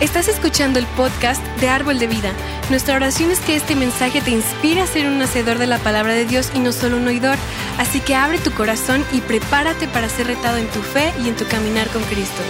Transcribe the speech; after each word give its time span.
Estás 0.00 0.28
escuchando 0.28 0.78
el 0.78 0.86
podcast 0.86 1.44
de 1.58 1.68
Árbol 1.68 1.98
de 1.98 2.06
Vida. 2.06 2.32
Nuestra 2.70 2.94
oración 2.94 3.32
es 3.32 3.40
que 3.40 3.56
este 3.56 3.74
mensaje 3.74 4.20
te 4.20 4.30
inspire 4.30 4.80
a 4.80 4.86
ser 4.86 5.08
un 5.08 5.20
hacedor 5.20 5.58
de 5.58 5.66
la 5.66 5.78
palabra 5.78 6.14
de 6.14 6.24
Dios 6.24 6.52
y 6.54 6.60
no 6.60 6.70
solo 6.70 6.98
un 6.98 7.08
oidor. 7.08 7.36
Así 7.78 7.98
que 8.00 8.14
abre 8.14 8.38
tu 8.38 8.52
corazón 8.52 9.04
y 9.12 9.20
prepárate 9.20 9.88
para 9.88 10.08
ser 10.08 10.28
retado 10.28 10.56
en 10.58 10.68
tu 10.68 10.80
fe 10.82 11.12
y 11.20 11.28
en 11.28 11.34
tu 11.34 11.44
caminar 11.48 11.88
con 11.88 12.00
Cristo. 12.04 12.40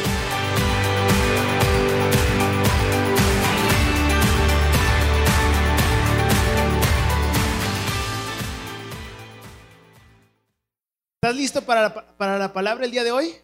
¿Estás 11.22 11.34
listo 11.34 11.62
para 11.64 11.94
para 12.18 12.36
la 12.36 12.52
palabra 12.52 12.84
el 12.84 12.90
día 12.90 13.04
de 13.04 13.12
hoy? 13.12 13.36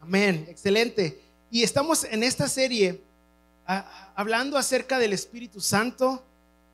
Amén, 0.00 0.46
excelente. 0.48 1.20
Y 1.50 1.62
estamos 1.62 2.04
en 2.04 2.22
esta 2.22 2.48
serie 2.48 3.11
hablando 4.14 4.58
acerca 4.58 4.98
del 4.98 5.12
Espíritu 5.12 5.60
Santo, 5.60 6.24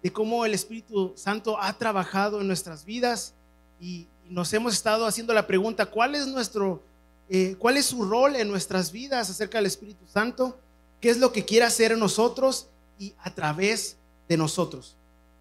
de 0.03 0.13
cómo 0.13 0.45
el 0.45 0.55
Espíritu 0.55 1.13
Santo 1.17 1.61
ha 1.61 1.73
trabajado 1.73 2.41
en 2.41 2.47
nuestras 2.47 2.85
vidas 2.85 3.35
y 3.81 4.07
nos 4.29 4.53
hemos 4.53 4.75
estado 4.75 5.07
haciendo 5.07 5.33
la 5.33 5.47
pregunta, 5.47 5.87
¿cuál 5.87 6.15
es 6.15 6.27
nuestro, 6.27 6.83
eh, 7.29 7.57
cuál 7.59 7.77
es 7.77 7.87
su 7.87 8.05
rol 8.05 8.37
en 8.37 8.49
nuestras 8.49 8.93
vidas 8.93 9.31
acerca 9.31 9.59
del 9.59 9.67
Espíritu 9.67 10.07
Santo? 10.07 10.59
¿Qué 11.01 11.11
es 11.11 11.19
lo 11.19 11.33
que 11.33 11.45
quiere 11.45 11.65
hacer 11.65 11.93
en 11.93 11.99
nosotros 11.99 12.69
y 12.99 13.15
a 13.19 13.35
través 13.35 13.97
de 14.29 14.37
nosotros? 14.37 14.97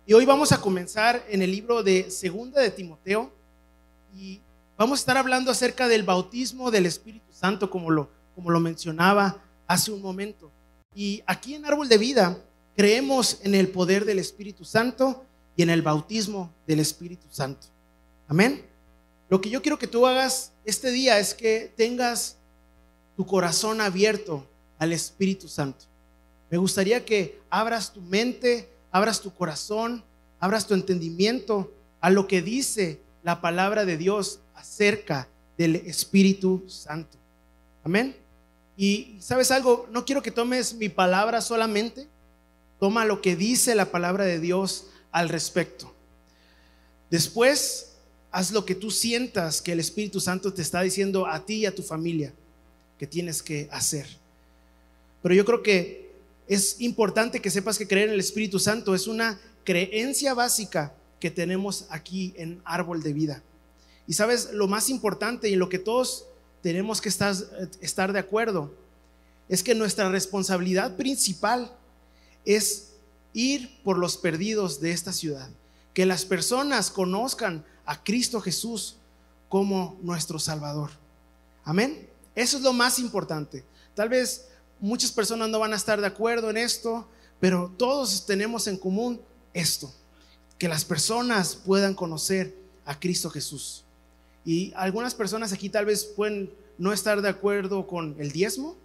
Y 0.06 0.14
hoy 0.14 0.26
vamos 0.26 0.52
a 0.52 0.62
comenzar 0.62 1.24
en 1.30 1.42
el 1.42 1.52
libro 1.52 1.84
de 1.84 2.10
Segunda 2.10 2.62
de 2.62 2.72
Timoteo 2.72 3.32
y 4.16 4.40
vamos 4.78 5.00
a 5.00 5.02
estar 5.02 5.18
hablando 5.18 5.52
acerca 5.52 5.88
del 5.88 6.04
bautismo 6.04 6.72
del 6.72 6.86
Espíritu 6.86 7.34
Santo, 7.34 7.70
como 7.70 7.92
lo, 7.92 8.10
como 8.36 8.52
lo 8.52 8.60
mencionaba 8.60 9.44
hace 9.68 9.92
un 9.92 10.02
momento. 10.02 10.52
Y 10.98 11.22
aquí 11.28 11.54
en 11.54 11.64
Árbol 11.64 11.90
de 11.90 12.00
Vida 12.00 12.42
creemos 12.76 13.38
en 13.44 13.54
el 13.54 13.70
poder 13.70 14.04
del 14.04 14.18
Espíritu 14.18 14.66
Santo 14.66 15.24
y 15.56 15.62
en 15.62 15.70
el 15.70 15.84
bautismo 15.84 16.52
del 16.66 16.80
Espíritu 16.80 17.28
Santo. 17.30 17.68
Amén. 18.28 18.66
Lo 19.30 19.40
que 19.40 19.52
yo 19.52 19.62
quiero 19.62 19.78
que 19.78 19.86
tú 19.86 20.08
hagas 20.08 20.54
este 20.66 20.90
día 20.90 21.20
es 21.20 21.36
que 21.36 21.72
tengas 21.78 22.38
tu 23.16 23.28
corazón 23.28 23.80
abierto 23.80 24.50
al 24.80 24.92
Espíritu 24.92 25.48
Santo. 25.48 25.86
Me 26.50 26.58
gustaría 26.58 27.06
que 27.06 27.40
abras 27.52 27.94
tu 27.94 28.02
mente, 28.02 28.68
abras 28.90 29.22
tu 29.22 29.32
corazón, 29.32 30.04
abras 30.40 30.66
tu 30.66 30.74
entendimiento 30.74 31.72
a 32.02 32.10
lo 32.10 32.26
que 32.26 32.42
dice 32.42 33.00
la 33.22 33.40
palabra 33.40 33.86
de 33.86 33.98
Dios 33.98 34.40
acerca 34.56 35.28
del 35.60 35.76
Espíritu 35.76 36.64
Santo. 36.68 37.20
Amén. 37.84 38.16
Y 38.78 39.18
sabes 39.20 39.50
algo, 39.50 39.88
no 39.92 40.06
quiero 40.06 40.22
que 40.22 40.30
tomes 40.30 40.76
mi 40.76 40.88
palabra 40.88 41.42
solamente, 41.42 42.08
toma 42.80 43.06
lo 43.06 43.22
que 43.22 43.36
dice 43.36 43.74
la 43.74 43.92
palabra 43.92 44.24
de 44.24 44.40
Dios 44.40 44.86
al 45.12 45.30
respecto. 45.30 45.92
Después, 47.10 47.96
haz 48.32 48.52
lo 48.52 48.66
que 48.66 48.76
tú 48.76 48.92
sientas 48.92 49.64
que 49.64 49.72
el 49.72 49.80
Espíritu 49.80 50.20
Santo 50.20 50.54
te 50.54 50.62
está 50.62 50.82
diciendo 50.82 51.26
a 51.26 51.44
ti 51.44 51.56
y 51.56 51.66
a 51.66 51.74
tu 51.74 51.82
familia 51.82 52.34
que 53.00 53.08
tienes 53.08 53.42
que 53.42 53.68
hacer. 53.72 54.06
Pero 55.24 55.34
yo 55.34 55.44
creo 55.44 55.64
que 55.64 56.12
es 56.48 56.80
importante 56.80 57.42
que 57.42 57.50
sepas 57.50 57.80
que 57.80 57.88
creer 57.88 58.10
en 58.10 58.14
el 58.14 58.20
Espíritu 58.20 58.60
Santo 58.60 58.94
es 58.94 59.08
una 59.08 59.40
creencia 59.64 60.36
básica 60.36 60.94
que 61.20 61.32
tenemos 61.32 61.88
aquí 61.90 62.36
en 62.38 62.62
Árbol 62.64 63.02
de 63.02 63.14
Vida. 63.14 63.44
Y 64.06 64.14
sabes, 64.14 64.52
lo 64.54 64.68
más 64.68 64.90
importante 64.90 65.50
y 65.50 65.56
lo 65.56 65.68
que 65.68 65.80
todos 65.80 66.27
tenemos 66.62 67.02
que 67.02 67.10
estar, 67.10 68.14
de 68.14 68.20
acuerdo 68.20 68.74
es 69.48 69.64
que 69.64 69.76
nuestra 69.76 70.10
responsabilidad 70.10 70.96
principal 70.96 71.72
es 72.46 72.94
ir 73.34 73.82
por 73.84 73.98
los 73.98 74.18
perdidos 74.18 74.82
de 74.82 74.92
esta 74.92 75.14
ciudad. 75.14 75.50
Que 75.94 76.06
las 76.06 76.26
personas 76.26 76.92
conozcan 76.92 77.66
a 77.86 78.04
Cristo 78.04 78.42
Jesús 78.42 78.98
como 79.48 79.98
nuestro 80.02 80.40
Salvador. 80.40 80.92
Amén. 81.64 82.10
Eso 82.36 82.58
es 82.58 82.64
lo 82.64 82.74
más 82.74 83.00
importante. 83.00 83.64
Tal 83.96 84.10
vez 84.10 84.48
muchas 84.80 85.12
personas 85.12 85.50
no 85.50 85.60
van 85.60 85.74
a 85.74 85.78
estar 85.78 86.02
de 86.02 86.08
acuerdo 86.08 86.50
en 86.50 86.58
esto, 86.58 87.08
pero 87.40 87.72
todos 87.78 88.26
tenemos 88.26 88.68
en 88.68 88.78
común 88.78 89.22
esto. 89.54 89.94
Que 90.58 90.68
las 90.68 90.84
personas 90.84 91.56
puedan 91.56 91.94
conocer 91.94 92.56
a 92.86 93.00
Cristo 93.00 93.30
Jesús. 93.30 93.84
Y 94.48 94.72
algunas 94.78 95.14
personas 95.14 95.52
aquí 95.52 95.68
tal 95.68 95.84
vez 95.84 96.06
pueden 96.06 96.50
no 96.78 96.94
estar 96.94 97.22
de 97.22 97.28
acuerdo 97.28 97.86
con 97.86 98.16
el 98.18 98.32
diezmo, 98.32 98.78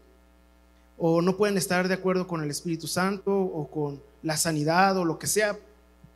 o 0.98 1.22
no 1.22 1.36
pueden 1.36 1.56
estar 1.56 1.86
de 1.86 1.94
acuerdo 1.94 2.26
con 2.26 2.42
el 2.42 2.50
Espíritu 2.50 2.88
Santo, 2.88 3.32
o 3.32 3.70
con 3.70 4.02
la 4.24 4.36
sanidad, 4.36 4.96
o 4.96 5.04
lo 5.04 5.20
que 5.20 5.28
sea. 5.28 5.56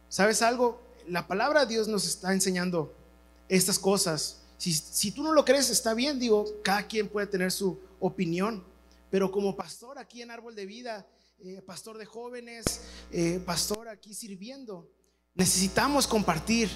¿Sabes 0.08 0.42
algo? 0.42 0.82
La 1.06 1.28
palabra 1.28 1.60
de 1.60 1.74
Dios 1.74 1.86
nos 1.86 2.08
está 2.08 2.32
enseñando 2.32 2.92
estas 3.48 3.78
cosas. 3.78 4.42
Si, 4.58 5.12
tú 5.12 5.22
no 5.22 5.32
lo 5.32 5.44
crees, 5.44 5.70
está 5.70 5.94
bien, 5.94 6.18
digo, 6.18 6.44
cada 6.64 6.84
quien 6.88 7.06
puede 7.06 7.28
tener 7.28 7.52
su 7.52 7.78
opinión, 8.00 8.64
pero 9.12 9.30
como 9.30 9.54
pastor 9.54 9.96
aquí 9.96 10.22
en 10.22 10.32
Árbol 10.32 10.56
de 10.56 10.66
Vida, 10.66 11.06
eh, 11.38 11.62
pastor 11.64 11.98
de 11.98 12.04
jóvenes, 12.04 12.80
eh, 13.12 13.40
pastor 13.46 13.88
aquí 13.90 14.12
sirviendo, 14.12 14.90
necesitamos 15.36 16.08
compartir 16.08 16.68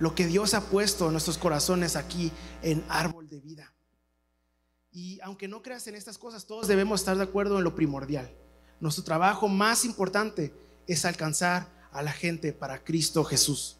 lo 0.00 0.14
que 0.14 0.26
Dios 0.26 0.54
ha 0.54 0.62
puesto 0.62 1.06
en 1.06 1.12
nuestros 1.12 1.38
corazones 1.38 1.96
aquí 1.96 2.30
en 2.62 2.84
árbol 2.88 3.28
de 3.28 3.40
vida. 3.40 3.74
Y 4.90 5.20
aunque 5.20 5.48
no 5.48 5.62
creas 5.62 5.86
en 5.86 5.94
estas 5.94 6.18
cosas, 6.18 6.46
todos 6.46 6.66
debemos 6.68 7.00
estar 7.00 7.16
de 7.16 7.22
acuerdo 7.22 7.58
en 7.58 7.64
lo 7.64 7.74
primordial. 7.74 8.30
Nuestro 8.80 9.04
trabajo 9.04 9.48
más 9.48 9.84
importante 9.84 10.54
es 10.86 11.04
alcanzar 11.04 11.68
a 11.92 12.02
la 12.02 12.12
gente 12.12 12.52
para 12.52 12.82
Cristo 12.82 13.24
Jesús. 13.24 13.78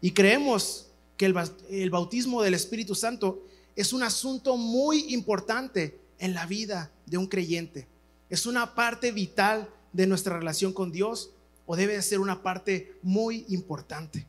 Y 0.00 0.12
creemos 0.12 0.90
que 1.16 1.26
el 1.26 1.90
bautismo 1.90 2.42
del 2.42 2.54
Espíritu 2.54 2.94
Santo 2.94 3.46
es 3.76 3.92
un 3.92 4.02
asunto 4.02 4.56
muy 4.56 5.14
importante 5.14 6.00
en 6.18 6.34
la 6.34 6.46
vida 6.46 6.92
de 7.06 7.18
un 7.18 7.26
creyente. 7.26 7.88
Es 8.28 8.46
una 8.46 8.74
parte 8.74 9.12
vital 9.12 9.68
de 9.92 10.06
nuestra 10.06 10.36
relación 10.36 10.72
con 10.72 10.90
Dios 10.90 11.30
o 11.66 11.76
debe 11.76 12.00
ser 12.02 12.20
una 12.20 12.42
parte 12.42 12.98
muy 13.02 13.44
importante. 13.48 14.26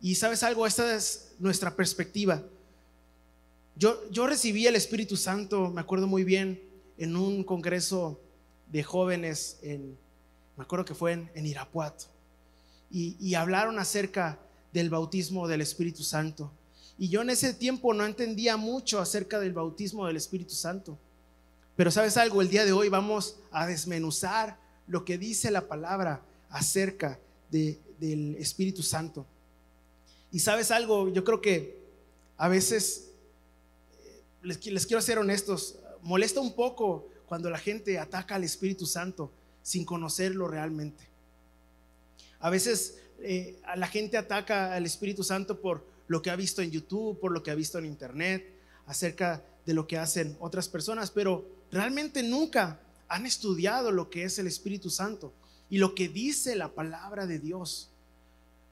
Y 0.00 0.14
sabes 0.14 0.42
algo, 0.42 0.66
esta 0.66 0.94
es 0.94 1.34
nuestra 1.38 1.74
perspectiva. 1.74 2.42
Yo, 3.76 4.08
yo 4.10 4.26
recibí 4.26 4.66
el 4.66 4.76
Espíritu 4.76 5.16
Santo, 5.16 5.70
me 5.70 5.80
acuerdo 5.80 6.06
muy 6.06 6.24
bien, 6.24 6.62
en 6.98 7.16
un 7.16 7.44
congreso 7.44 8.20
de 8.70 8.82
jóvenes, 8.82 9.58
en, 9.62 9.98
me 10.56 10.64
acuerdo 10.64 10.84
que 10.84 10.94
fue 10.94 11.12
en, 11.12 11.30
en 11.34 11.46
Irapuato, 11.46 12.06
y, 12.90 13.16
y 13.20 13.34
hablaron 13.34 13.78
acerca 13.78 14.38
del 14.72 14.90
bautismo 14.90 15.46
del 15.48 15.60
Espíritu 15.60 16.02
Santo. 16.02 16.52
Y 16.98 17.08
yo 17.08 17.20
en 17.20 17.30
ese 17.30 17.52
tiempo 17.52 17.92
no 17.92 18.06
entendía 18.06 18.56
mucho 18.56 19.00
acerca 19.00 19.38
del 19.38 19.52
bautismo 19.52 20.06
del 20.06 20.16
Espíritu 20.16 20.54
Santo. 20.54 20.98
Pero 21.76 21.90
sabes 21.90 22.16
algo, 22.16 22.40
el 22.40 22.48
día 22.48 22.64
de 22.64 22.72
hoy 22.72 22.88
vamos 22.88 23.36
a 23.50 23.66
desmenuzar 23.66 24.58
lo 24.86 25.04
que 25.04 25.18
dice 25.18 25.50
la 25.50 25.68
palabra 25.68 26.22
acerca 26.48 27.18
de, 27.50 27.78
del 28.00 28.36
Espíritu 28.36 28.82
Santo. 28.82 29.26
Y 30.32 30.40
sabes 30.40 30.70
algo, 30.70 31.08
yo 31.08 31.24
creo 31.24 31.40
que 31.40 31.78
a 32.36 32.48
veces, 32.48 33.10
eh, 34.04 34.22
les, 34.42 34.86
quiero 34.86 35.00
ser 35.00 35.18
honestos, 35.18 35.78
molesta 36.02 36.40
un 36.40 36.54
poco 36.54 37.08
cuando 37.26 37.50
la 37.50 37.58
gente 37.58 37.98
ataca 37.98 38.34
al 38.34 38.44
Espíritu 38.44 38.86
Santo 38.86 39.32
sin 39.62 39.84
conocerlo 39.84 40.48
realmente. 40.48 41.08
A 42.40 42.50
veces 42.50 42.98
eh, 43.20 43.58
la 43.76 43.86
gente 43.86 44.16
ataca 44.16 44.74
al 44.74 44.84
Espíritu 44.84 45.24
Santo 45.24 45.60
por 45.60 45.84
lo 46.08 46.22
que 46.22 46.30
ha 46.30 46.36
visto 46.36 46.62
en 46.62 46.70
YouTube, 46.70 47.18
por 47.18 47.32
lo 47.32 47.42
que 47.42 47.50
ha 47.50 47.54
visto 47.54 47.78
en 47.78 47.86
Internet, 47.86 48.46
acerca 48.86 49.42
de 49.64 49.74
lo 49.74 49.86
que 49.86 49.98
hacen 49.98 50.36
otras 50.38 50.68
personas, 50.68 51.10
pero 51.10 51.44
realmente 51.72 52.22
nunca 52.22 52.80
han 53.08 53.26
estudiado 53.26 53.90
lo 53.90 54.10
que 54.10 54.24
es 54.24 54.38
el 54.38 54.46
Espíritu 54.46 54.90
Santo 54.90 55.32
y 55.68 55.78
lo 55.78 55.94
que 55.94 56.08
dice 56.08 56.54
la 56.54 56.72
palabra 56.72 57.26
de 57.26 57.38
Dios. 57.38 57.90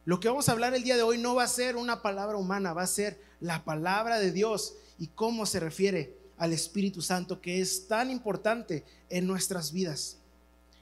Lo 0.05 0.21
que 0.21 0.29
vamos 0.29 0.49
a 0.49 0.53
hablar 0.53 0.75
el 0.75 0.83
día 0.83 0.97
de 0.97 1.03
hoy 1.03 1.19
no 1.19 1.35
va 1.35 1.45
a 1.45 1.49
ser 1.49 1.77
una 1.77 2.03
palabra 2.03 2.37
humana, 2.37 2.75
va 2.75 2.83
a 2.83 2.87
ser 2.87 3.21
la 3.41 3.65
palabra 3.65 4.19
de 4.19 4.33
Dios 4.33 4.75
y 4.99 5.09
cómo 5.09 5.47
se 5.47 5.61
refiere 5.61 6.17
al 6.37 6.53
Espíritu 6.53 7.01
Santo, 7.01 7.41
que 7.41 7.61
es 7.61 7.89
tan 7.89 8.11
importante 8.11 8.85
en 9.09 9.27
nuestras 9.27 9.73
vidas. 9.73 10.19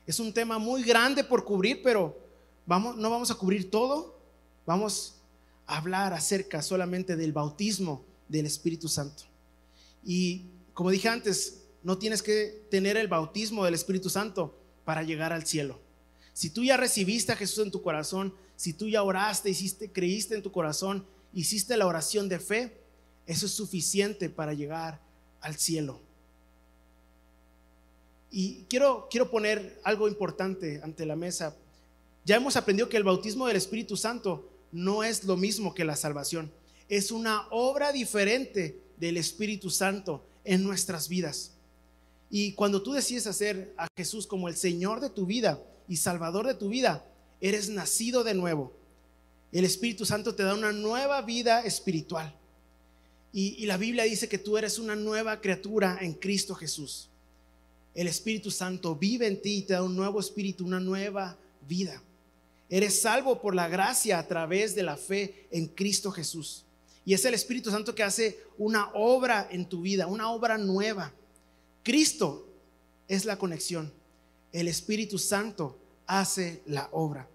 Es 0.07 0.19
un 0.19 0.33
tema 0.33 0.59
muy 0.59 0.83
grande 0.83 1.23
por 1.23 1.45
cubrir, 1.45 1.83
pero 1.83 2.19
vamos, 2.67 2.97
no 2.97 3.11
vamos 3.11 3.31
a 3.31 3.37
cubrir 3.37 3.71
todo. 3.71 4.19
Vamos 4.67 5.15
a 5.67 5.77
hablar 5.77 6.13
acerca 6.13 6.61
solamente 6.61 7.15
del 7.15 7.33
bautismo 7.33 8.05
del 8.29 8.47
Espíritu 8.47 8.89
Santo. 8.89 9.25
Y 10.05 10.47
como 10.75 10.91
dije 10.91 11.09
antes, 11.09 11.63
no 11.85 11.99
tienes 11.99 12.23
que 12.23 12.67
tener 12.71 12.97
el 12.97 13.07
bautismo 13.09 13.65
del 13.65 13.75
Espíritu 13.75 14.11
Santo 14.11 14.59
para 14.85 15.05
llegar 15.05 15.33
al 15.33 15.47
cielo. 15.47 15.81
Si 16.33 16.51
tú 16.51 16.65
ya 16.65 16.77
recibiste 16.77 17.33
a 17.33 17.37
Jesús 17.37 17.65
en 17.65 17.71
tu 17.71 17.83
corazón, 17.83 18.35
si 18.63 18.73
tú 18.73 18.89
ya 18.89 19.03
oraste, 19.03 19.51
hiciste, 19.51 19.91
creíste 19.91 20.37
en 20.37 20.43
tu 20.43 20.53
corazón, 20.53 21.05
hiciste 21.35 21.77
la 21.77 21.85
oración 21.85 22.29
de 22.29 22.39
fe, 22.39 22.79
eso 23.27 23.47
es 23.47 23.51
suficiente 23.51 24.31
para 24.31 24.55
llegar 24.55 25.01
al 25.41 25.57
cielo. 25.57 25.99
Y 28.31 28.63
quiero, 28.69 29.09
quiero 29.11 29.33
poner 29.33 29.81
algo 29.83 30.07
importante 30.07 30.81
ante 30.85 31.05
la 31.05 31.17
mesa. 31.17 31.57
Ya 32.25 32.37
hemos 32.37 32.55
aprendido 32.55 32.89
que 32.89 32.97
el 32.97 33.03
bautismo 33.03 33.49
del 33.49 33.57
Espíritu 33.57 33.97
Santo 33.97 34.49
no 34.71 35.03
es 35.03 35.25
lo 35.25 35.37
mismo 35.37 35.75
que 35.75 35.85
la 35.85 35.97
salvación. 35.97 36.49
Es 36.89 37.11
una 37.11 37.49
obra 37.51 37.91
diferente 37.91 38.81
del 38.97 39.17
Espíritu 39.17 39.71
Santo 39.71 40.25
en 40.45 40.63
nuestras 40.63 41.09
vidas. 41.09 41.51
Y 42.31 42.53
cuando 42.53 42.81
tú 42.81 42.93
decides 42.93 43.27
hacer 43.27 43.75
a 43.77 43.89
Jesús 43.97 44.25
como 44.25 44.47
el 44.47 44.55
Señor 44.55 45.01
de 45.01 45.11
tu 45.11 45.27
vida 45.27 45.61
y 45.89 45.97
Salvador 45.97 46.47
de 46.47 46.55
tu 46.55 46.69
vida, 46.69 47.05
eres 47.43 47.69
nacido 47.69 48.25
de 48.25 48.33
nuevo. 48.33 48.73
El 49.51 49.67
Espíritu 49.67 50.07
Santo 50.07 50.35
te 50.35 50.45
da 50.45 50.55
una 50.55 50.73
nueva 50.73 51.21
vida 51.21 51.63
espiritual. 51.65 52.35
Y, 53.35 53.65
la 53.67 53.79
Biblia 53.79 54.05
dice 54.05 54.29
que 54.29 54.39
tú 54.39 54.59
eres 54.59 54.79
una 54.79 54.95
nueva 54.95 55.41
criatura 55.41 55.99
en 56.01 56.13
Cristo 56.13 56.55
Jesús. 56.55 57.09
El 57.95 58.07
Espíritu 58.07 58.51
Santo 58.51 58.95
vive 58.95 59.27
en 59.27 59.41
ti 59.41 59.59
y 59.59 59.63
te 59.63 59.73
da 59.73 59.83
un 59.83 59.97
nuevo 59.97 60.21
espíritu, 60.21 60.67
una 60.67 60.81
nueva 60.81 61.37
vida. 61.67 62.03
Eres 62.69 63.01
salvo 63.01 63.41
por 63.41 63.55
la 63.55 63.69
gracia 63.69 64.19
a 64.19 64.29
través 64.29 64.75
de 64.75 64.83
la 64.83 64.97
fe 64.97 65.47
en 65.51 65.67
Cristo 65.67 66.11
Jesús. 66.11 66.65
Y 67.05 67.15
es 67.15 67.25
el 67.25 67.35
Espíritu 67.35 67.71
Santo 67.71 67.95
que 67.95 68.03
hace 68.03 68.39
una 68.59 68.91
obra 68.93 69.49
en 69.51 69.67
tu 69.67 69.83
vida, 69.83 70.07
una 70.07 70.31
obra 70.31 70.57
nueva. 70.59 71.13
Cristo 71.83 72.47
es 73.09 73.25
la 73.25 73.39
conexión. 73.39 73.93
El 74.53 74.69
Espíritu 74.69 75.19
Santo 75.19 75.79
hace 76.07 76.63
la 76.67 76.89
obra. 76.93 77.29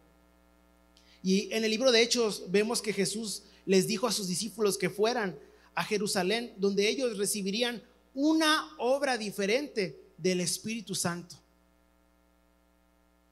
Y 1.27 1.53
en 1.53 1.65
el 1.65 1.71
libro 1.71 1.91
de 1.91 2.01
Hechos 2.01 2.45
vemos 2.51 2.81
que 2.81 2.93
Jesús 2.93 3.43
les 3.65 3.85
dijo 3.85 4.07
a 4.07 4.13
sus 4.13 4.29
discípulos 4.29 4.77
que 4.77 4.89
fueran 4.89 5.37
a 5.75 5.83
Jerusalén, 5.83 6.53
donde 6.55 6.87
ellos 6.87 7.17
recibirían 7.17 7.83
una 8.13 8.73
obra 8.77 9.17
diferente 9.17 9.99
del 10.17 10.39
Espíritu 10.39 10.95
Santo. 10.95 11.35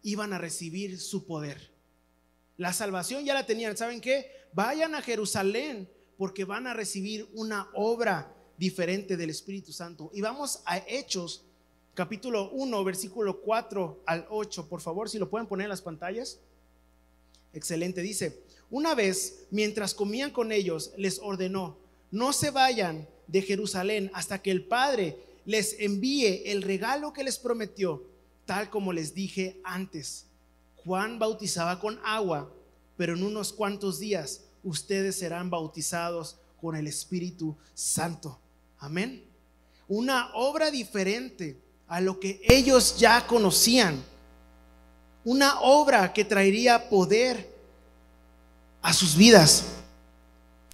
Iban 0.03 0.33
a 0.33 0.37
recibir 0.37 0.99
su 0.99 1.25
poder. 1.25 1.71
La 2.57 2.73
salvación 2.73 3.23
ya 3.23 3.33
la 3.33 3.45
tenían. 3.45 3.77
¿Saben 3.77 4.01
qué? 4.01 4.29
Vayan 4.51 4.93
a 4.93 5.01
Jerusalén 5.01 5.89
porque 6.17 6.43
van 6.43 6.67
a 6.67 6.73
recibir 6.73 7.29
una 7.33 7.69
obra 7.75 8.35
diferente 8.57 9.15
del 9.15 9.29
Espíritu 9.29 9.71
Santo. 9.71 10.11
Y 10.13 10.19
vamos 10.19 10.63
a 10.65 10.79
Hechos, 10.79 11.45
capítulo 11.93 12.49
1, 12.51 12.83
versículo 12.83 13.39
4 13.39 14.03
al 14.05 14.27
8. 14.29 14.67
Por 14.67 14.81
favor, 14.81 15.09
si 15.09 15.17
lo 15.17 15.29
pueden 15.29 15.47
poner 15.47 15.63
en 15.63 15.69
las 15.69 15.81
pantallas. 15.81 16.41
Excelente. 17.55 18.01
Dice, 18.01 18.43
una 18.69 18.93
vez, 18.93 19.45
mientras 19.49 19.93
comían 19.93 20.29
con 20.29 20.51
ellos, 20.51 20.91
les 20.97 21.19
ordenó, 21.19 21.77
no 22.11 22.33
se 22.33 22.51
vayan 22.51 23.07
de 23.27 23.41
Jerusalén 23.41 24.11
hasta 24.13 24.41
que 24.41 24.51
el 24.51 24.65
Padre 24.65 25.17
les 25.45 25.75
envíe 25.79 26.43
el 26.45 26.61
regalo 26.61 27.13
que 27.13 27.23
les 27.23 27.39
prometió, 27.39 28.03
tal 28.45 28.69
como 28.69 28.93
les 28.93 29.13
dije 29.13 29.59
antes. 29.63 30.25
Juan 30.83 31.17
bautizaba 31.17 31.79
con 31.79 31.99
agua, 32.03 32.51
pero 32.97 33.13
en 33.13 33.23
unos 33.23 33.53
cuantos 33.53 33.99
días 33.99 34.41
ustedes 34.63 35.15
serán 35.15 35.49
bautizados 35.49 36.37
con 36.59 36.75
el 36.75 36.87
Espíritu 36.87 37.55
Santo. 37.73 38.39
Amén. 38.79 39.23
Una 39.87 40.31
obra 40.33 40.71
diferente 40.71 41.57
a 41.87 42.01
lo 42.01 42.19
que 42.19 42.41
ellos 42.43 42.97
ya 42.97 43.25
conocían. 43.27 44.03
Una 45.25 45.59
obra 45.59 46.13
que 46.13 46.23
traería 46.23 46.87
poder 46.87 47.53
a 48.81 48.93
sus 48.93 49.17
vidas. 49.17 49.65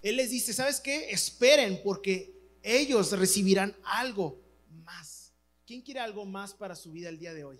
Él 0.02 0.18
les 0.18 0.30
dice, 0.30 0.54
¿sabes 0.54 0.82
qué? 0.82 1.10
Esperen 1.12 1.80
porque 1.84 2.36
ellos 2.62 3.14
recibirán 3.14 3.76
algo 3.84 4.38
más. 4.84 5.32
¿Quién 5.66 5.82
quiere 5.82 6.02
algo 6.02 6.26
más 6.26 6.54
para 6.54 6.76
su 6.76 6.92
vida 6.92 7.08
el 7.08 7.18
día 7.18 7.34
de 7.34 7.46
hoy? 7.46 7.60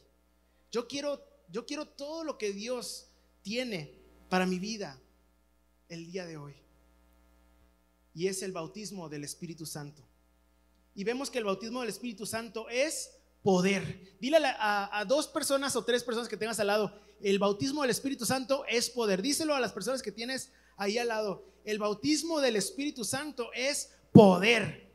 Yo 0.70 0.88
quiero, 0.88 1.26
yo 1.50 1.66
quiero 1.66 1.88
todo 1.88 2.26
lo 2.26 2.38
que 2.38 2.52
Dios 2.52 3.08
tiene 3.42 3.94
para 4.30 4.46
mi 4.46 4.60
vida 4.60 5.00
el 5.88 6.12
día 6.12 6.26
de 6.26 6.36
hoy. 6.36 6.54
Y 8.14 8.28
es 8.28 8.44
el 8.44 8.52
bautismo 8.52 9.08
del 9.08 9.24
Espíritu 9.24 9.66
Santo. 9.66 10.04
Y 10.94 11.06
vemos 11.06 11.30
que 11.30 11.38
el 11.38 11.46
bautismo 11.46 11.80
del 11.80 11.90
Espíritu 11.90 12.26
Santo 12.26 12.68
es 12.68 13.12
poder. 13.44 14.16
Dile 14.20 14.38
a, 14.42 15.06
dos 15.08 15.28
personas 15.28 15.76
o 15.76 15.84
tres 15.84 16.04
personas 16.04 16.30
que 16.30 16.38
tengas 16.38 16.60
al 16.60 16.68
lado, 16.68 17.00
el 17.22 17.40
bautismo 17.40 17.82
del 17.82 17.92
Espíritu 17.92 18.26
Santo 18.26 18.66
es 18.68 18.90
poder. 18.90 19.22
Díselo 19.22 19.56
a 19.56 19.60
las 19.60 19.72
personas 19.72 20.02
que 20.02 20.12
tienes 20.12 20.52
ahí 20.78 20.98
al 20.98 21.10
lado 21.10 21.52
el 21.64 21.80
bautismo 21.80 22.42
del 22.42 22.56
Espíritu 22.56 23.04
Santo 23.04 23.52
es 23.54 23.92
poder. 24.12 24.90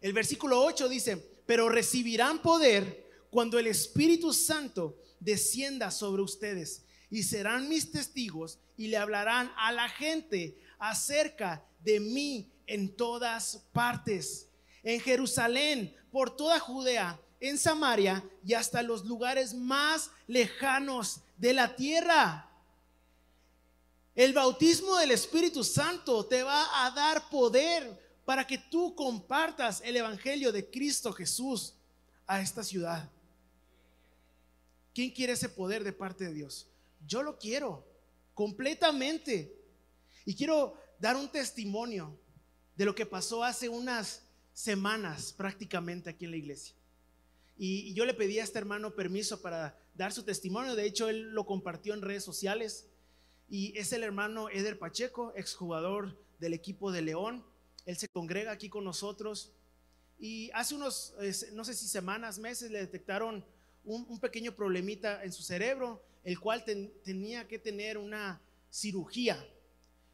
El 0.00 0.12
versículo 0.12 0.62
8 0.62 0.88
dice, 0.88 1.16
pero 1.46 1.68
recibirán 1.68 2.42
poder 2.42 3.04
cuando 3.30 3.58
el 3.58 3.66
Espíritu 3.66 4.32
Santo 4.32 4.98
descienda 5.20 5.90
sobre 5.90 6.22
ustedes 6.22 6.84
y 7.10 7.22
serán 7.22 7.68
mis 7.68 7.90
testigos 7.90 8.58
y 8.76 8.88
le 8.88 8.96
hablarán 8.96 9.50
a 9.56 9.72
la 9.72 9.88
gente 9.88 10.58
acerca 10.78 11.64
de 11.82 12.00
mí 12.00 12.50
en 12.66 12.96
todas 12.96 13.64
partes, 13.72 14.48
en 14.84 15.00
Jerusalén, 15.00 15.96
por 16.12 16.36
toda 16.36 16.60
Judea, 16.60 17.20
en 17.40 17.58
Samaria 17.58 18.22
y 18.44 18.54
hasta 18.54 18.82
los 18.82 19.04
lugares 19.04 19.54
más 19.54 20.10
lejanos 20.28 21.20
de 21.36 21.52
la 21.52 21.74
tierra. 21.74 22.48
El 24.14 24.32
bautismo 24.32 24.96
del 24.96 25.10
Espíritu 25.10 25.64
Santo 25.64 26.24
te 26.26 26.44
va 26.44 26.86
a 26.86 26.90
dar 26.92 27.28
poder 27.28 28.00
para 28.24 28.46
que 28.46 28.58
tú 28.58 28.94
compartas 28.94 29.82
el 29.84 29.96
Evangelio 29.96 30.52
de 30.52 30.70
Cristo 30.70 31.12
Jesús 31.12 31.74
a 32.26 32.40
esta 32.40 32.62
ciudad. 32.62 33.10
¿Quién 34.94 35.10
quiere 35.10 35.32
ese 35.32 35.48
poder 35.48 35.82
de 35.82 35.92
parte 35.92 36.24
de 36.24 36.32
Dios? 36.32 36.68
Yo 37.04 37.22
lo 37.22 37.38
quiero 37.38 37.84
completamente. 38.34 39.56
Y 40.24 40.34
quiero 40.34 40.74
dar 40.98 41.16
un 41.16 41.28
testimonio 41.28 42.18
de 42.76 42.84
lo 42.84 42.94
que 42.94 43.06
pasó 43.06 43.42
hace 43.42 43.68
unas 43.68 44.23
semanas 44.54 45.34
prácticamente 45.34 46.08
aquí 46.08 46.24
en 46.24 46.30
la 46.30 46.36
iglesia. 46.38 46.74
Y, 47.56 47.92
yo 47.92 48.06
le 48.06 48.14
pedí 48.14 48.38
a 48.38 48.44
este 48.44 48.58
hermano 48.58 48.94
permiso 48.94 49.42
para 49.42 49.78
dar 49.94 50.12
su 50.12 50.22
testimonio. 50.22 50.74
De 50.74 50.86
hecho, 50.86 51.08
él 51.08 51.32
lo 51.32 51.44
compartió 51.44 51.92
en 51.92 52.02
redes 52.02 52.24
sociales 52.24 52.88
y 53.48 53.76
es 53.76 53.92
el 53.92 54.02
hermano 54.02 54.48
Eder 54.48 54.78
Pacheco, 54.78 55.32
exjugador 55.36 56.18
del 56.38 56.54
equipo 56.54 56.90
de 56.90 57.02
León. 57.02 57.44
Él 57.84 57.96
se 57.96 58.08
congrega 58.08 58.52
aquí 58.52 58.68
con 58.68 58.84
nosotros 58.84 59.52
y 60.18 60.50
hace 60.54 60.74
unos, 60.74 61.14
no 61.52 61.64
sé 61.64 61.74
si 61.74 61.86
semanas, 61.86 62.38
meses, 62.38 62.70
le 62.70 62.78
detectaron 62.78 63.44
un, 63.84 64.18
pequeño 64.18 64.54
problemita 64.54 65.22
en 65.22 65.32
su 65.32 65.42
cerebro, 65.42 66.02
el 66.24 66.40
cual 66.40 66.64
tenía 66.64 67.46
que 67.46 67.58
tener 67.58 67.98
una 67.98 68.40
cirugía 68.70 69.46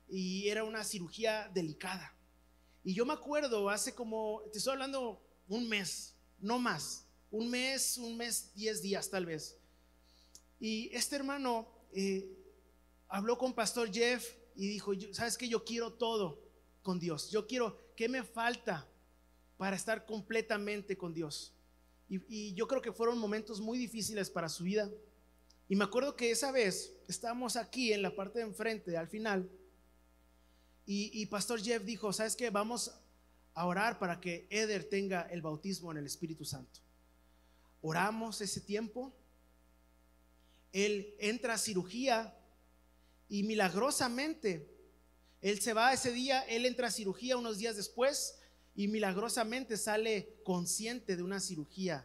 y 0.08 0.48
era 0.48 0.64
una 0.64 0.82
cirugía 0.82 1.48
delicada. 1.54 2.12
Y 2.82 2.94
yo 2.94 3.04
me 3.04 3.12
acuerdo 3.12 3.68
hace 3.68 3.94
como, 3.94 4.42
te 4.52 4.58
estoy 4.58 4.72
hablando 4.72 5.22
un 5.48 5.68
mes, 5.68 6.16
no 6.38 6.58
más, 6.58 7.06
un 7.30 7.50
mes, 7.50 7.98
un 7.98 8.16
mes, 8.16 8.52
diez 8.54 8.80
días 8.82 9.10
tal 9.10 9.26
vez. 9.26 9.58
Y 10.58 10.94
este 10.94 11.16
hermano 11.16 11.68
eh, 11.92 12.28
habló 13.08 13.38
con 13.38 13.54
Pastor 13.54 13.92
Jeff 13.92 14.34
y 14.54 14.68
dijo, 14.68 14.92
¿sabes 15.12 15.36
que 15.36 15.48
Yo 15.48 15.64
quiero 15.64 15.94
todo 15.94 16.50
con 16.82 16.98
Dios. 16.98 17.30
Yo 17.30 17.46
quiero, 17.46 17.78
¿qué 17.96 18.08
me 18.08 18.22
falta 18.22 18.88
para 19.56 19.76
estar 19.76 20.06
completamente 20.06 20.96
con 20.96 21.12
Dios? 21.12 21.54
Y, 22.08 22.54
yo 22.54 22.66
creo 22.66 22.82
que 22.82 22.92
fueron 22.92 23.18
momentos 23.18 23.60
muy 23.60 23.78
difíciles 23.78 24.30
para 24.30 24.48
su 24.48 24.64
vida. 24.64 24.90
Y 25.68 25.76
me 25.76 25.84
acuerdo 25.84 26.16
que 26.16 26.30
esa 26.32 26.50
vez 26.50 26.96
estábamos 27.06 27.54
aquí 27.56 27.92
en 27.92 28.02
la 28.02 28.14
parte 28.16 28.40
de 28.40 28.46
enfrente, 28.46 28.96
al 28.96 29.06
final, 29.06 29.48
y, 30.92 31.24
Pastor 31.26 31.62
Jeff 31.62 31.84
dijo, 31.84 32.12
¿sabes 32.12 32.34
qué? 32.34 32.50
Vamos 32.50 32.92
a 33.54 33.64
orar 33.64 34.00
para 34.00 34.20
que 34.20 34.48
Eder 34.50 34.82
tenga 34.82 35.22
el 35.30 35.40
bautismo 35.40 35.92
en 35.92 35.98
el 35.98 36.06
Espíritu 36.06 36.44
Santo. 36.44 36.80
Oramos 37.80 38.40
ese 38.40 38.60
tiempo. 38.60 39.14
Él 40.72 41.14
entra 41.20 41.54
a 41.54 41.58
cirugía 41.58 42.36
y 43.28 43.44
milagrosamente, 43.44 44.68
él 45.40 45.60
se 45.60 45.74
va 45.74 45.92
ese 45.92 46.10
día, 46.10 46.40
él 46.48 46.66
entra 46.66 46.88
a 46.88 46.90
cirugía 46.90 47.36
unos 47.36 47.58
días 47.58 47.76
después 47.76 48.40
y 48.74 48.88
milagrosamente 48.88 49.76
sale 49.76 50.40
consciente 50.42 51.14
de 51.14 51.22
una 51.22 51.38
cirugía 51.38 52.04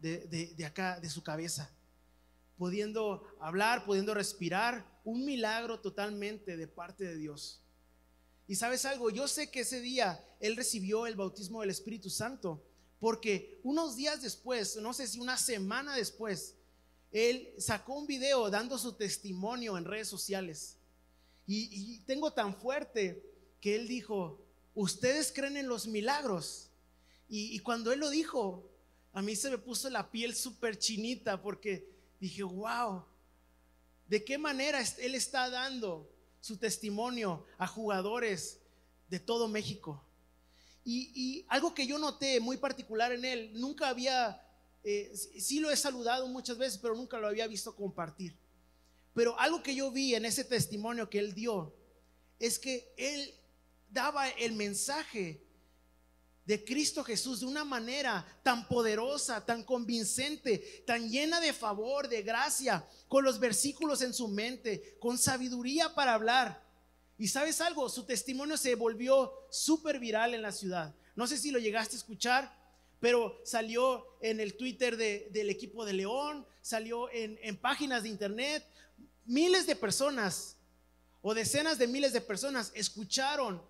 de, 0.00 0.64
acá, 0.66 0.98
de 0.98 1.08
su 1.08 1.22
cabeza, 1.22 1.72
pudiendo 2.56 3.22
hablar, 3.38 3.84
pudiendo 3.84 4.12
respirar, 4.12 4.84
un 5.04 5.24
milagro 5.24 5.78
totalmente 5.78 6.56
de 6.56 6.66
parte 6.66 7.04
de 7.04 7.16
Dios. 7.16 7.62
Y 8.48 8.56
sabes 8.56 8.86
algo, 8.86 9.10
yo 9.10 9.28
sé 9.28 9.50
que 9.50 9.60
ese 9.60 9.82
día 9.82 10.24
él 10.40 10.56
recibió 10.56 11.06
el 11.06 11.16
bautismo 11.16 11.60
del 11.60 11.68
Espíritu 11.68 12.08
Santo, 12.08 12.64
porque 12.98 13.60
unos 13.62 13.94
días 13.94 14.22
después, 14.22 14.76
no 14.76 14.94
sé 14.94 15.06
si 15.06 15.20
una 15.20 15.36
semana 15.36 15.94
después, 15.94 16.54
él 17.12 17.52
sacó 17.58 17.94
un 17.94 18.06
video 18.06 18.48
dando 18.48 18.78
su 18.78 18.94
testimonio 18.94 19.76
en 19.76 19.84
redes 19.84 20.08
sociales. 20.08 20.76
Y, 21.46 22.00
tengo 22.00 22.32
tan 22.32 22.54
fuerte 22.54 23.22
que 23.60 23.76
él 23.76 23.86
dijo, 23.86 24.44
ustedes 24.74 25.32
creen 25.32 25.56
en 25.56 25.68
los 25.68 25.86
milagros. 25.86 26.70
Y, 27.28 27.58
cuando 27.60 27.92
él 27.92 28.00
lo 28.00 28.10
dijo, 28.10 28.70
a 29.12 29.20
mí 29.20 29.36
se 29.36 29.50
me 29.50 29.58
puso 29.58 29.90
la 29.90 30.10
piel 30.10 30.34
súper 30.34 30.78
chinita 30.78 31.40
porque 31.40 31.88
dije, 32.18 32.42
wow, 32.42 33.04
¿de 34.06 34.24
qué 34.24 34.38
manera 34.38 34.82
Él 34.98 35.14
está 35.14 35.48
dando 35.50 36.10
su 36.40 36.56
testimonio 36.56 37.44
a 37.58 37.66
jugadores 37.66 38.60
de 39.08 39.20
todo 39.20 39.48
México? 39.48 40.04
Y, 40.84 41.44
algo 41.48 41.74
que 41.74 41.86
yo 41.86 41.98
noté 41.98 42.40
muy 42.40 42.56
particular 42.56 43.12
en 43.12 43.24
Él, 43.24 43.50
nunca 43.52 43.90
había, 43.90 44.42
eh, 44.82 45.12
sí 45.14 45.60
lo 45.60 45.70
he 45.70 45.76
saludado 45.76 46.26
muchas 46.28 46.56
veces, 46.56 46.78
pero 46.78 46.94
nunca 46.94 47.18
lo 47.18 47.28
había 47.28 47.46
visto 47.46 47.76
compartir. 47.76 48.34
Pero 49.12 49.38
algo 49.38 49.62
que 49.62 49.74
yo 49.74 49.90
vi 49.90 50.14
en 50.14 50.24
ese 50.24 50.44
testimonio 50.44 51.10
que 51.10 51.18
Él 51.18 51.34
dio, 51.34 51.74
es 52.38 52.58
que 52.58 52.90
Él 52.96 53.34
daba 53.90 54.28
el 54.30 54.54
mensaje 54.54 55.42
de 56.48 56.64
Cristo 56.64 57.04
Jesús 57.04 57.40
de 57.40 57.46
una 57.46 57.62
manera 57.62 58.26
tan 58.42 58.66
poderosa, 58.68 59.44
tan 59.44 59.62
convincente, 59.62 60.82
tan 60.86 61.10
llena 61.10 61.42
de 61.42 61.52
favor, 61.52 62.08
de 62.08 62.22
gracia, 62.22 62.88
con 63.06 63.22
los 63.22 63.38
versículos 63.38 64.00
en 64.00 64.14
su 64.14 64.28
mente, 64.28 64.96
con 64.98 65.18
sabiduría 65.18 65.94
para 65.94 66.14
hablar. 66.14 66.66
Y 67.18 67.28
sabes 67.28 67.60
algo, 67.60 67.90
su 67.90 68.04
testimonio 68.04 68.56
se 68.56 68.76
volvió 68.76 69.30
súper 69.50 69.98
viral 69.98 70.32
en 70.32 70.40
la 70.40 70.50
ciudad. 70.50 70.94
No 71.16 71.26
sé 71.26 71.36
si 71.36 71.50
lo 71.50 71.58
llegaste 71.58 71.96
a 71.96 71.98
escuchar, 71.98 72.50
pero 72.98 73.38
salió 73.44 74.06
en 74.22 74.40
el 74.40 74.56
Twitter 74.56 74.96
del 74.96 75.50
equipo 75.50 75.84
de 75.84 75.92
León, 75.92 76.46
salió 76.62 77.10
en, 77.10 77.38
en 77.42 77.58
páginas 77.58 78.04
de 78.04 78.08
internet. 78.08 78.66
Miles 79.26 79.66
de 79.66 79.76
personas 79.76 80.56
o 81.20 81.34
decenas 81.34 81.76
de 81.76 81.88
miles 81.88 82.14
de 82.14 82.22
personas 82.22 82.72
escucharon 82.74 83.62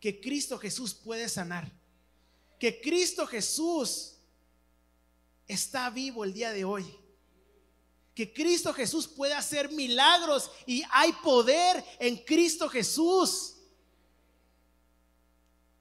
que 0.00 0.20
Cristo 0.20 0.58
Jesús 0.58 0.92
puede 0.92 1.30
sanar 1.30 1.72
que 2.64 2.80
Cristo 2.80 3.26
Jesús 3.26 4.14
está 5.46 5.90
vivo 5.90 6.24
el 6.24 6.32
día 6.32 6.50
de 6.50 6.64
hoy. 6.64 6.98
Que 8.14 8.32
Cristo 8.32 8.72
Jesús 8.72 9.06
puede 9.06 9.34
hacer 9.34 9.70
milagros 9.70 10.50
y 10.64 10.82
hay 10.90 11.12
poder 11.22 11.84
en 11.98 12.16
Cristo 12.16 12.66
Jesús. 12.70 13.56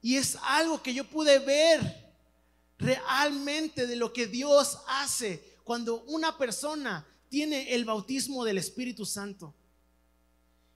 Y 0.01 0.17
es 0.17 0.37
algo 0.41 0.83
que 0.83 0.93
yo 0.93 1.09
pude 1.09 1.39
ver 1.39 2.13
realmente 2.77 3.87
de 3.87 3.95
lo 3.95 4.11
que 4.11 4.27
Dios 4.27 4.77
hace 4.85 5.55
cuando 5.63 6.03
una 6.07 6.37
persona 6.37 7.07
tiene 7.29 7.73
el 7.73 7.85
bautismo 7.85 8.43
del 8.43 8.57
Espíritu 8.57 9.05
Santo. 9.05 9.55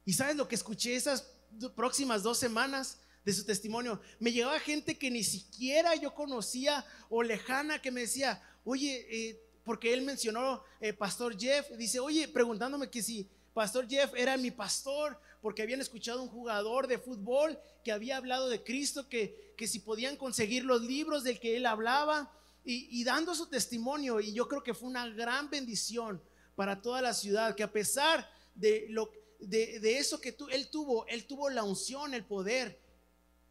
¿Y 0.06 0.14
sabes 0.14 0.38
lo 0.38 0.48
que 0.48 0.56
escuché 0.56 0.96
esas 0.96 1.28
próximas 1.76 2.24
dos 2.24 2.38
semanas? 2.38 2.98
De 3.28 3.34
su 3.34 3.44
testimonio. 3.44 4.00
Me 4.20 4.32
llegaba 4.32 4.58
gente 4.58 4.98
que 4.98 5.12
ni 5.12 5.22
siquiera 5.22 5.94
yo 5.96 6.16
conocía 6.16 6.86
o 7.10 7.22
lejana 7.22 7.82
que 7.82 7.92
me 7.92 8.00
decía, 8.00 8.42
oye, 8.64 9.06
eh, 9.12 9.44
porque 9.66 9.94
él 9.94 10.04
mencionó 10.04 10.64
eh, 10.80 10.94
Pastor 10.94 11.38
Jeff, 11.38 11.70
dice, 11.72 12.00
oye, 12.00 12.30
preguntándome 12.30 12.90
que 12.90 13.04
si 13.04 13.28
Pastor 13.54 13.86
Jeff 13.86 14.14
era 14.16 14.38
mi 14.38 14.50
pastor, 14.50 15.20
porque 15.42 15.62
habían 15.62 15.82
escuchado 15.82 16.24
un 16.24 16.30
jugador 16.30 16.88
de 16.88 17.00
fútbol 17.00 17.60
que 17.84 17.92
había 17.92 18.16
hablado 18.16 18.48
de 18.48 18.64
Cristo, 18.64 19.10
que, 19.10 19.54
que 19.58 19.68
si 19.68 19.80
podían 19.80 20.16
conseguir 20.16 20.64
los 20.64 20.82
libros 20.84 21.26
del 21.26 21.38
que 21.38 21.58
él 21.58 21.66
hablaba, 21.66 22.32
y, 22.64 23.04
dando 23.04 23.36
su 23.36 23.48
testimonio, 23.48 24.22
y 24.22 24.34
yo 24.34 24.48
creo 24.48 24.62
que 24.62 24.74
fue 24.74 24.90
una 24.90 25.08
gran 25.10 25.50
bendición 25.50 26.22
para 26.56 26.82
toda 26.82 27.02
la 27.02 27.14
ciudad, 27.14 27.56
que 27.56 27.64
a 27.64 27.72
pesar 27.72 28.30
de, 28.56 28.88
lo, 28.90 29.10
de, 29.40 29.80
de 29.80 29.98
eso 29.98 30.20
que 30.22 30.36
él 30.52 30.70
tuvo, 30.70 31.06
él 31.08 31.26
tuvo 31.26 31.50
la 31.50 31.64
unción, 31.64 32.14
el 32.14 32.26
poder, 32.26 32.78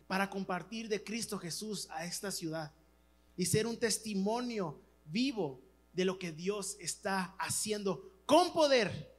para 0.06 0.30
compartir 0.30 0.88
de 0.88 1.02
Cristo 1.02 1.38
Jesús 1.38 1.88
a 1.90 2.04
esta 2.04 2.30
ciudad 2.30 2.72
y 3.36 3.46
ser 3.46 3.66
un 3.66 3.76
testimonio 3.76 4.80
vivo 5.04 5.60
de 5.92 6.04
lo 6.04 6.18
que 6.18 6.32
Dios 6.32 6.76
está 6.80 7.34
haciendo 7.38 8.12
con 8.24 8.52
poder. 8.52 9.14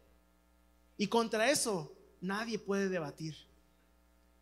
Y 0.98 1.08
contra 1.08 1.50
eso 1.50 1.96
nadie 2.22 2.58
puede 2.60 2.90
debatir. 2.90 3.36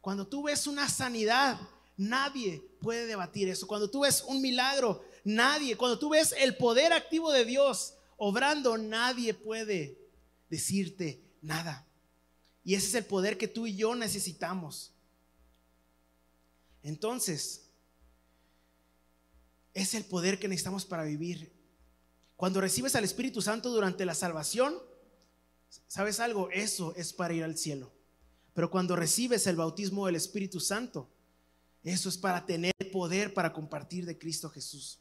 Cuando 0.01 0.27
tú 0.27 0.43
ves 0.43 0.67
una 0.67 0.87
sanidad, 0.87 1.59
nadie 1.97 2.59
puede 2.81 3.07
debatir 3.07 3.49
eso. 3.49 3.67
Cuando 3.67 3.89
tú 3.89 4.01
ves 4.01 4.23
un 4.27 4.41
milagro, 4.41 5.03
nadie. 5.23 5.75
Cuando 5.75 5.97
tú 5.97 6.09
ves 6.09 6.33
el 6.37 6.55
poder 6.57 6.93
activo 6.93 7.31
de 7.31 7.45
Dios 7.45 7.95
obrando, 8.17 8.77
nadie 8.77 9.33
puede 9.33 9.97
decirte 10.49 11.21
nada. 11.41 11.85
Y 12.63 12.75
ese 12.75 12.87
es 12.87 12.95
el 12.95 13.05
poder 13.05 13.37
que 13.37 13.47
tú 13.47 13.67
y 13.67 13.75
yo 13.75 13.95
necesitamos. 13.95 14.94
Entonces, 16.85 17.63
es 19.73 19.95
el 19.95 20.05
poder 20.05 20.37
que 20.39 20.47
necesitamos 20.47 20.85
para 20.85 21.03
vivir. 21.03 21.51
Cuando 22.37 22.61
recibes 22.61 22.95
al 22.95 23.03
Espíritu 23.03 23.41
Santo 23.41 23.71
durante 23.71 24.05
la 24.05 24.13
salvación, 24.13 24.77
¿sabes 25.87 26.19
algo? 26.19 26.51
Eso 26.51 26.93
es 26.95 27.11
para 27.11 27.33
ir 27.33 27.43
al 27.43 27.57
cielo. 27.57 27.91
Pero 28.53 28.69
cuando 28.69 28.95
recibes 28.95 29.47
el 29.47 29.55
bautismo 29.55 30.05
del 30.05 30.15
Espíritu 30.15 30.59
Santo, 30.59 31.09
eso 31.83 32.07
es 32.07 32.19
para 32.19 32.45
tener 32.45 32.71
poder 32.91 33.33
para 33.33 33.51
compartir 33.51 34.05
de 34.05 34.19
Cristo 34.19 34.47
Jesús. 34.51 34.99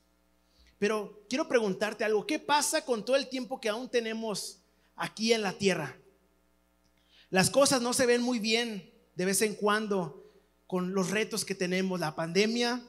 Pero 0.78 1.26
quiero 1.28 1.46
preguntarte 1.46 2.02
algo, 2.02 2.26
¿qué 2.26 2.38
pasa 2.38 2.82
con 2.82 3.04
todo 3.04 3.16
el 3.16 3.28
tiempo 3.28 3.60
que 3.60 3.68
aún 3.68 3.90
tenemos 3.90 4.62
aquí 4.96 5.34
en 5.34 5.42
la 5.42 5.52
tierra? 5.52 5.98
Las 7.28 7.50
cosas 7.50 7.82
no 7.82 7.92
se 7.92 8.06
ven 8.06 8.22
muy 8.22 8.38
bien 8.38 8.90
de 9.16 9.26
vez 9.26 9.42
en 9.42 9.54
cuando 9.54 10.23
con 10.66 10.94
los 10.94 11.10
retos 11.10 11.44
que 11.44 11.54
tenemos, 11.54 12.00
la 12.00 12.14
pandemia, 12.14 12.82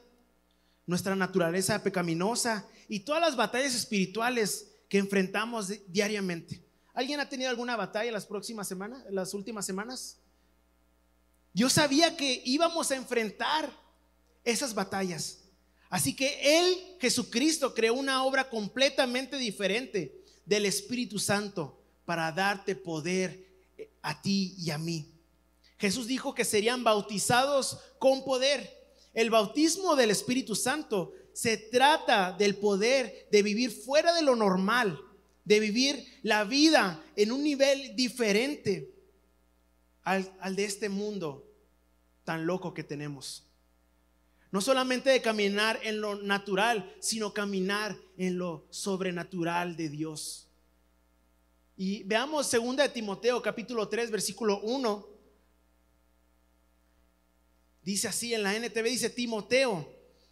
nuestra 0.86 1.16
naturaleza 1.16 1.82
pecaminosa 1.84 2.68
y 2.88 3.02
todas 3.02 3.22
las 3.22 3.36
batallas 3.36 3.76
espirituales 3.76 4.72
que 4.90 4.98
enfrentamos 4.98 5.72
diariamente. 5.88 6.64
¿Alguien 6.94 7.20
ha 7.20 7.28
tenido 7.28 7.50
alguna 7.50 7.76
batalla 7.76 8.12
las 8.12 8.26
próximas 8.26 8.68
semanas, 8.68 9.04
las 9.10 9.34
últimas 9.34 9.66
semanas? 9.66 10.18
Yo 11.54 11.70
sabía 11.70 12.16
que 12.16 12.42
íbamos 12.46 12.92
a 12.92 12.96
enfrentar 12.96 13.72
esas 14.44 14.74
batallas. 14.74 15.40
Así 15.90 16.16
que 16.16 16.60
Él, 16.60 16.98
Jesucristo, 17.00 17.74
creó 17.74 17.94
una 17.94 18.24
obra 18.24 18.50
completamente 18.50 19.38
diferente 19.38 20.24
del 20.46 20.66
Espíritu 20.66 21.20
Santo 21.20 21.82
para 22.06 22.32
darte 22.32 22.76
poder 22.76 23.46
a 24.02 24.22
ti 24.22 24.56
y 24.58 24.70
a 24.70 24.78
mí. 24.78 25.15
Jesús 25.78 26.08
dijo 26.08 26.34
que 26.34 26.46
serían 26.46 26.84
bautizados 26.84 27.80
con 28.00 28.24
poder. 28.24 28.86
El 29.14 29.30
bautismo 29.30 29.96
del 29.96 30.12
Espíritu 30.12 30.56
Santo 30.56 31.14
se 31.34 31.58
trata 31.58 32.32
del 32.32 32.56
poder 32.56 33.28
de 33.32 33.44
vivir 33.44 33.72
fuera 33.72 34.14
de 34.14 34.22
lo 34.22 34.36
normal, 34.36 35.00
de 35.44 35.60
vivir 35.60 36.20
la 36.24 36.44
vida 36.44 37.04
en 37.16 37.32
un 37.32 37.44
nivel 37.44 37.96
diferente 37.96 38.94
al, 40.04 40.56
de 40.56 40.64
este 40.64 40.90
mundo 40.90 41.46
tan 42.24 42.46
loco 42.46 42.74
que 42.74 42.84
tenemos. 42.84 43.44
No 44.52 44.62
solamente 44.62 45.10
de 45.10 45.22
caminar 45.22 45.80
en 45.84 46.00
lo 46.00 46.16
natural, 46.16 46.96
sino 47.00 47.34
caminar 47.34 47.98
en 48.18 48.38
lo 48.38 48.66
sobrenatural 48.70 49.76
de 49.76 49.90
Dios. 49.90 50.48
Y 51.76 52.04
veamos 52.04 52.50
2 52.50 52.78
de 52.78 52.90
Timoteo 52.90 53.42
capítulo 53.42 53.90
3 53.90 54.10
versículo 54.10 54.62
1 54.62 55.15
Dice 57.86 58.08
así 58.08 58.34
en 58.34 58.42
la 58.42 58.56
NTV, 58.56 58.84
dice 58.84 59.10
Timoteo, 59.12 59.88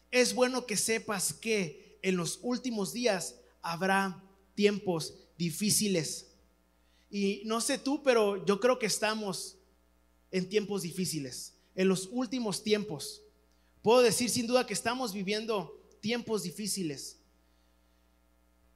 es 0.10 0.34
bueno 0.34 0.66
que 0.66 0.76
sepas 0.76 1.34
que 1.34 2.00
en 2.02 2.18
los 2.18 2.40
últimos 2.42 2.94
días 2.94 3.36
habrá 3.62 4.24
tiempos 4.56 5.14
difíciles. 5.38 6.32
Y 7.12 7.44
no 7.46 7.62
sé 7.62 7.78
tú, 7.78 8.02
pero 8.02 8.44
yo 8.44 8.60
creo 8.60 8.80
que 8.80 8.88
estamos 8.88 9.58
en 10.32 10.50
tiempos 10.50 10.82
difíciles, 10.82 11.54
en 11.76 11.88
los 11.88 12.10
últimos 12.12 12.64
tiempos. 12.64 13.22
Puedo 13.84 14.02
decir 14.02 14.32
sin 14.32 14.48
duda 14.48 14.66
que 14.66 14.74
estamos 14.74 15.14
viviendo 15.14 15.80
tiempos 16.02 16.42
difíciles. 16.42 17.20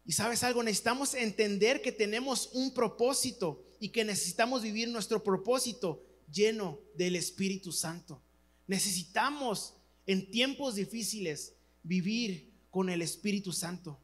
Y 0.06 0.12
sabes 0.12 0.44
algo, 0.44 0.62
necesitamos 0.62 1.16
entender 1.16 1.82
que 1.82 1.92
tenemos 1.92 2.52
un 2.54 2.76
propósito 2.76 3.66
y 3.80 3.90
que 3.90 4.06
necesitamos 4.06 4.62
vivir 4.62 4.88
nuestro 4.90 5.24
propósito 5.24 6.04
lleno 6.32 6.80
del 6.96 7.16
Espíritu 7.16 7.72
Santo. 7.72 8.22
Necesitamos 8.68 9.74
en 10.06 10.30
tiempos 10.30 10.76
difíciles 10.76 11.54
vivir 11.84 12.54
con 12.70 12.90
el 12.90 13.02
Espíritu 13.02 13.52
Santo. 13.54 14.00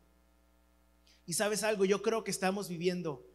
Y 1.25 1.34
sabes 1.34 1.63
algo, 1.63 1.86
yo 1.86 2.01
creo 2.01 2.24
que 2.24 2.32
estamos 2.32 2.70
viviendo 2.70 3.25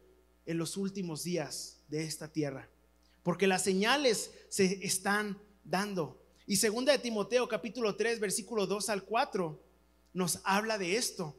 en 0.45 0.57
los 0.57 0.77
últimos 0.77 1.23
días 1.23 1.77
de 1.87 2.03
esta 2.03 2.31
tierra, 2.31 2.69
porque 3.23 3.47
las 3.47 3.63
señales 3.63 4.31
se 4.49 4.85
están 4.85 5.39
dando. 5.63 6.21
Y 6.45 6.57
segunda 6.57 6.91
de 6.91 6.99
Timoteo 6.99 7.47
capítulo 7.47 7.95
3 7.95 8.19
versículo 8.19 8.65
2 8.65 8.89
al 8.89 9.03
4 9.03 9.63
nos 10.13 10.39
habla 10.43 10.77
de 10.77 10.97
esto. 10.97 11.35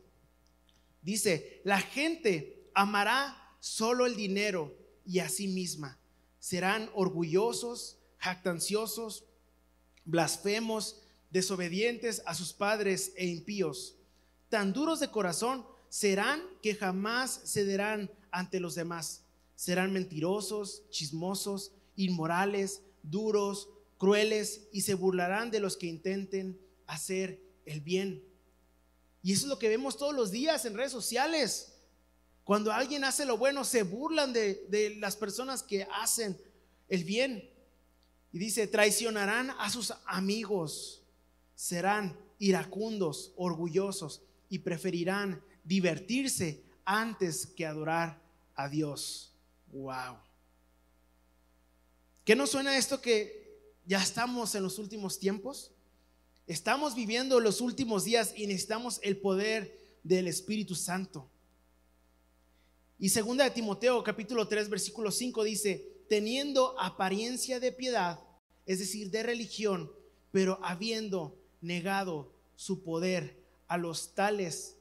Dice, 1.03 1.61
la 1.65 1.81
gente 1.81 2.71
amará 2.75 3.57
solo 3.59 4.07
el 4.07 4.17
dinero 4.17 4.77
y 5.05 5.19
a 5.19 5.29
sí 5.29 5.49
misma. 5.49 5.99
Serán 6.39 6.91
orgullosos, 6.95 7.99
jactanciosos, 8.19 9.25
blasfemos, 10.11 11.03
desobedientes 11.31 12.23
a 12.27 12.35
sus 12.35 12.53
padres 12.53 13.13
e 13.17 13.27
impíos. 13.27 13.97
tan 14.49 14.73
duros 14.73 14.99
de 14.99 15.11
corazón, 15.13 15.65
serán 15.89 16.43
que 16.61 16.75
jamás 16.75 17.41
cederán 17.47 18.11
ante 18.33 18.59
los 18.59 18.75
demás. 18.75 19.23
Serán 19.55 19.93
mentirosos, 19.93 20.83
chismosos, 20.91 21.73
inmorales, 21.95 22.83
duros, 23.03 23.69
crueles 23.99 24.63
y 24.73 24.81
se 24.81 24.95
burlarán 24.95 25.51
de 25.51 25.61
los 25.61 25.77
que 25.77 25.87
intenten 25.87 26.59
hacer 26.87 27.41
el 27.67 27.81
bien. 27.81 28.25
Y 29.23 29.33
eso 29.33 29.43
es 29.43 29.49
lo 29.49 29.59
que 29.59 29.69
vemos 29.69 29.99
todos 29.99 30.15
los 30.15 30.31
días 30.31 30.65
en 30.65 30.75
redes 30.75 30.93
sociales. 30.93 31.75
Cuando 32.45 32.73
alguien 32.73 33.05
hace 33.05 33.27
lo 33.27 33.37
bueno, 33.37 33.65
se 33.65 33.83
burlan 33.83 34.33
de, 34.33 34.67
de 34.69 34.97
las 34.97 35.15
personas 35.17 35.63
que 35.63 35.87
hacen 35.93 36.41
el 36.89 37.05
bien. 37.05 37.50
Y 38.33 38.39
dice, 38.39 38.67
traicionarán 38.67 39.51
a 39.59 39.71
sus 39.71 39.93
amigos, 40.07 41.03
serán 41.55 42.17
iracundos, 42.39 43.33
orgullosos 43.37 44.23
y 44.49 44.61
preferirán 44.61 45.43
divertirse 45.65 46.63
antes 46.85 47.47
que 47.47 47.67
adorar 47.67 48.21
a 48.55 48.69
Dios. 48.69 49.33
Wow. 49.73 50.19
¿Qué 52.25 52.37
nos 52.37 52.51
suena 52.51 52.77
esto 52.77 53.01
que 53.01 53.75
ya 53.87 54.03
estamos 54.03 54.55
en 54.55 54.63
los 54.63 54.79
últimos 54.79 55.19
tiempos? 55.19 55.73
Estamos 56.47 56.95
viviendo 56.95 57.41
los 57.41 57.61
últimos 57.61 58.05
días 58.05 58.33
y 58.37 58.47
necesitamos 58.47 59.01
el 59.03 59.17
poder 59.17 59.79
del 60.03 60.27
Espíritu 60.27 60.75
Santo. 60.75 61.29
Y 62.99 63.09
segunda 63.09 63.45
de 63.45 63.51
Timoteo 63.51 64.03
capítulo 64.03 64.47
3 64.47 64.69
versículo 64.69 65.11
5 65.11 65.45
dice, 65.45 65.89
teniendo 66.11 66.75
apariencia 66.81 67.61
de 67.61 67.71
piedad, 67.71 68.19
es 68.67 68.81
decir, 68.81 69.13
de 69.13 69.23
religión, 69.23 69.93
pero 70.33 70.59
habiendo 70.61 71.39
negado 71.61 72.35
su 72.57 72.83
poder 72.83 73.41
a 73.69 73.79
los 73.79 74.13
tales 74.17 74.77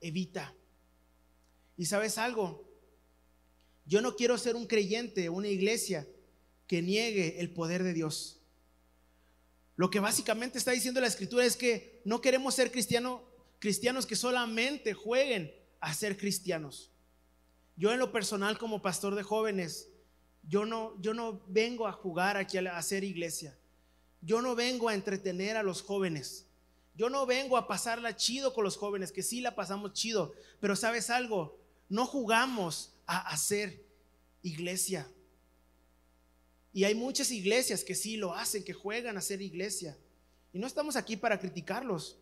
evita. 0.00 0.54
Y 1.76 1.84
sabes 1.84 2.16
algo, 2.16 2.66
yo 3.84 4.00
no 4.00 4.16
quiero 4.16 4.38
ser 4.38 4.56
un 4.56 4.66
creyente, 4.66 5.28
una 5.28 5.48
iglesia 5.48 6.08
que 6.66 6.80
niegue 6.80 7.40
el 7.40 7.52
poder 7.52 7.82
de 7.82 7.92
Dios. 7.92 8.40
Lo 9.76 9.90
que 9.90 10.00
básicamente 10.00 10.56
está 10.56 10.70
diciendo 10.70 11.02
la 11.02 11.08
escritura 11.08 11.44
es 11.44 11.58
que 11.58 12.00
no 12.06 12.22
queremos 12.22 12.54
ser 12.54 12.72
cristianos 12.72 13.20
cristianos 13.58 14.06
que 14.06 14.16
solamente 14.16 14.94
jueguen 14.94 15.54
a 15.80 15.92
ser 15.92 16.16
cristianos. 16.16 16.90
Yo 17.76 17.92
en 17.92 17.98
lo 17.98 18.10
personal 18.10 18.56
como 18.56 18.80
pastor 18.80 19.14
de 19.14 19.22
jóvenes, 19.22 19.89
yo 20.50 20.66
no, 20.66 21.00
yo 21.00 21.14
no 21.14 21.40
vengo 21.46 21.86
a 21.86 21.92
jugar 21.92 22.36
aquí 22.36 22.58
a 22.58 22.76
hacer 22.76 23.04
iglesia. 23.04 23.56
Yo 24.20 24.42
no 24.42 24.56
vengo 24.56 24.88
a 24.88 24.94
entretener 24.94 25.56
a 25.56 25.62
los 25.62 25.80
jóvenes. 25.80 26.48
Yo 26.96 27.08
no 27.08 27.24
vengo 27.24 27.56
a 27.56 27.68
pasarla 27.68 28.16
chido 28.16 28.52
con 28.52 28.64
los 28.64 28.76
jóvenes, 28.76 29.12
que 29.12 29.22
sí 29.22 29.40
la 29.40 29.54
pasamos 29.54 29.92
chido, 29.92 30.34
pero 30.58 30.74
sabes 30.74 31.08
algo, 31.08 31.56
no 31.88 32.04
jugamos 32.04 32.96
a 33.06 33.18
hacer 33.28 33.86
iglesia. 34.42 35.06
Y 36.72 36.82
hay 36.82 36.96
muchas 36.96 37.30
iglesias 37.30 37.84
que 37.84 37.94
sí 37.94 38.16
lo 38.16 38.34
hacen, 38.34 38.64
que 38.64 38.72
juegan 38.72 39.14
a 39.14 39.20
hacer 39.20 39.40
iglesia. 39.40 39.96
Y 40.52 40.58
no 40.58 40.66
estamos 40.66 40.96
aquí 40.96 41.16
para 41.16 41.38
criticarlos, 41.38 42.18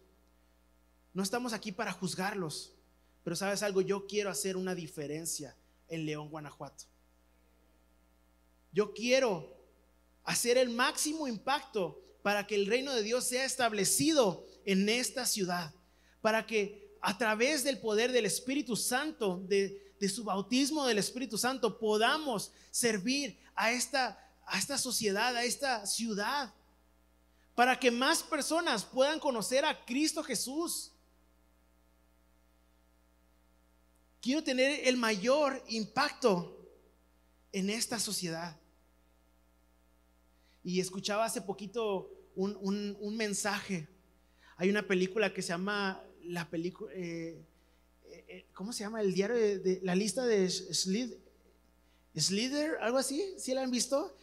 no 1.15 1.23
estamos 1.23 1.55
aquí 1.55 1.73
para 1.73 1.93
juzgarlos, 1.93 2.75
pero 3.25 3.37
sabes 3.37 3.63
algo, 3.63 3.81
yo 3.81 4.07
quiero 4.07 4.29
hacer 4.29 4.59
una 4.59 4.75
diferencia 4.75 5.57
en 5.89 6.05
León, 6.05 6.29
Guanajuato. 6.29 6.85
Yo 8.79 8.95
quiero 8.95 9.57
hacer 10.23 10.57
el 10.57 10.69
máximo 10.69 11.27
impacto 11.27 12.01
para 12.23 12.47
que 12.47 12.55
el 12.55 12.67
reino 12.67 12.95
de 12.95 13.03
Dios 13.03 13.25
sea 13.25 13.45
establecido 13.45 14.47
en 14.65 14.89
esta 14.89 15.27
ciudad, 15.27 15.75
para 16.21 16.47
que 16.47 16.97
a 17.01 17.19
través 17.19 17.65
del 17.65 17.81
poder 17.81 18.13
del 18.13 18.25
Espíritu 18.25 18.77
Santo, 18.77 19.43
de, 19.49 19.99
su 20.09 20.23
bautismo 20.23 20.87
del 20.87 20.99
Espíritu 20.99 21.37
Santo, 21.37 21.77
podamos 21.77 22.53
servir 22.71 23.37
a 23.57 23.73
esta, 23.73 24.17
sociedad, 24.79 25.35
a 25.35 25.43
esta 25.43 25.85
ciudad, 25.85 26.55
para 27.57 27.81
que 27.81 27.91
más 27.91 28.23
personas 28.23 28.85
puedan 28.85 29.19
conocer 29.19 29.65
a 29.65 29.85
Cristo 29.85 30.23
Jesús. 30.23 30.93
Quiero 34.21 34.45
tener 34.45 34.87
el 34.87 34.97
mayor 34.97 35.65
impacto 35.67 36.55
en 37.51 37.71
esta 37.71 37.99
sociedad. 37.99 38.57
Y 40.69 40.81
escuchaba 40.81 41.25
hace 41.25 41.41
poquito 41.41 42.13
un, 42.37 43.17
mensaje. 43.17 43.89
Hay 44.59 44.69
una 44.69 44.87
película 44.87 45.33
que 45.33 45.41
se 45.41 45.49
llama 45.49 46.05
la 46.25 46.51
película, 46.51 46.93
eh, 46.93 47.43
eh, 48.05 48.25
eh, 48.29 48.47
¿cómo 48.53 48.75
se 48.75 48.85
llama? 48.85 49.01
El 49.01 49.15
diario 49.15 49.35
de, 49.35 49.81
la 49.83 49.95
lista 49.95 50.27
de 50.27 50.47
Slither, 50.51 51.17
algo 52.83 52.99
así, 52.99 53.33
¿sí 53.39 53.55
la 53.55 53.63
han 53.63 53.71
visto? 53.71 54.15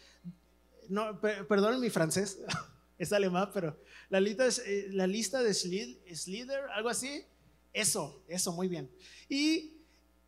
No, 0.87 1.19
perdón 1.19 1.81
mi 1.81 1.89
francés, 1.89 2.37
es 2.99 3.11
alemán, 3.11 3.49
pero 3.51 3.75
la 4.11 4.19
lista, 4.19 4.47
la 4.89 5.07
lista 5.07 5.41
de 5.41 5.51
Slither, 5.51 6.65
algo 6.75 6.89
así, 6.89 7.25
eso, 7.73 8.23
eso, 8.27 8.51
muy 8.51 8.67
bien. 8.67 8.87
Y 9.27 9.77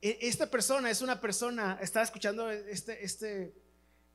esta 0.01 0.49
persona 0.49 0.89
es 0.89 1.03
una 1.03 1.21
persona, 1.21 1.77
estaba 1.79 2.03
escuchando 2.03 2.49
este, 2.49 3.05
este, 3.05 3.53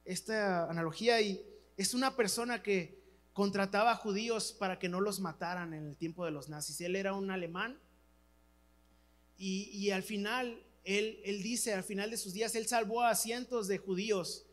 esta 0.04 0.68
analogía 0.68 1.20
y 1.20 1.51
es 1.82 1.94
una 1.94 2.16
persona 2.16 2.62
que 2.62 3.02
contrataba 3.32 3.92
a 3.92 3.96
judíos 3.96 4.52
para 4.52 4.78
que 4.78 4.88
no 4.88 5.00
los 5.00 5.20
mataran 5.20 5.74
en 5.74 5.86
el 5.86 5.96
tiempo 5.96 6.24
de 6.24 6.30
los 6.30 6.48
nazis. 6.48 6.80
Él 6.80 6.96
era 6.96 7.14
un 7.14 7.30
alemán 7.30 7.78
y, 9.36 9.90
al 9.90 10.04
final, 10.04 10.62
él, 10.84 11.20
él 11.24 11.42
dice, 11.42 11.74
al 11.74 11.82
final 11.82 12.10
de 12.10 12.16
sus 12.16 12.32
días, 12.32 12.54
él 12.54 12.68
salvó 12.68 13.02
a 13.02 13.14
cientos 13.16 13.66
de 13.66 13.78
judíos, 13.78 14.46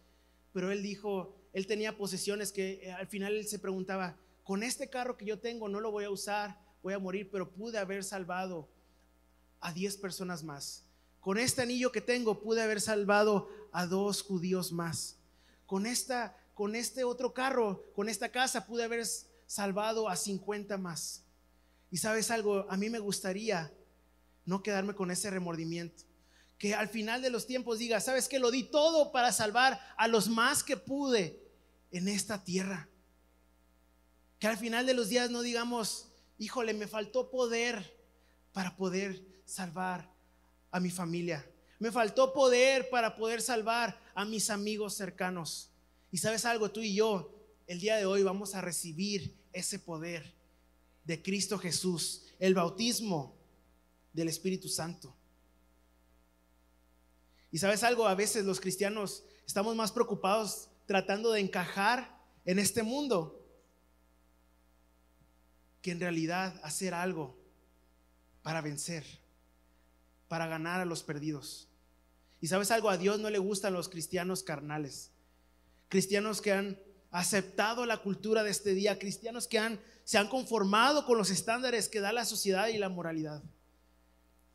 pero 0.52 0.72
él 0.72 0.82
dijo, 0.82 1.36
él 1.54 1.68
tenía 1.68 1.96
posesiones 1.96 2.52
que 2.52 2.80
eh, 2.82 2.92
al 2.92 3.06
final 3.06 3.36
él 3.36 3.48
se 3.48 3.60
preguntaba, 3.60 4.18
con 4.44 4.63
este 4.63 4.89
carro 4.89 5.15
que 5.15 5.26
yo 5.26 5.38
tengo 5.38 5.70
no 5.70 5.80
lo 5.80 5.92
voy 5.92 6.06
a 6.06 6.10
usar, 6.10 6.60
voy 6.82 6.94
a 6.94 7.00
morir, 7.00 7.30
pero 7.32 7.52
pude 7.52 7.78
haber 7.78 8.04
salvado 8.04 8.68
a 9.60 9.72
10 9.74 9.98
personas 9.98 10.44
más. 10.44 10.86
Con 11.20 11.38
este 11.38 11.62
anillo 11.62 11.92
que 11.92 12.02
tengo 12.02 12.42
pude 12.42 12.63
haber 12.63 12.82
salvado 12.82 13.50
a 13.72 13.86
dos 13.86 14.24
judíos 14.24 14.72
más. 14.72 15.18
Con 15.68 15.86
esta 15.86 16.36
con 16.60 16.76
este 16.76 17.06
otro 17.06 17.34
carro, 17.34 17.86
con 17.95 18.10
esta 18.10 18.34
casa, 18.34 18.65
pude 18.65 18.84
haber 18.84 19.06
salvado 19.48 20.10
a 20.10 20.17
50 20.17 20.78
más. 20.78 21.24
Y 21.89 21.95
sabes 21.95 22.32
algo, 22.32 22.65
a 22.69 22.76
mí 22.76 22.89
me 22.89 23.00
gustaría 23.00 23.74
no 24.43 24.62
quedarme 24.62 24.93
con 24.93 25.10
ese 25.10 25.30
remordimiento. 25.30 26.04
Que 26.58 26.76
al 26.76 26.89
final 26.89 27.22
de 27.22 27.30
los 27.30 27.48
tiempos 27.48 27.80
diga, 27.80 28.02
sabes 28.02 28.28
que 28.28 28.39
lo 28.39 28.52
di 28.52 28.63
todo 28.63 29.13
para 29.13 29.32
salvar 29.32 29.80
a 29.95 30.10
los 30.10 30.28
más 30.28 30.62
que 30.62 30.76
pude 30.76 31.41
en 31.91 32.10
esta 32.10 32.43
tierra. 32.43 32.89
Que 34.38 34.48
al 34.48 34.58
final 34.58 34.86
de 34.86 34.95
los 34.95 35.08
días 35.08 35.32
no 35.32 35.43
digamos, 35.43 36.10
híjole, 36.39 36.74
me 36.74 36.89
faltó 36.89 37.32
poder 37.32 37.98
para 38.52 38.76
poder 38.76 39.24
salvar 39.45 40.12
a 40.72 40.82
mi 40.82 40.89
familia. 40.89 41.50
Me 41.80 41.89
faltó 41.89 42.34
poder 42.34 42.89
para 42.89 43.15
poder 43.15 43.41
salvar 43.41 43.98
a 44.13 44.26
mis 44.26 44.50
amigos 44.50 44.95
cercanos. 44.95 45.69
Y 46.12 46.17
sabes 46.17 46.45
algo, 46.45 46.72
tú 46.72 46.82
y 46.82 46.95
yo, 46.95 47.36
el 47.67 47.80
día 47.80 47.98
de 47.98 48.06
hoy 48.06 48.24
vamos 48.24 48.56
a 48.56 48.62
recibir 48.62 49.38
ese 49.54 49.80
poder 49.80 50.34
de 51.04 51.22
Cristo 51.22 51.58
Jesús, 51.58 52.24
el 52.39 52.56
bautismo 52.56 53.38
del 54.13 54.28
Espíritu 54.28 54.69
Santo. 54.69 55.15
Y 57.52 57.60
sabes 57.60 57.84
algo, 57.84 58.08
a 58.08 58.15
veces 58.15 58.45
los 58.45 58.60
cristianos 58.60 59.24
estamos 59.45 59.76
más 59.76 59.91
preocupados 59.91 60.69
tratando 60.86 61.32
de 61.32 61.41
encajar 61.41 62.19
en 62.45 62.60
este 62.60 62.84
mundo 62.84 63.36
que 65.82 65.91
en 65.91 66.00
realidad 66.00 66.60
hacer 66.63 66.93
algo 66.93 67.38
para 68.41 68.62
vencer, 68.62 69.06
para 70.28 70.48
ganar 70.48 70.82
a 70.82 70.86
los 70.86 71.04
perdidos. 71.04 71.67
Y 72.41 72.48
sabes 72.48 72.72
algo, 72.72 72.89
a 72.89 72.98
Dios 72.98 73.19
no 73.19 73.30
le 73.30 73.38
gustan 73.38 73.74
los 73.74 73.89
cristianos 73.89 74.43
carnales 74.43 75.09
cristianos 75.89 76.41
que 76.41 76.54
han 76.54 76.80
aceptado 77.12 77.86
la 77.86 77.97
cultura 77.97 78.43
de 78.43 78.52
este 78.52 78.73
día, 78.73 78.99
cristianos 78.99 79.47
que 79.47 79.80
se 80.04 80.17
han 80.17 80.28
conformado 80.28 81.06
con 81.06 81.17
los 81.17 81.30
estándares 81.30 81.89
que 81.89 81.99
da 81.99 82.13
la 82.13 82.25
sociedad 82.25 82.67
y 82.67 82.78
la 82.78 82.89
moralidad. 82.89 83.43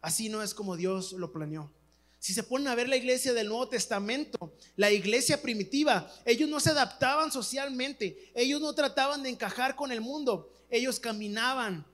Así 0.01 0.29
no 0.29 0.43
es 0.43 0.55
como 0.55 0.77
Dios 0.77 1.13
lo 1.13 1.33
planeó. 1.33 1.73
Si 2.19 2.33
se 2.33 2.43
ponen 2.43 2.69
a 2.69 2.75
ver 2.75 2.89
la 2.89 2.97
iglesia 2.97 3.35
del 3.35 3.49
Nuevo 3.49 3.69
Testamento, 3.69 4.55
la 4.77 4.91
iglesia 4.91 5.43
primitiva, 5.43 6.11
ellos 6.25 6.49
no 6.49 6.61
se 6.61 6.71
adaptaban 6.71 7.31
socialmente, 7.31 8.33
ellos 8.35 8.61
no 8.61 8.75
trataban 8.75 9.23
de 9.23 9.31
encajar 9.31 9.77
con 9.77 9.93
el 9.93 10.01
mundo, 10.01 10.51
ellos 10.71 11.01
caminaban, 11.01 11.87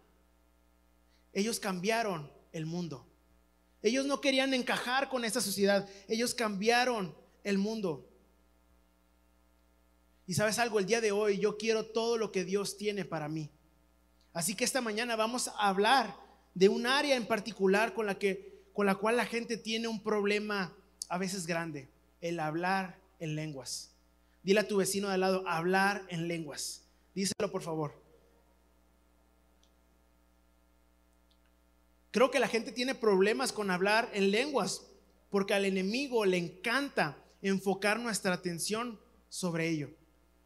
ellos 1.32 1.58
cambiaron 1.58 2.30
el 2.52 2.66
mundo. 2.66 3.06
Ellos 3.82 4.04
no 4.04 4.20
querían 4.20 4.52
encajar 4.52 5.08
con 5.08 5.24
esta 5.24 5.40
sociedad, 5.40 5.88
ellos 6.06 6.34
cambiaron 6.34 7.14
el 7.42 7.58
mundo. 7.58 8.09
Y 10.30 10.34
sabes 10.34 10.60
algo, 10.60 10.78
el 10.78 10.86
día 10.86 11.00
de 11.00 11.10
hoy 11.10 11.38
yo 11.40 11.58
quiero 11.58 11.86
todo 11.86 12.16
lo 12.16 12.30
que 12.30 12.44
Dios 12.44 12.76
tiene 12.76 13.04
para 13.04 13.28
mí. 13.28 13.50
Así 14.32 14.54
que 14.54 14.62
esta 14.62 14.80
mañana 14.80 15.16
vamos 15.16 15.48
a 15.48 15.68
hablar 15.68 16.16
de 16.54 16.68
un 16.68 16.86
área 16.86 17.16
en 17.16 17.26
particular 17.26 17.94
con 17.94 18.06
la, 18.06 18.16
que, 18.16 18.62
con 18.72 18.86
la 18.86 18.94
cual 18.94 19.16
la 19.16 19.26
gente 19.26 19.56
tiene 19.56 19.88
un 19.88 20.00
problema 20.00 20.72
a 21.08 21.18
veces 21.18 21.48
grande, 21.48 21.88
el 22.20 22.38
hablar 22.38 22.96
en 23.18 23.34
lenguas. 23.34 23.90
Dile 24.44 24.60
a 24.60 24.68
tu 24.68 24.76
vecino 24.76 25.08
de 25.08 25.14
al 25.14 25.20
lado, 25.20 25.42
hablar 25.48 26.04
en 26.10 26.28
lenguas. 26.28 26.84
Díselo 27.12 27.50
por 27.50 27.62
favor. 27.62 28.00
Creo 32.12 32.30
que 32.30 32.38
la 32.38 32.46
gente 32.46 32.70
tiene 32.70 32.94
problemas 32.94 33.52
con 33.52 33.68
hablar 33.68 34.08
en 34.12 34.30
lenguas 34.30 34.86
porque 35.28 35.54
al 35.54 35.64
enemigo 35.64 36.24
le 36.24 36.36
encanta 36.36 37.18
enfocar 37.42 37.98
nuestra 37.98 38.32
atención 38.32 39.00
sobre 39.28 39.68
ello. 39.68 39.90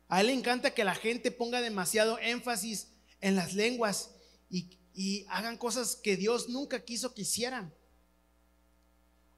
A 0.08 0.20
él 0.20 0.28
le 0.28 0.32
encanta 0.32 0.74
que 0.74 0.84
la 0.84 0.94
gente 0.94 1.30
ponga 1.30 1.60
demasiado 1.60 2.18
énfasis 2.18 2.88
en 3.20 3.36
las 3.36 3.54
lenguas 3.54 4.10
y, 4.50 4.78
hagan 5.28 5.56
cosas 5.56 5.96
que 5.96 6.16
Dios 6.16 6.48
nunca 6.48 6.84
quiso 6.84 7.14
que 7.14 7.22
hicieran. 7.22 7.74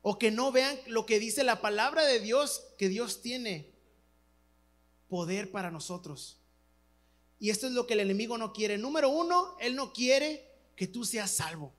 O 0.03 0.19
que 0.19 0.31
no 0.31 0.53
vean 0.53 0.79
lo 0.87 1.07
que 1.07 1.19
dice 1.19 1.45
la 1.45 1.63
palabra 1.63 2.05
de 2.05 2.21
Dios, 2.21 2.63
que 2.77 2.91
Dios 2.91 3.23
tiene 3.23 3.73
poder 5.09 5.51
para 5.51 5.71
nosotros. 5.71 6.39
Y 7.39 7.51
esto 7.51 7.67
es 7.67 7.73
lo 7.73 7.87
que 7.87 7.95
el 7.95 8.01
enemigo 8.01 8.37
no 8.37 8.53
quiere. 8.53 8.77
Número 8.77 9.09
uno, 9.09 9.57
él 9.61 9.77
no 9.77 9.95
quiere 9.95 10.47
que 10.77 10.87
tú 10.87 11.05
seas 11.05 11.31
salvo. 11.31 11.75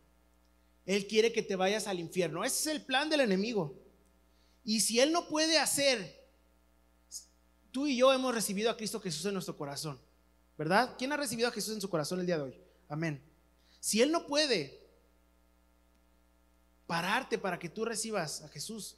Él 0.87 1.05
quiere 1.05 1.31
que 1.31 1.43
te 1.43 1.55
vayas 1.55 1.85
al 1.85 1.99
infierno. 1.99 2.43
Ese 2.43 2.61
es 2.61 2.75
el 2.77 2.85
plan 2.85 3.09
del 3.09 3.19
enemigo. 3.19 3.77
Y 4.63 4.81
si 4.81 4.99
Él 4.99 5.11
no 5.11 5.27
puede 5.27 5.57
hacer, 5.59 6.16
tú 7.71 7.87
y 7.87 7.97
yo 7.97 8.13
hemos 8.13 8.33
recibido 8.33 8.69
a 8.69 8.77
Cristo 8.77 8.99
Jesús 8.99 9.25
en 9.25 9.33
nuestro 9.33 9.55
corazón, 9.55 9.99
¿verdad? 10.57 10.95
¿Quién 10.97 11.11
ha 11.11 11.17
recibido 11.17 11.47
a 11.47 11.51
Jesús 11.51 11.73
en 11.73 11.81
su 11.81 11.89
corazón 11.89 12.19
el 12.19 12.25
día 12.25 12.37
de 12.37 12.43
hoy? 12.43 12.61
Amén. 12.89 13.21
Si 13.79 14.01
Él 14.01 14.11
no 14.11 14.25
puede 14.27 14.85
pararte 16.85 17.37
para 17.37 17.59
que 17.59 17.69
tú 17.69 17.85
recibas 17.85 18.41
a 18.41 18.49
Jesús, 18.49 18.97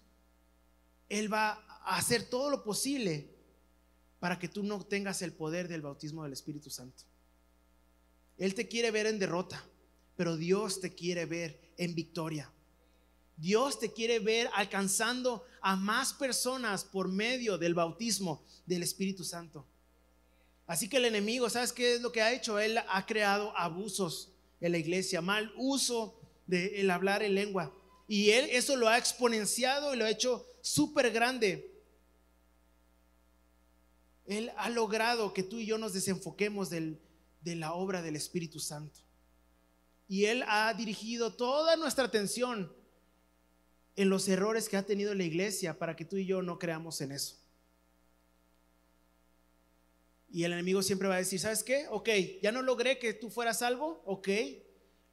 Él 1.10 1.32
va 1.32 1.66
a 1.84 1.98
hacer 1.98 2.30
todo 2.30 2.50
lo 2.50 2.64
posible 2.64 3.36
para 4.20 4.38
que 4.38 4.48
tú 4.48 4.64
no 4.64 4.84
tengas 4.86 5.22
el 5.22 5.34
poder 5.34 5.68
del 5.68 5.82
bautismo 5.82 6.24
del 6.24 6.34
Espíritu 6.34 6.70
Santo. 6.70 7.04
Él 8.38 8.54
te 8.54 8.68
quiere 8.68 8.92
ver 8.92 9.08
en 9.08 9.20
derrota 9.20 9.64
pero 10.20 10.36
Dios 10.36 10.82
te 10.82 10.94
quiere 10.94 11.26
ver 11.26 11.58
en 11.78 11.96
victoria. 11.96 12.52
Dios 13.40 13.80
te 13.80 13.92
quiere 13.94 14.20
ver 14.20 14.50
alcanzando 14.54 15.46
a 15.62 15.76
más 15.76 16.14
personas 16.14 16.84
por 16.84 17.08
medio 17.08 17.58
del 17.58 17.74
bautismo 17.74 18.44
del 18.66 18.84
Espíritu 18.84 19.24
Santo. 19.24 19.66
Así 20.68 20.90
que 20.90 20.98
el 20.98 21.06
enemigo, 21.06 21.50
¿sabes 21.50 21.72
qué 21.72 21.96
es 21.96 22.02
lo 22.02 22.12
que 22.12 22.22
ha 22.22 22.34
hecho? 22.34 22.60
Él 22.60 22.78
ha 22.78 23.06
creado 23.06 23.56
abusos 23.58 24.32
en 24.60 24.74
la 24.74 24.78
iglesia, 24.78 25.22
mal 25.22 25.52
uso 25.56 26.20
del 26.48 26.92
hablar 26.92 27.24
en 27.24 27.36
lengua. 27.36 27.74
Y 28.08 28.32
él 28.32 28.48
eso 28.52 28.76
lo 28.76 28.90
ha 28.90 28.98
exponenciado 28.98 29.94
y 29.94 29.98
lo 29.98 30.06
ha 30.06 30.10
hecho 30.10 30.46
súper 30.62 31.12
grande. 31.12 31.72
Él 34.26 34.52
ha 34.58 34.70
logrado 34.70 35.34
que 35.34 35.44
tú 35.44 35.60
y 35.60 35.66
yo 35.66 35.78
nos 35.78 35.94
desenfoquemos 35.94 36.70
de 36.70 37.00
la 37.42 37.74
obra 37.74 38.02
del 38.02 38.16
Espíritu 38.16 38.60
Santo. 38.60 39.00
Y 40.08 40.26
Él 40.26 40.44
ha 40.48 40.74
dirigido 40.74 41.34
toda 41.34 41.76
nuestra 41.76 42.06
atención 42.06 42.72
en 44.00 44.10
los 44.10 44.30
errores 44.30 44.70
que 44.70 44.78
ha 44.78 44.86
tenido 44.86 45.14
la 45.14 45.26
iglesia 45.26 45.78
para 45.78 45.98
que 45.98 46.06
tú 46.06 46.16
y 46.16 46.26
yo 46.26 46.42
no 46.42 46.58
creamos 46.58 47.02
en 47.02 47.12
eso. 47.12 47.36
Y 50.32 50.46
el 50.46 50.54
enemigo 50.54 50.82
siempre 50.82 51.10
va 51.10 51.16
a 51.16 51.18
decir, 51.18 51.38
¿sabes 51.38 51.66
qué? 51.66 51.86
Ok, 51.90 52.08
ya 52.42 52.54
no 52.54 52.62
logré 52.62 52.98
que 52.98 53.14
tú 53.14 53.30
fueras 53.30 53.60
salvo, 53.60 54.02
ok. 54.06 54.30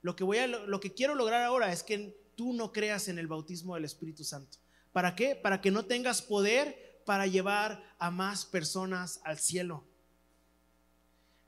Lo 0.03 0.15
que, 0.15 0.23
voy 0.23 0.39
a, 0.39 0.47
lo 0.47 0.79
que 0.79 0.95
quiero 0.95 1.17
lograr 1.17 1.43
ahora 1.43 1.73
es 1.73 1.83
que 1.83 2.17
tú 2.37 2.53
no 2.53 2.73
creas 2.73 3.09
en 3.09 3.19
el 3.19 3.27
bautismo 3.27 3.75
del 3.75 3.87
Espíritu 3.87 4.23
Santo. 4.23 4.59
¿Para 4.93 5.17
qué? 5.17 5.35
Para 5.35 5.61
que 5.61 5.73
no 5.73 5.87
tengas 5.87 6.23
poder 6.23 7.03
para 7.05 7.27
llevar 7.27 7.83
a 7.99 8.13
más 8.13 8.47
personas 8.47 9.21
al 9.25 9.41
cielo. 9.41 9.83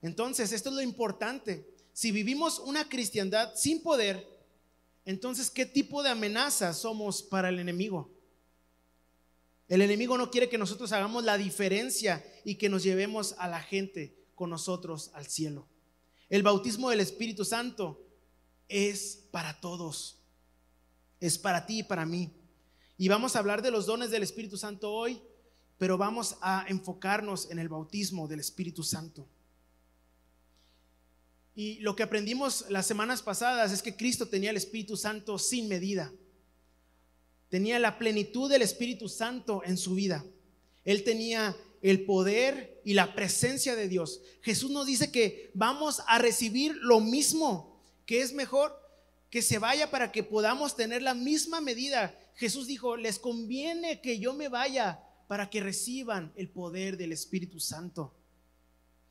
Entonces, 0.03 0.51
esto 0.51 0.70
es 0.70 0.74
lo 0.74 0.83
importante. 0.83 1.72
Si 1.92 2.11
vivimos 2.11 2.59
una 2.59 2.88
cristiandad 2.88 3.55
sin 3.55 3.81
poder, 3.81 4.27
entonces, 5.09 5.51
¿qué 5.51 5.64
tipo 5.64 6.03
de 6.03 6.11
amenaza 6.11 6.75
somos 6.75 7.23
para 7.23 7.49
el 7.49 7.59
enemigo? 7.59 8.11
El 9.66 9.81
enemigo 9.81 10.18
no 10.18 10.31
quiere 10.31 10.51
que 10.51 10.59
nosotros 10.59 10.92
hagamos 10.92 11.25
la 11.25 11.38
diferencia 11.38 12.23
y 12.44 12.57
que 12.57 12.68
nos 12.68 12.83
llevemos 12.83 13.35
a 13.38 13.49
la 13.49 13.62
gente 13.62 14.14
con 14.35 14.51
nosotros 14.51 15.11
al 15.14 15.27
cielo. 15.27 15.66
El 16.29 16.42
bautismo 16.42 16.90
del 16.90 17.01
Espíritu 17.01 17.47
Santo 17.47 18.07
es 18.68 19.27
para 19.31 19.59
todos. 19.62 20.18
Es 21.21 21.38
para 21.38 21.64
ti 21.64 21.79
y 21.79 21.85
para 21.85 22.05
mí. 22.05 22.31
Y 22.99 23.09
vamos 23.09 23.35
a 23.35 23.38
hablar 23.38 23.62
de 23.62 23.71
los 23.71 23.87
dones 23.87 24.11
del 24.11 24.23
Espíritu 24.23 24.59
Santo 24.59 24.92
hoy, 24.92 25.23
pero 25.79 25.97
vamos 25.97 26.37
a 26.42 26.66
enfocarnos 26.68 27.51
en 27.51 27.59
el 27.59 27.71
bautismo 27.71 28.29
del 28.29 28.40
Espíritu 28.40 28.83
Santo. 28.83 29.27
Y 31.59 31.81
lo 31.81 31.97
que 31.97 32.05
aprendimos 32.05 32.66
las 32.68 32.87
semanas 32.87 33.21
pasadas 33.21 33.73
es 33.73 33.83
que 33.83 33.97
Cristo 33.97 34.29
tenía 34.29 34.51
el 34.51 34.57
Espíritu 34.57 34.97
Santo 34.97 35.40
sin 35.40 35.66
medida. 35.66 36.12
Tenía 37.49 37.81
la 37.81 37.99
plenitud 37.99 38.49
del 38.49 38.62
Espíritu 38.62 39.09
Santo 39.09 39.62
en 39.64 39.77
su 39.77 39.97
vida. 39.97 40.25
Él 40.85 41.03
tenía 41.03 41.57
el 41.83 42.05
poder 42.05 42.81
y 42.85 42.94
la 42.94 43.12
presencia 43.12 43.75
de 43.75 43.88
Dios. 43.88 44.21
Jesús 44.40 44.71
nos 44.71 44.87
dice 44.87 45.11
que 45.11 45.51
vamos 45.53 46.01
a 46.07 46.21
recibir 46.21 46.77
lo 46.77 47.01
mismo, 47.01 47.83
que 48.07 48.23
es 48.23 48.33
mejor 48.33 48.81
que 49.29 49.42
se 49.42 49.59
vaya 49.59 49.90
para 49.90 50.12
que 50.12 50.23
podamos 50.23 50.77
tener 50.77 51.03
la 51.03 51.14
misma 51.14 51.61
medida. 51.61 52.16
Jesús 52.37 52.68
dijo, 52.68 52.97
les 52.97 53.18
conviene 53.18 54.01
que 54.01 54.21
yo 54.21 54.33
me 54.33 54.49
vaya 54.49 55.03
para 55.27 55.51
que 55.51 55.61
reciban 55.61 56.33
el 56.37 56.51
poder 56.51 56.97
del 56.97 57.11
Espíritu 57.11 57.59
Santo. 57.59 58.14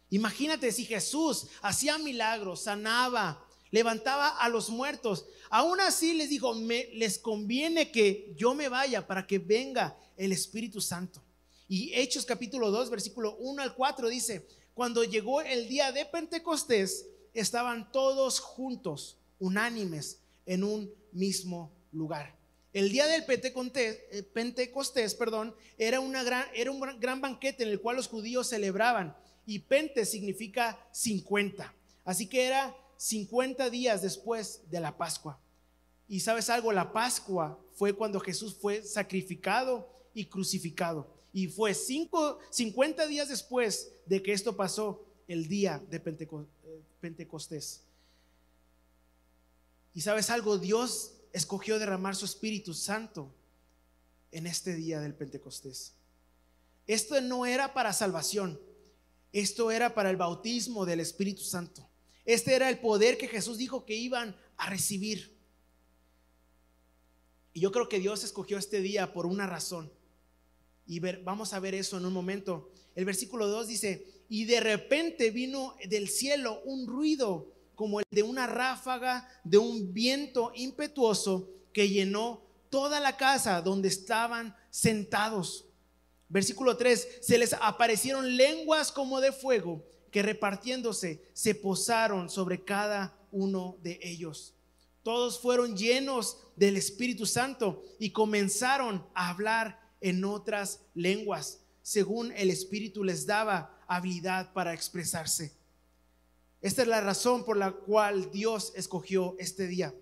Imagínate 0.10 0.72
si 0.72 0.86
Jesús 0.86 1.48
hacía 1.62 1.98
milagros, 1.98 2.64
sanaba, 2.64 3.46
levantaba 3.72 4.30
a 4.30 4.48
los 4.50 4.70
muertos. 4.70 5.26
Aún 5.50 5.82
así 5.82 6.14
les 6.14 6.30
dijo, 6.30 6.54
les 6.94 7.20
conviene 7.20 7.92
que 7.92 8.34
yo 8.38 8.54
me 8.54 8.70
vaya 8.70 9.06
para 9.06 9.28
que 9.28 9.40
venga 9.40 9.98
el 10.16 10.32
Espíritu 10.32 10.80
Santo. 10.80 11.22
Y 11.68 11.94
Hechos 11.94 12.26
capítulo 12.26 12.72
2, 12.72 12.90
versículo 12.90 13.36
1 13.38 13.62
al 13.62 13.76
4 13.76 14.08
dice, 14.08 14.48
cuando 14.74 15.04
llegó 15.04 15.42
el 15.42 15.68
día 15.68 15.92
de 15.92 16.06
Pentecostés, 16.06 17.08
estaban 17.34 17.92
todos 17.92 18.40
juntos, 18.40 19.18
unánimes, 19.40 20.20
en 20.46 20.64
un 20.64 20.94
mismo 21.12 21.74
lugar. 21.92 22.38
El 22.72 22.92
día 22.92 23.06
del 23.08 23.26
Pentecostés, 23.26 24.00
eh, 24.12 24.24
Pentecostés 24.24 25.14
perdón, 25.16 25.54
era, 25.78 26.00
una 26.00 26.24
gran, 26.24 26.46
era 26.54 26.72
un 26.72 26.80
gran 27.00 27.20
banquete 27.20 27.64
en 27.64 27.70
el 27.70 27.82
cual 27.82 27.98
los 27.98 28.08
judíos 28.08 28.48
celebraban 28.48 29.16
y 29.48 29.60
Pente 29.60 30.06
significa 30.06 30.78
50. 30.92 31.74
Así 32.04 32.28
que 32.28 32.46
era 32.46 32.76
50 32.98 33.70
días 33.70 34.02
después 34.02 34.62
de 34.70 34.82
la 34.82 34.96
Pascua. 34.96 35.40
Y 36.08 36.20
sabes 36.20 36.50
algo, 36.50 36.72
la 36.72 36.92
Pascua 36.92 37.60
fue 37.74 37.94
cuando 37.94 38.20
Jesús 38.20 38.56
fue 38.56 38.84
sacrificado 38.84 39.90
y 40.14 40.26
crucificado. 40.26 41.08
Y 41.32 41.48
fue 41.48 41.74
50 41.74 43.08
días 43.08 43.30
después 43.30 43.92
de 44.06 44.22
que 44.22 44.34
esto 44.34 44.56
pasó, 44.56 45.04
el 45.28 45.48
día 45.48 45.82
de 45.90 45.98
eh, 45.98 46.82
Pentecostés. 47.00 47.82
Y 49.94 50.02
sabes 50.02 50.30
algo, 50.30 50.58
Dios 50.58 51.14
escogió 51.34 51.80
derramar 51.80 52.16
su 52.16 52.26
Espíritu 52.26 52.74
Santo 52.74 53.34
en 54.32 54.46
este 54.46 54.76
día 54.76 55.00
del 55.00 55.14
Pentecostés. 55.14 55.94
Esto 56.86 57.20
no 57.22 57.46
era 57.46 57.74
para 57.74 57.92
salvación, 57.94 58.60
esto 59.32 59.72
era 59.72 59.94
para 59.94 60.10
el 60.10 60.18
bautismo 60.18 60.86
del 60.86 61.00
Espíritu 61.00 61.44
Santo. 61.44 61.88
Este 62.26 62.56
era 62.56 62.70
el 62.70 62.80
poder 62.80 63.18
que 63.18 63.28
Jesús 63.28 63.58
dijo 63.58 63.86
que 63.86 63.96
iban 63.96 64.36
a 64.58 64.70
recibir. 64.70 65.38
Y 67.54 67.62
yo 67.62 67.72
creo 67.72 67.90
que 67.90 68.00
Dios 68.00 68.24
escogió 68.24 68.58
este 68.58 68.82
día 68.82 69.14
por 69.14 69.26
una 69.26 69.48
razón. 69.48 69.92
Y 70.86 71.00
vamos 71.00 71.54
a 71.54 71.60
ver 71.60 71.74
eso 71.74 71.98
en 71.98 72.06
un 72.06 72.14
momento. 72.14 72.72
El 72.96 73.06
versículo 73.06 73.48
2 73.48 73.68
dice, 73.68 74.06
y 74.30 74.46
de 74.46 74.60
repente 74.60 75.32
vino 75.32 75.76
del 75.88 76.10
cielo 76.10 76.62
un 76.66 76.88
ruido 76.88 77.54
como 77.76 78.00
el 78.00 78.06
de 78.12 78.24
una 78.24 78.48
ráfaga 78.48 79.30
de 79.44 79.58
un 79.58 79.94
viento 79.94 80.52
impetuoso 80.56 81.50
que 81.72 81.90
llenó 81.90 82.42
toda 82.70 83.00
la 83.00 83.18
casa 83.18 83.62
donde 83.62 83.88
estaban 83.88 84.56
sentados. 84.70 85.67
Versículo 86.30 86.76
3, 86.76 87.20
se 87.22 87.38
les 87.38 87.54
aparecieron 87.54 88.36
lenguas 88.36 88.92
como 88.92 89.22
de 89.22 89.32
fuego 89.32 89.86
que 90.12 90.24
repartiéndose 90.24 91.24
se 91.34 91.56
posaron 91.56 92.30
sobre 92.30 92.64
cada 92.64 93.18
uno 93.32 93.78
de 93.82 94.00
ellos. 94.02 94.54
Todos 95.04 95.40
fueron 95.40 95.78
llenos 95.78 96.38
del 96.56 96.76
Espíritu 96.76 97.26
Santo 97.26 97.84
y 97.98 98.12
comenzaron 98.12 99.06
a 99.14 99.30
hablar 99.30 99.80
en 100.02 100.26
otras 100.26 100.82
lenguas, 100.96 101.62
según 101.82 102.34
el 102.34 102.50
Espíritu 102.50 103.04
les 103.04 103.26
daba 103.26 103.80
habilidad 103.88 104.52
para 104.54 104.74
expresarse. 104.74 105.54
Esta 106.62 106.82
es 106.82 106.88
la 106.88 107.02
razón 107.02 107.46
por 107.46 107.56
la 107.56 107.72
cual 107.72 108.32
Dios 108.32 108.74
escogió 108.76 109.36
este 109.40 109.68
día. 109.68 109.96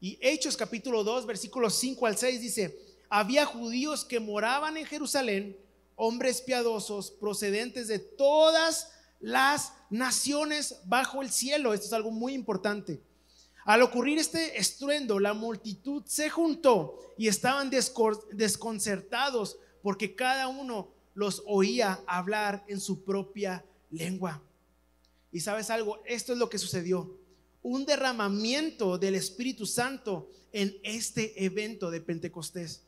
Y 0.00 0.18
Hechos 0.20 0.56
capítulo 0.56 1.02
2, 1.02 1.26
versículos 1.26 1.74
5 1.74 2.06
al 2.06 2.16
6 2.16 2.40
dice, 2.40 2.78
había 3.16 3.46
judíos 3.46 4.04
que 4.04 4.18
moraban 4.18 4.76
en 4.76 4.86
Jerusalén, 4.86 5.56
hombres 5.94 6.40
piadosos 6.40 7.12
procedentes 7.12 7.86
de 7.86 8.00
todas 8.00 8.90
las 9.20 9.72
naciones 9.88 10.80
bajo 10.86 11.22
el 11.22 11.30
cielo. 11.30 11.72
Esto 11.72 11.86
es 11.86 11.92
algo 11.92 12.10
muy 12.10 12.32
importante. 12.32 13.00
Al 13.66 13.82
ocurrir 13.82 14.18
este 14.18 14.58
estruendo, 14.58 15.20
la 15.20 15.32
multitud 15.32 16.02
se 16.06 16.28
juntó 16.28 16.98
y 17.16 17.28
estaban 17.28 17.70
desconcertados 17.70 19.58
porque 19.80 20.16
cada 20.16 20.48
uno 20.48 20.88
los 21.14 21.44
oía 21.46 22.02
hablar 22.08 22.64
en 22.66 22.80
su 22.80 23.04
propia 23.04 23.64
lengua. 23.92 24.42
Y 25.30 25.38
sabes 25.38 25.70
algo, 25.70 26.02
esto 26.04 26.32
es 26.32 26.38
lo 26.40 26.50
que 26.50 26.58
sucedió. 26.58 27.16
Un 27.62 27.86
derramamiento 27.86 28.98
del 28.98 29.14
Espíritu 29.14 29.66
Santo 29.66 30.32
en 30.50 30.76
este 30.82 31.44
evento 31.44 31.92
de 31.92 32.00
Pentecostés. 32.00 32.83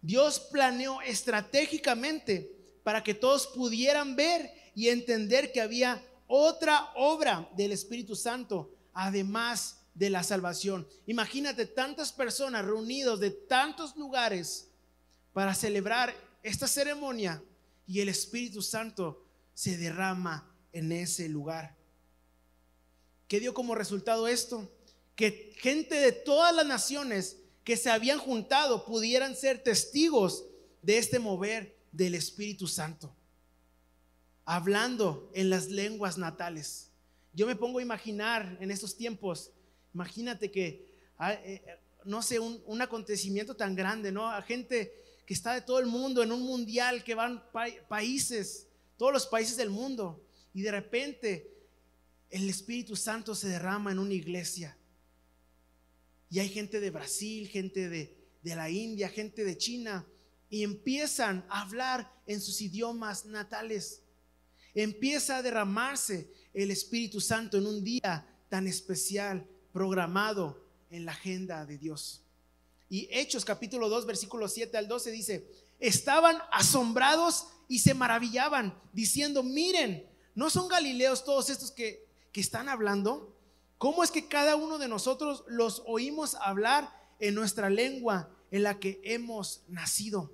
Dios 0.00 0.40
planeó 0.40 1.00
estratégicamente 1.02 2.54
para 2.82 3.02
que 3.02 3.14
todos 3.14 3.46
pudieran 3.48 4.16
ver 4.16 4.52
y 4.74 4.88
entender 4.88 5.52
que 5.52 5.60
había 5.60 6.02
otra 6.26 6.92
obra 6.94 7.48
del 7.56 7.72
Espíritu 7.72 8.14
Santo 8.14 8.74
además 8.94 9.78
de 9.94 10.10
la 10.10 10.22
salvación. 10.22 10.86
Imagínate 11.06 11.66
tantas 11.66 12.12
personas 12.12 12.64
reunidos 12.64 13.18
de 13.20 13.30
tantos 13.30 13.96
lugares 13.96 14.68
para 15.32 15.54
celebrar 15.54 16.14
esta 16.42 16.68
ceremonia 16.68 17.42
y 17.86 18.00
el 18.00 18.08
Espíritu 18.08 18.62
Santo 18.62 19.24
se 19.54 19.76
derrama 19.76 20.54
en 20.72 20.92
ese 20.92 21.28
lugar. 21.28 21.76
¿Qué 23.26 23.40
dio 23.40 23.54
como 23.54 23.74
resultado 23.74 24.28
esto? 24.28 24.70
Que 25.16 25.52
gente 25.58 25.96
de 25.96 26.12
todas 26.12 26.54
las 26.54 26.66
naciones 26.66 27.38
que 27.68 27.76
se 27.76 27.90
habían 27.90 28.18
juntado 28.18 28.86
pudieran 28.86 29.36
ser 29.36 29.62
testigos 29.62 30.46
de 30.80 30.96
este 30.96 31.18
mover 31.18 31.76
del 31.92 32.14
Espíritu 32.14 32.66
Santo, 32.66 33.14
hablando 34.46 35.30
en 35.34 35.50
las 35.50 35.68
lenguas 35.68 36.16
natales. 36.16 36.90
Yo 37.34 37.46
me 37.46 37.56
pongo 37.56 37.78
a 37.78 37.82
imaginar 37.82 38.56
en 38.62 38.70
estos 38.70 38.96
tiempos, 38.96 39.50
imagínate 39.92 40.50
que, 40.50 40.88
ah, 41.18 41.34
eh, 41.34 41.62
no 42.06 42.22
sé, 42.22 42.38
un, 42.40 42.80
acontecimiento 42.80 43.54
tan 43.54 43.76
grande, 43.76 44.12
¿no? 44.12 44.30
A 44.30 44.40
gente 44.40 44.90
que 45.26 45.34
está 45.34 45.52
de 45.52 45.60
todo 45.60 45.78
el 45.78 45.84
mundo 45.88 46.22
en 46.22 46.32
un 46.32 46.40
mundial, 46.40 47.04
que 47.04 47.14
van 47.14 47.44
países, 47.86 48.66
todos 48.96 49.12
los 49.12 49.26
países 49.26 49.58
del 49.58 49.68
mundo, 49.68 50.24
y 50.54 50.62
de 50.62 50.70
repente 50.70 51.52
el 52.30 52.48
Espíritu 52.48 52.96
Santo 52.96 53.34
se 53.34 53.48
derrama 53.48 53.92
en 53.92 53.98
una 53.98 54.14
iglesia. 54.14 54.77
Y 56.30 56.40
hay 56.40 56.48
gente 56.48 56.80
de 56.80 56.90
Brasil, 56.90 57.48
gente 57.48 57.88
de, 57.88 58.16
de 58.42 58.56
la 58.56 58.70
India, 58.70 59.08
gente 59.08 59.44
de 59.44 59.56
China, 59.56 60.06
y 60.50 60.62
empiezan 60.62 61.46
a 61.48 61.62
hablar 61.62 62.12
en 62.26 62.40
sus 62.40 62.60
idiomas 62.60 63.26
natales 63.26 64.02
empieza 64.82 65.38
a 65.38 65.42
derramarse 65.42 66.30
el 66.54 66.70
Espíritu 66.70 67.20
Santo 67.20 67.58
en 67.58 67.66
un 67.66 67.82
día 67.82 68.26
tan 68.48 68.66
especial 68.66 69.46
programado 69.72 70.64
en 70.90 71.04
la 71.04 71.12
agenda 71.12 71.66
de 71.66 71.78
Dios. 71.78 72.22
Y 72.88 73.08
Hechos 73.10 73.44
capítulo 73.44 73.88
2 73.88 74.06
versículo 74.06 74.48
7 74.48 74.76
al 74.76 74.88
12 74.88 75.10
dice, 75.10 75.50
estaban 75.78 76.38
asombrados 76.52 77.48
y 77.68 77.80
se 77.80 77.94
maravillaban 77.94 78.78
diciendo, 78.92 79.42
miren, 79.42 80.08
¿no 80.34 80.48
son 80.48 80.68
galileos 80.68 81.24
todos 81.24 81.50
estos 81.50 81.70
que, 81.70 82.06
que 82.32 82.40
están 82.40 82.68
hablando? 82.68 83.36
¿Cómo 83.78 84.02
es 84.02 84.10
que 84.10 84.28
cada 84.28 84.56
uno 84.56 84.78
de 84.78 84.88
nosotros 84.88 85.44
los 85.46 85.82
oímos 85.86 86.34
hablar 86.34 86.92
en 87.20 87.34
nuestra 87.34 87.70
lengua 87.70 88.30
en 88.50 88.64
la 88.64 88.78
que 88.78 89.00
hemos 89.04 89.62
nacido? 89.68 90.32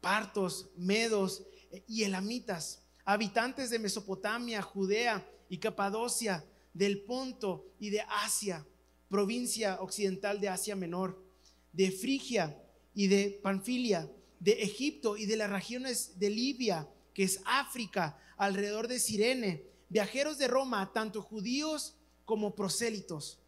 Partos, 0.00 0.70
medos 0.76 1.46
y 1.88 2.04
elamitas 2.04 2.86
habitantes 3.06 3.70
de 3.70 3.78
Mesopotamia, 3.78 4.60
Judea 4.60 5.26
y 5.48 5.58
Capadocia, 5.58 6.44
del 6.74 7.02
Ponto 7.04 7.64
y 7.78 7.88
de 7.88 8.02
Asia, 8.02 8.66
provincia 9.08 9.80
occidental 9.80 10.40
de 10.40 10.50
Asia 10.50 10.76
Menor, 10.76 11.24
de 11.72 11.90
Frigia 11.90 12.60
y 12.94 13.06
de 13.06 13.40
Panfilia, 13.42 14.10
de 14.40 14.62
Egipto 14.62 15.16
y 15.16 15.24
de 15.24 15.36
las 15.36 15.48
regiones 15.48 16.18
de 16.18 16.28
Libia, 16.28 16.88
que 17.14 17.22
es 17.22 17.40
África, 17.46 18.18
alrededor 18.36 18.88
de 18.88 18.98
Sirene, 18.98 19.64
viajeros 19.88 20.36
de 20.36 20.48
Roma, 20.48 20.92
tanto 20.92 21.22
judíos 21.22 21.96
como 22.26 22.54
prosélitos, 22.54 23.38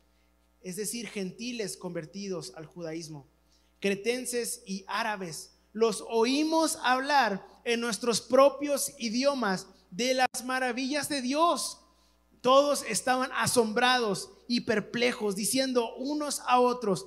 es 0.63 0.77
decir, 0.77 1.09
gentiles 1.09 1.77
convertidos 1.77 2.53
al 2.57 2.65
judaísmo, 2.65 3.27
cretenses 3.81 4.63
y 4.65 4.85
árabes, 4.89 5.53
los 5.75 6.03
oímos 6.09 6.79
hablar 6.83 7.47
en 7.65 7.81
nuestros 7.81 8.21
propios 8.23 8.95
idiomas 8.99 9.67
de 9.91 10.15
las 10.15 10.45
maravillas 10.45 11.09
de 11.09 11.21
Dios. 11.21 11.79
Todos 12.41 12.85
estaban 12.89 13.31
asombrados 13.35 14.31
y 14.47 14.63
perplejos, 14.63 15.37
diciendo 15.37 15.95
unos 15.97 16.41
a 16.47 16.61
otros, 16.61 17.07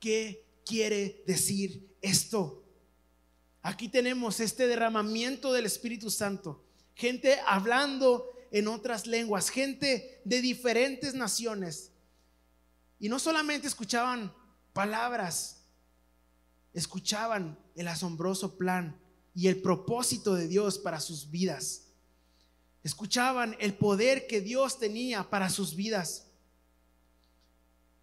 ¿qué 0.00 0.44
quiere 0.66 1.22
decir 1.26 1.88
esto? 2.02 2.62
Aquí 3.62 3.88
tenemos 3.88 4.40
este 4.40 4.66
derramamiento 4.66 5.52
del 5.52 5.66
Espíritu 5.66 6.10
Santo, 6.10 6.64
gente 6.94 7.38
hablando 7.46 8.31
en 8.52 8.68
otras 8.68 9.06
lenguas, 9.06 9.48
gente 9.48 10.20
de 10.24 10.40
diferentes 10.42 11.14
naciones. 11.14 11.90
Y 13.00 13.08
no 13.08 13.18
solamente 13.18 13.66
escuchaban 13.66 14.32
palabras, 14.72 15.64
escuchaban 16.72 17.58
el 17.74 17.88
asombroso 17.88 18.56
plan 18.56 19.00
y 19.34 19.48
el 19.48 19.60
propósito 19.60 20.34
de 20.34 20.46
Dios 20.46 20.78
para 20.78 21.00
sus 21.00 21.30
vidas. 21.30 21.88
Escuchaban 22.84 23.56
el 23.58 23.74
poder 23.74 24.26
que 24.26 24.40
Dios 24.40 24.78
tenía 24.78 25.28
para 25.30 25.48
sus 25.48 25.74
vidas. 25.74 26.26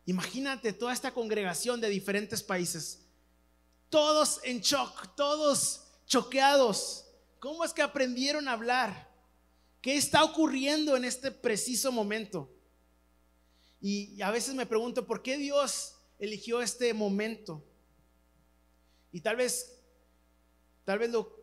Imagínate 0.06 0.74
toda 0.74 0.94
esta 0.94 1.14
congregación 1.14 1.80
de 1.80 1.90
diferentes 1.90 2.42
países, 2.42 3.06
todos 3.90 4.40
en 4.44 4.62
shock, 4.62 5.16
todos 5.16 5.84
choqueados. 6.08 7.06
¿Cómo 7.40 7.64
es 7.64 7.72
que 7.72 7.84
aprendieron 7.84 8.48
a 8.48 8.54
hablar? 8.54 9.09
¿Qué 9.82 9.96
está 9.96 10.24
ocurriendo 10.24 10.98
en 10.98 11.06
este 11.06 11.32
preciso 11.32 11.92
momento? 11.92 12.52
Y 13.82 14.22
a 14.22 14.32
veces 14.32 14.56
me 14.56 14.66
pregunto, 14.66 15.08
¿por 15.08 15.22
qué 15.22 15.38
Dios 15.38 15.96
eligió 16.20 16.62
este 16.62 16.94
momento? 16.94 17.64
Y 19.12 19.22
tal 19.22 19.38
vez, 19.38 19.82
tal 20.84 21.00
vez 21.00 21.10
lo, 21.10 21.40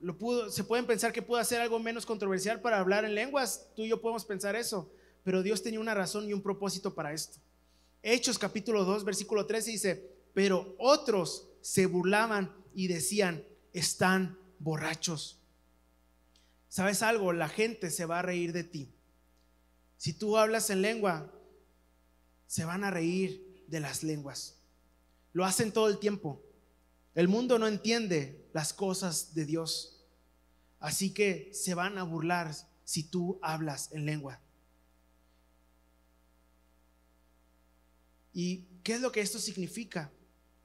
lo 0.00 0.18
pudo, 0.18 0.50
se 0.50 0.64
pueden 0.64 0.86
pensar 0.86 1.12
que 1.12 1.22
pudo 1.22 1.38
hacer 1.38 1.60
algo 1.60 1.78
menos 1.78 2.04
controversial 2.04 2.60
para 2.60 2.80
hablar 2.80 3.04
en 3.04 3.14
lenguas. 3.14 3.70
Tú 3.76 3.84
y 3.84 3.88
yo 3.88 4.00
podemos 4.00 4.24
pensar 4.24 4.56
eso. 4.56 4.92
Pero 5.22 5.42
Dios 5.42 5.62
tenía 5.62 5.80
una 5.80 5.94
razón 5.94 6.28
y 6.28 6.32
un 6.32 6.42
propósito 6.42 6.94
para 6.94 7.12
esto. 7.12 7.38
Hechos 8.02 8.38
capítulo 8.38 8.84
2, 8.84 9.04
versículo 9.04 9.46
13 9.46 9.70
dice, 9.70 10.10
pero 10.34 10.76
otros 10.78 11.48
se 11.60 11.86
burlaban 11.86 12.54
y 12.74 12.88
decían, 12.88 13.44
están 13.72 14.38
borrachos. 14.58 15.40
¿Sabes 16.68 17.02
algo? 17.02 17.32
La 17.32 17.48
gente 17.48 17.90
se 17.90 18.04
va 18.04 18.18
a 18.18 18.22
reír 18.22 18.52
de 18.52 18.64
ti. 18.64 18.92
Si 19.96 20.12
tú 20.12 20.36
hablas 20.36 20.70
en 20.70 20.82
lengua, 20.82 21.32
se 22.46 22.64
van 22.64 22.84
a 22.84 22.90
reír 22.90 23.64
de 23.66 23.80
las 23.80 24.02
lenguas. 24.02 24.56
Lo 25.32 25.44
hacen 25.44 25.72
todo 25.72 25.88
el 25.88 25.98
tiempo. 25.98 26.42
El 27.14 27.28
mundo 27.28 27.58
no 27.58 27.66
entiende 27.66 28.48
las 28.52 28.72
cosas 28.72 29.34
de 29.34 29.44
Dios. 29.44 30.04
Así 30.80 31.12
que 31.12 31.50
se 31.52 31.74
van 31.74 31.98
a 31.98 32.02
burlar 32.02 32.54
si 32.84 33.02
tú 33.02 33.38
hablas 33.42 33.90
en 33.92 34.06
lengua. 34.06 34.40
¿Y 38.32 38.66
qué 38.82 38.94
es 38.94 39.00
lo 39.00 39.12
que 39.12 39.22
esto 39.22 39.38
significa? 39.38 40.12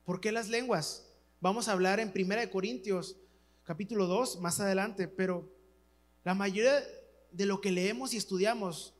¿Por 0.03 0.19
qué 0.19 0.31
las 0.31 0.49
lenguas? 0.49 1.07
Vamos 1.39 1.67
a 1.67 1.71
hablar 1.71 1.99
en 1.99 2.11
1 2.13 2.51
Corintios 2.51 3.15
capítulo 3.63 4.07
2 4.07 4.41
más 4.41 4.59
adelante, 4.59 5.07
pero 5.07 5.49
la 6.23 6.33
mayoría 6.33 6.83
de 7.31 7.45
lo 7.45 7.61
que 7.61 7.71
leemos 7.71 8.13
y 8.13 8.17
estudiamos, 8.17 8.93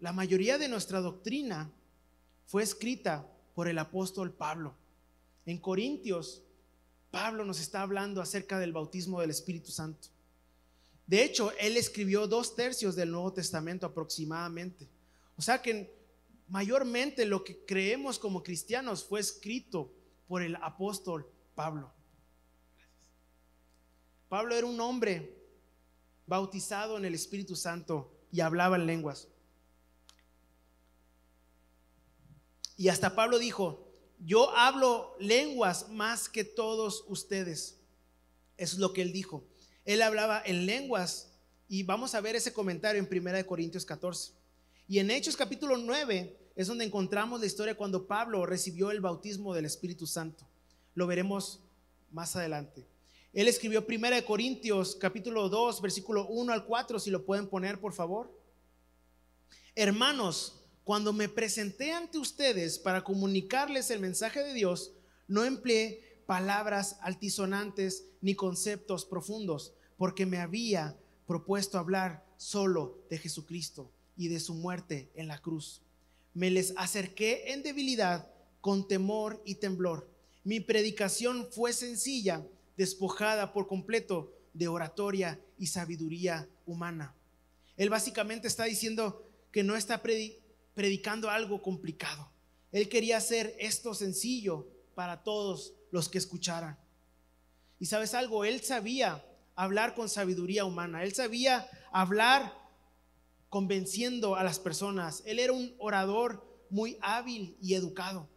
la 0.00 0.12
mayoría 0.12 0.58
de 0.58 0.68
nuestra 0.68 1.00
doctrina 1.00 1.70
fue 2.46 2.62
escrita 2.62 3.26
por 3.54 3.68
el 3.68 3.78
apóstol 3.78 4.32
Pablo. 4.32 4.74
En 5.46 5.58
Corintios, 5.58 6.42
Pablo 7.10 7.44
nos 7.44 7.60
está 7.60 7.82
hablando 7.82 8.20
acerca 8.20 8.58
del 8.58 8.72
bautismo 8.72 9.20
del 9.20 9.30
Espíritu 9.30 9.70
Santo. 9.70 10.08
De 11.06 11.24
hecho, 11.24 11.52
él 11.58 11.76
escribió 11.76 12.26
dos 12.26 12.54
tercios 12.54 12.94
del 12.94 13.10
Nuevo 13.10 13.32
Testamento 13.32 13.86
aproximadamente. 13.86 14.86
O 15.36 15.42
sea 15.42 15.62
que 15.62 15.90
mayormente 16.48 17.24
lo 17.24 17.44
que 17.44 17.64
creemos 17.64 18.18
como 18.18 18.42
cristianos 18.42 19.04
fue 19.04 19.20
escrito 19.20 19.90
por 20.26 20.42
el 20.42 20.56
apóstol 20.56 21.26
Pablo. 21.54 21.90
Pablo 24.28 24.54
era 24.54 24.66
un 24.66 24.78
hombre 24.80 25.37
bautizado 26.28 26.96
en 26.98 27.04
el 27.04 27.14
Espíritu 27.14 27.56
Santo 27.56 28.12
y 28.30 28.40
hablaba 28.40 28.76
en 28.76 28.86
lenguas. 28.86 29.28
Y 32.76 32.88
hasta 32.88 33.16
Pablo 33.16 33.38
dijo, 33.38 33.90
yo 34.20 34.54
hablo 34.56 35.16
lenguas 35.18 35.88
más 35.88 36.28
que 36.28 36.44
todos 36.44 37.04
ustedes. 37.08 37.80
Eso 38.56 38.76
es 38.76 38.78
lo 38.78 38.92
que 38.92 39.02
él 39.02 39.12
dijo. 39.12 39.44
Él 39.84 40.02
hablaba 40.02 40.42
en 40.44 40.66
lenguas 40.66 41.32
y 41.68 41.82
vamos 41.82 42.14
a 42.14 42.20
ver 42.20 42.36
ese 42.36 42.52
comentario 42.52 43.00
en 43.00 43.26
1 43.26 43.46
Corintios 43.46 43.84
14. 43.84 44.32
Y 44.86 44.98
en 44.98 45.10
Hechos 45.10 45.36
capítulo 45.36 45.76
9 45.76 46.38
es 46.56 46.66
donde 46.66 46.84
encontramos 46.84 47.40
la 47.40 47.46
historia 47.46 47.76
cuando 47.76 48.06
Pablo 48.06 48.44
recibió 48.44 48.90
el 48.90 49.00
bautismo 49.00 49.54
del 49.54 49.64
Espíritu 49.64 50.06
Santo. 50.06 50.46
Lo 50.94 51.06
veremos 51.06 51.60
más 52.10 52.36
adelante. 52.36 52.86
Él 53.38 53.46
escribió 53.46 53.86
1 53.88 54.24
Corintios 54.26 54.96
capítulo 54.96 55.48
2, 55.48 55.80
versículo 55.80 56.26
1 56.26 56.52
al 56.52 56.66
4, 56.66 56.98
si 56.98 57.08
lo 57.08 57.24
pueden 57.24 57.46
poner, 57.46 57.78
por 57.78 57.92
favor. 57.92 58.36
Hermanos, 59.76 60.60
cuando 60.82 61.12
me 61.12 61.28
presenté 61.28 61.92
ante 61.92 62.18
ustedes 62.18 62.80
para 62.80 63.04
comunicarles 63.04 63.92
el 63.92 64.00
mensaje 64.00 64.42
de 64.42 64.54
Dios, 64.54 64.90
no 65.28 65.44
empleé 65.44 66.20
palabras 66.26 66.98
altisonantes 67.00 68.06
ni 68.20 68.34
conceptos 68.34 69.04
profundos, 69.04 69.72
porque 69.96 70.26
me 70.26 70.38
había 70.38 70.98
propuesto 71.24 71.78
hablar 71.78 72.26
solo 72.38 72.98
de 73.08 73.18
Jesucristo 73.18 73.88
y 74.16 74.26
de 74.26 74.40
su 74.40 74.54
muerte 74.54 75.12
en 75.14 75.28
la 75.28 75.38
cruz. 75.38 75.80
Me 76.34 76.50
les 76.50 76.74
acerqué 76.76 77.52
en 77.52 77.62
debilidad, 77.62 78.32
con 78.60 78.88
temor 78.88 79.40
y 79.44 79.54
temblor. 79.54 80.10
Mi 80.42 80.58
predicación 80.58 81.46
fue 81.52 81.72
sencilla 81.72 82.44
despojada 82.78 83.52
por 83.52 83.66
completo 83.66 84.32
de 84.54 84.68
oratoria 84.68 85.38
y 85.58 85.66
sabiduría 85.66 86.48
humana. 86.64 87.14
Él 87.76 87.90
básicamente 87.90 88.46
está 88.46 88.64
diciendo 88.64 89.28
que 89.50 89.64
no 89.64 89.74
está 89.76 90.00
predicando 90.00 91.28
algo 91.28 91.60
complicado. 91.60 92.30
Él 92.70 92.88
quería 92.88 93.16
hacer 93.16 93.56
esto 93.58 93.94
sencillo 93.94 94.68
para 94.94 95.24
todos 95.24 95.74
los 95.90 96.08
que 96.08 96.18
escucharan. 96.18 96.78
Y 97.80 97.86
sabes 97.86 98.14
algo, 98.14 98.44
él 98.44 98.60
sabía 98.62 99.24
hablar 99.56 99.96
con 99.96 100.08
sabiduría 100.08 100.64
humana, 100.64 101.02
él 101.02 101.12
sabía 101.14 101.68
hablar 101.90 102.56
convenciendo 103.48 104.36
a 104.36 104.44
las 104.44 104.60
personas, 104.60 105.24
él 105.26 105.40
era 105.40 105.52
un 105.52 105.74
orador 105.78 106.46
muy 106.70 106.96
hábil 107.00 107.56
y 107.60 107.74
educado, 107.74 108.28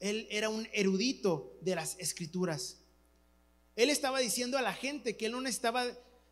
él 0.00 0.26
era 0.30 0.48
un 0.48 0.66
erudito 0.72 1.56
de 1.60 1.76
las 1.76 1.96
escrituras. 2.00 2.80
Él 3.76 3.90
estaba 3.90 4.18
diciendo 4.18 4.56
a 4.58 4.62
la 4.62 4.72
gente 4.72 5.16
que 5.16 5.26
él 5.26 5.32
no 5.32 5.40
necesitaba 5.40 5.84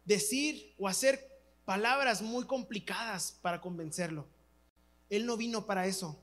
decir 0.04 0.74
o 0.78 0.88
hacer 0.88 1.30
palabras 1.64 2.22
muy 2.22 2.44
complicadas 2.46 3.38
para 3.42 3.60
convencerlo. 3.60 4.26
Él 5.10 5.26
no 5.26 5.36
vino 5.36 5.66
para 5.66 5.86
eso. 5.86 6.18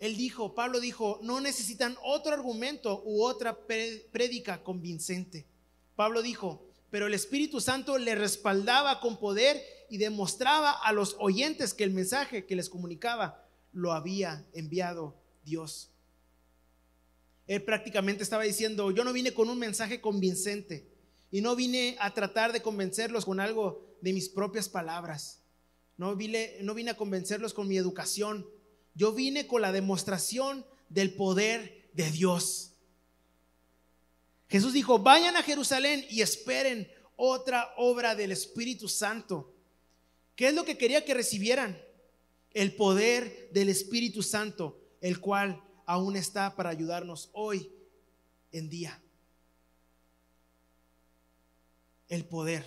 Él 0.00 0.16
dijo, 0.16 0.56
Pablo 0.56 0.80
dijo, 0.80 1.20
no 1.22 1.40
necesitan 1.40 1.96
otro 2.02 2.34
argumento 2.34 3.02
u 3.04 3.22
otra 3.22 3.56
prédica 3.56 4.64
convincente. 4.64 5.46
Pablo 5.94 6.22
dijo, 6.22 6.66
pero 6.90 7.06
el 7.06 7.14
Espíritu 7.14 7.60
Santo 7.60 7.98
le 7.98 8.16
respaldaba 8.16 8.98
con 8.98 9.16
poder 9.16 9.62
y 9.88 9.98
demostraba 9.98 10.72
a 10.72 10.92
los 10.92 11.16
oyentes 11.20 11.72
que 11.72 11.84
el 11.84 11.92
mensaje 11.92 12.46
que 12.46 12.56
les 12.56 12.68
comunicaba 12.68 13.46
lo 13.72 13.92
había 13.92 14.44
enviado 14.52 15.14
Dios. 15.44 15.91
Él 17.46 17.62
prácticamente 17.62 18.22
estaba 18.22 18.44
diciendo, 18.44 18.90
yo 18.90 19.04
no 19.04 19.12
vine 19.12 19.34
con 19.34 19.48
un 19.48 19.58
mensaje 19.58 20.00
convincente 20.00 20.86
y 21.30 21.40
no 21.40 21.56
vine 21.56 21.96
a 21.98 22.14
tratar 22.14 22.52
de 22.52 22.62
convencerlos 22.62 23.24
con 23.24 23.40
algo 23.40 23.96
de 24.00 24.12
mis 24.12 24.28
propias 24.28 24.68
palabras. 24.68 25.42
No 25.96 26.16
vine, 26.16 26.58
a 26.90 26.96
convencerlos 26.96 27.54
con 27.54 27.68
mi 27.68 27.76
educación. 27.76 28.46
Yo 28.94 29.12
vine 29.12 29.46
con 29.46 29.62
la 29.62 29.72
demostración 29.72 30.64
del 30.88 31.14
poder 31.14 31.88
de 31.92 32.10
Dios. 32.10 32.72
Jesús 34.48 34.72
dijo, 34.72 34.98
vayan 34.98 35.36
a 35.36 35.42
Jerusalén 35.42 36.04
y 36.10 36.20
esperen 36.20 36.90
otra 37.16 37.72
obra 37.76 38.14
del 38.14 38.32
Espíritu 38.32 38.88
Santo. 38.88 39.54
¿Qué 40.36 40.48
es 40.48 40.54
lo 40.54 40.64
que 40.64 40.76
quería 40.76 41.04
que 41.04 41.14
recibieran? 41.14 41.80
El 42.52 42.74
poder 42.74 43.48
del 43.52 43.68
Espíritu 43.68 44.22
Santo, 44.22 44.78
el 45.00 45.20
cual 45.20 45.62
aún 45.92 46.16
está 46.16 46.56
para 46.56 46.70
ayudarnos 46.70 47.28
hoy 47.34 47.70
en 48.50 48.70
día. 48.70 48.98
El 52.08 52.24
poder. 52.24 52.64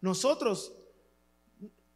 Nosotros, 0.00 0.72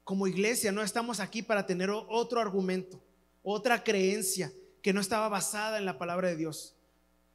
como 0.03 0.27
iglesia, 0.27 0.72
no 0.72 0.83
estamos 0.83 1.20
aquí 1.20 1.42
para 1.42 1.64
tener 1.64 1.90
otro 1.90 2.40
argumento, 2.40 3.01
otra 3.44 3.85
creencia 3.85 4.53
que 4.83 4.92
no 4.92 5.01
estaba 5.01 5.29
basada 5.29 5.79
en 5.79 5.85
la 5.85 5.96
palabra 5.96 6.27
de 6.27 6.37
Dios. 6.37 6.75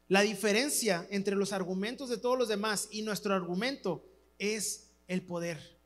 La 0.10 0.20
diferencia 0.20 1.08
entre 1.10 1.38
los 1.38 1.54
argumentos 1.54 2.10
de 2.10 2.18
todos 2.18 2.38
los 2.38 2.50
demás 2.50 2.90
y 2.92 3.04
nuestro 3.04 3.34
argumento 3.36 4.04
es 4.38 4.90
el 5.08 5.22
poder. 5.22 5.77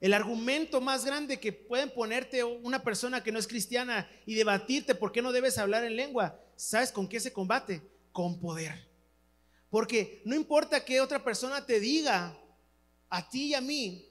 El 0.00 0.14
argumento 0.14 0.80
más 0.80 1.04
grande 1.04 1.40
que 1.40 1.52
pueden 1.52 1.90
ponerte 1.90 2.44
una 2.44 2.82
persona 2.84 3.22
que 3.22 3.32
no 3.32 3.38
es 3.38 3.48
cristiana 3.48 4.08
y 4.26 4.34
debatirte 4.34 4.94
por 4.94 5.10
qué 5.10 5.22
no 5.22 5.32
debes 5.32 5.58
hablar 5.58 5.84
en 5.84 5.96
lengua, 5.96 6.40
¿sabes 6.54 6.92
con 6.92 7.08
qué 7.08 7.18
se 7.18 7.32
combate? 7.32 7.82
Con 8.12 8.38
poder. 8.38 8.86
Porque 9.70 10.22
no 10.24 10.36
importa 10.36 10.84
que 10.84 11.00
otra 11.00 11.24
persona 11.24 11.66
te 11.66 11.80
diga 11.80 12.38
a 13.08 13.28
ti 13.28 13.46
y 13.46 13.54
a 13.54 13.60
mí 13.60 14.06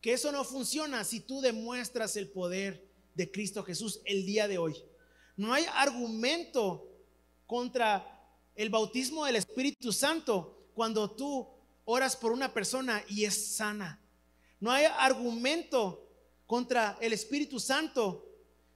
que 0.00 0.12
eso 0.12 0.32
no 0.32 0.44
funciona 0.44 1.04
si 1.04 1.20
tú 1.20 1.40
demuestras 1.40 2.16
el 2.16 2.28
poder 2.28 2.84
de 3.14 3.30
Cristo 3.30 3.62
Jesús 3.62 4.00
el 4.04 4.26
día 4.26 4.48
de 4.48 4.58
hoy. 4.58 4.74
No 5.36 5.54
hay 5.54 5.64
argumento 5.74 6.90
contra 7.46 8.04
el 8.56 8.68
bautismo 8.68 9.24
del 9.24 9.36
Espíritu 9.36 9.92
Santo 9.92 10.70
cuando 10.74 11.08
tú 11.12 11.48
oras 11.84 12.16
por 12.16 12.32
una 12.32 12.52
persona 12.52 13.02
y 13.08 13.24
es 13.24 13.54
sana 13.56 14.03
no 14.64 14.72
hay 14.72 14.86
argumento 14.86 16.08
contra 16.46 16.96
el 17.02 17.12
Espíritu 17.12 17.60
Santo 17.60 18.26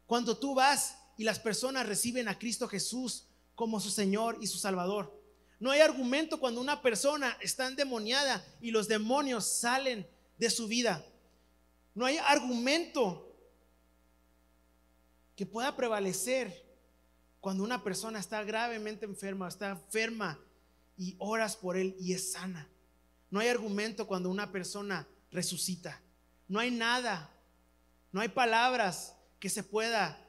cuando 0.05 0.37
tú 0.37 0.55
vas 0.55 0.99
y 1.17 1.25
las 1.25 1.39
personas 1.39 1.87
reciben 1.87 2.29
a 2.29 2.39
Cristo 2.39 2.69
Jesús 2.69 3.25
como 3.55 3.81
su 3.81 3.89
Señor 3.89 4.37
y 4.39 4.49
su 4.49 4.59
Salvador. 4.59 5.19
No 5.59 5.71
hay 5.71 5.81
argumento 5.81 6.41
cuando 6.41 6.61
una 6.61 6.83
persona 6.83 7.39
está 7.41 7.69
endemoniada 7.69 8.45
y 8.61 8.71
los 8.71 8.87
demonios 8.87 9.47
salen 9.47 10.07
de 10.37 10.51
su 10.51 10.69
vida. 10.69 11.03
No 11.95 12.05
hay 12.05 12.19
argumento 12.19 13.35
que 15.37 15.47
pueda 15.47 15.75
prevalecer 15.75 16.67
cuando 17.41 17.65
una 17.65 17.83
persona 17.83 18.19
está 18.19 18.45
gravemente 18.45 19.07
enferma, 19.07 19.49
está 19.49 19.71
enferma 19.71 20.39
y 20.99 21.17
oras 21.19 21.57
por 21.57 21.79
él 21.79 21.97
y 21.99 22.13
es 22.13 22.33
sana. 22.33 22.69
No 23.31 23.41
hay 23.41 23.49
argumento 23.49 24.07
cuando 24.07 24.29
una 24.29 24.53
persona 24.53 25.09
resucita. 25.31 26.01
No 26.49 26.59
hay 26.59 26.71
nada, 26.71 27.31
no 28.13 28.21
hay 28.21 28.29
palabras 28.29 29.15
que 29.39 29.49
se 29.49 29.63
pueda 29.63 30.25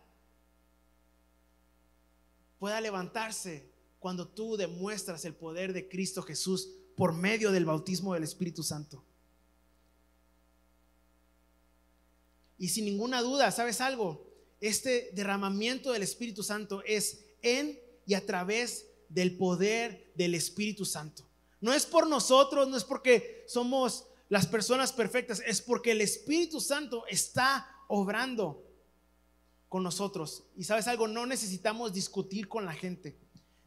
pueda 2.59 2.81
levantarse 2.81 3.71
cuando 3.99 4.27
tú 4.27 4.57
demuestras 4.57 5.25
el 5.25 5.33
poder 5.33 5.73
de 5.73 5.87
Cristo 5.87 6.21
Jesús 6.21 6.69
por 6.95 7.13
medio 7.13 7.51
del 7.51 7.65
bautismo 7.65 8.13
del 8.13 8.23
Espíritu 8.23 8.63
Santo. 8.63 9.03
Y 12.57 12.67
sin 12.67 12.83
ninguna 12.85 13.21
duda, 13.21 13.51
¿sabes 13.51 13.79
algo? 13.79 14.27
Este 14.59 15.09
derramamiento 15.13 15.93
del 15.93 16.03
Espíritu 16.03 16.43
Santo 16.43 16.83
es 16.85 17.25
en 17.41 17.79
y 18.05 18.13
a 18.13 18.25
través 18.25 18.87
del 19.07 19.37
poder 19.37 20.11
del 20.15 20.35
Espíritu 20.35 20.83
Santo. 20.83 21.25
No 21.61 21.73
es 21.73 21.85
por 21.85 22.07
nosotros, 22.07 22.67
no 22.67 22.75
es 22.75 22.83
porque 22.83 23.45
somos 23.47 24.05
las 24.29 24.45
personas 24.45 24.93
perfectas, 24.93 25.41
es 25.45 25.61
porque 25.61 25.91
el 25.91 26.01
Espíritu 26.01 26.61
Santo 26.61 27.03
está 27.07 27.67
obrando 27.87 28.63
con 29.67 29.83
nosotros. 29.83 30.43
Y 30.55 30.63
sabes 30.63 30.87
algo, 30.87 31.07
no 31.07 31.25
necesitamos 31.25 31.93
discutir 31.93 32.47
con 32.47 32.63
la 32.63 32.73
gente. 32.73 33.17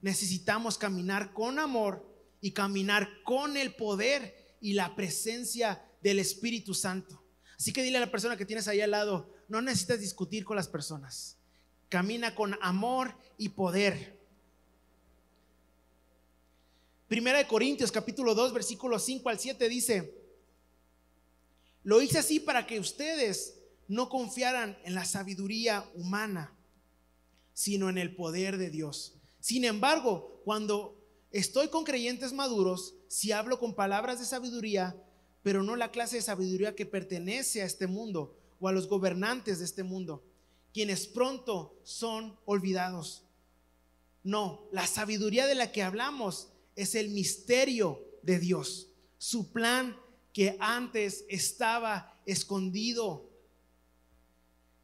Necesitamos 0.00 0.78
caminar 0.78 1.32
con 1.32 1.58
amor 1.58 2.08
y 2.40 2.52
caminar 2.52 3.08
con 3.24 3.56
el 3.56 3.74
poder 3.74 4.56
y 4.60 4.74
la 4.74 4.94
presencia 4.94 5.84
del 6.00 6.20
Espíritu 6.20 6.74
Santo. 6.74 7.22
Así 7.58 7.72
que 7.72 7.82
dile 7.82 7.98
a 7.98 8.00
la 8.00 8.10
persona 8.10 8.36
que 8.36 8.46
tienes 8.46 8.68
ahí 8.68 8.80
al 8.80 8.92
lado, 8.92 9.32
no 9.48 9.60
necesitas 9.62 10.00
discutir 10.00 10.44
con 10.44 10.56
las 10.56 10.68
personas. 10.68 11.36
Camina 11.88 12.34
con 12.34 12.56
amor 12.62 13.16
y 13.36 13.50
poder. 13.50 14.18
Primera 17.08 17.38
de 17.38 17.46
Corintios 17.46 17.92
capítulo 17.92 18.34
2 18.34 18.52
versículo 18.52 18.98
5 18.98 19.28
al 19.28 19.38
7 19.38 19.68
dice, 19.68 20.21
lo 21.84 22.00
hice 22.00 22.18
así 22.18 22.40
para 22.40 22.66
que 22.66 22.80
ustedes 22.80 23.58
no 23.88 24.08
confiaran 24.08 24.78
en 24.84 24.94
la 24.94 25.04
sabiduría 25.04 25.88
humana, 25.94 26.56
sino 27.52 27.88
en 27.88 27.98
el 27.98 28.14
poder 28.14 28.56
de 28.56 28.70
Dios. 28.70 29.14
Sin 29.40 29.64
embargo, 29.64 30.40
cuando 30.44 30.96
estoy 31.30 31.68
con 31.68 31.84
creyentes 31.84 32.32
maduros, 32.32 32.94
si 33.08 33.32
hablo 33.32 33.58
con 33.58 33.74
palabras 33.74 34.18
de 34.18 34.24
sabiduría, 34.24 34.96
pero 35.42 35.62
no 35.62 35.76
la 35.76 35.90
clase 35.90 36.16
de 36.16 36.22
sabiduría 36.22 36.74
que 36.74 36.86
pertenece 36.86 37.62
a 37.62 37.66
este 37.66 37.86
mundo 37.86 38.38
o 38.60 38.68
a 38.68 38.72
los 38.72 38.88
gobernantes 38.88 39.58
de 39.58 39.64
este 39.64 39.82
mundo, 39.82 40.24
quienes 40.72 41.06
pronto 41.06 41.76
son 41.82 42.38
olvidados. 42.44 43.24
No, 44.22 44.68
la 44.70 44.86
sabiduría 44.86 45.46
de 45.46 45.56
la 45.56 45.72
que 45.72 45.82
hablamos 45.82 46.50
es 46.76 46.94
el 46.94 47.10
misterio 47.10 48.00
de 48.22 48.38
Dios, 48.38 48.88
su 49.18 49.52
plan 49.52 49.96
que 50.32 50.56
antes 50.60 51.24
estaba 51.28 52.20
escondido. 52.26 53.30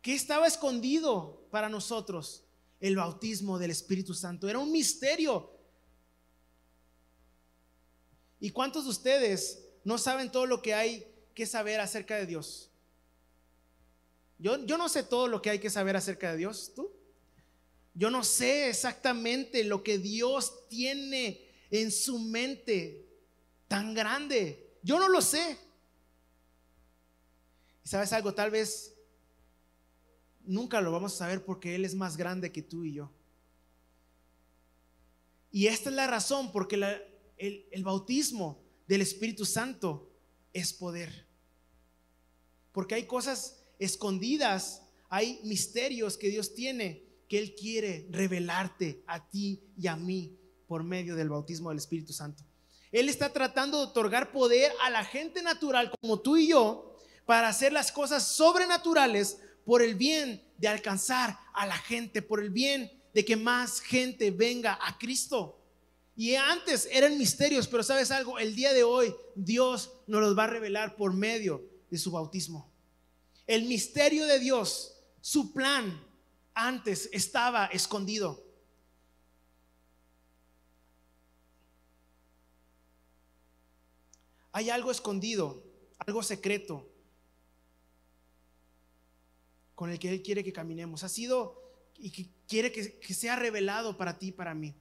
¿Qué 0.03 0.15
estaba 0.15 0.47
escondido 0.47 1.47
para 1.51 1.69
nosotros? 1.69 2.45
El 2.81 2.97
bautismo 2.97 3.59
del 3.59 3.71
Espíritu 3.71 4.15
Santo. 4.15 4.49
Era 4.49 4.59
un 4.59 4.71
misterio. 4.71 5.51
¿Y 8.41 8.51
cuántos 8.51 8.85
de 8.85 8.91
ustedes 8.91 9.65
no 9.85 9.99
saben 9.99 10.31
todo 10.31 10.47
lo 10.47 10.63
que 10.63 10.75
hay 10.75 11.07
que 11.35 11.47
saber 11.47 11.81
acerca 11.81 12.17
de 12.17 12.27
Dios? 12.27 12.71
Yo, 14.39 14.65
yo 14.65 14.79
no 14.79 14.89
sé 14.89 15.03
todo 15.03 15.27
lo 15.27 15.43
que 15.43 15.51
hay 15.51 15.59
que 15.59 15.71
saber 15.71 15.97
acerca 15.97 16.31
de 16.31 16.39
Dios. 16.39 16.73
¿Tú? 16.77 16.93
Yo 17.95 18.11
no 18.11 18.23
sé 18.23 18.69
exactamente 18.69 19.65
lo 19.65 19.83
que 19.83 19.99
Dios 19.99 20.69
tiene 20.69 21.45
en 21.71 21.91
su 21.91 22.21
mente 22.21 23.09
tan 23.67 23.93
grande. 23.93 24.68
Yo 24.83 24.99
no 24.99 25.09
lo 25.09 25.21
sé. 25.21 25.59
¿Y 27.85 27.89
sabes 27.89 28.13
algo? 28.13 28.35
Tal 28.35 28.51
vez 28.51 28.95
nunca 30.45 30.81
lo 30.81 30.93
vamos 30.93 31.15
a 31.15 31.19
saber 31.19 31.45
porque 31.45 31.75
Él 31.75 31.85
es 31.85 31.95
más 31.95 32.17
grande 32.17 32.53
que 32.53 32.63
tú 32.63 32.85
y 32.85 32.95
yo. 32.95 33.11
Y 35.51 35.67
esta 35.67 35.91
es 35.91 35.97
la 35.97 36.07
razón 36.07 36.53
porque 36.53 36.77
el, 37.37 37.67
el 37.71 37.85
bautismo 37.85 38.63
del 38.87 39.01
Espíritu 39.01 39.45
Santo 39.45 40.11
es 40.53 40.73
poder. 40.73 41.27
Porque 42.73 42.95
hay 42.95 43.07
cosas 43.07 43.65
escondidas, 43.79 44.83
hay 45.09 45.41
misterios 45.45 46.17
que 46.17 46.29
Dios 46.29 46.55
tiene 46.55 47.09
que 47.29 47.39
Él 47.39 47.55
quiere 47.55 48.09
revelarte 48.11 49.05
a 49.07 49.29
ti 49.29 49.63
y 49.77 49.87
a 49.87 49.97
mí 49.97 50.39
por 50.67 50.83
medio 50.83 51.15
del 51.15 51.29
bautismo 51.29 51.69
del 51.69 51.79
Espíritu 51.79 52.13
Santo. 52.13 52.43
Él 52.93 53.09
está 53.09 53.33
tratando 53.33 53.79
de 53.79 53.85
otorgar 53.85 54.33
poder 54.33 54.73
a 54.83 54.91
la 54.91 55.05
gente 55.05 55.43
natural 55.43 55.93
como 56.01 56.21
tú 56.21 56.37
y 56.37 56.49
yo 56.49 56.97
para 57.27 57.49
hacer 57.49 57.73
las 57.73 57.93
cosas 57.93 58.27
sobrenaturales 58.27 59.39
por 59.65 59.83
el 59.83 59.95
bien 59.95 60.43
de 60.57 60.69
alcanzar 60.69 61.39
a 61.53 61.67
la 61.67 61.77
gente, 61.77 62.23
por 62.23 62.43
el 62.43 62.51
bien 62.51 62.91
de 63.13 63.25
que 63.25 63.37
más 63.37 63.81
gente 63.81 64.31
venga 64.31 64.79
a 64.81 64.97
Cristo. 64.97 65.61
Y 66.17 66.35
antes 66.35 66.89
eran 66.91 67.19
misterios, 67.19 67.69
pero 67.69 67.83
sabes 67.83 68.11
algo, 68.11 68.39
el 68.39 68.57
día 68.57 68.73
de 68.73 68.83
hoy 68.83 69.15
Dios 69.35 69.93
nos 70.07 70.21
los 70.21 70.37
va 70.37 70.45
a 70.45 70.49
revelar 70.49 70.97
por 70.97 71.13
medio 71.13 71.63
de 71.91 71.99
su 71.99 72.11
bautismo. 72.11 72.73
El 73.47 73.67
misterio 73.67 74.27
de 74.27 74.39
Dios, 74.39 74.97
su 75.21 75.53
plan, 75.53 76.05
antes 76.55 77.09
estaba 77.13 77.67
escondido. 77.67 78.48
Hay 84.59 84.71
algo 84.71 84.91
escondido, 84.91 85.63
algo 85.99 86.21
secreto 86.21 86.85
con 89.77 89.89
el 89.89 90.01
que 90.01 90.11
Él 90.11 90.21
quiere 90.21 90.43
que 90.43 90.53
caminemos. 90.53 91.05
Ha 91.05 91.09
sido 91.09 91.63
y 91.97 92.11
que 92.11 92.29
quiere 92.49 92.73
que, 92.73 93.15
sea 93.15 93.37
revelado 93.37 93.97
para 93.97 94.19
ti 94.19 94.31
y 94.31 94.33
para 94.33 94.57
mí. 94.57 94.75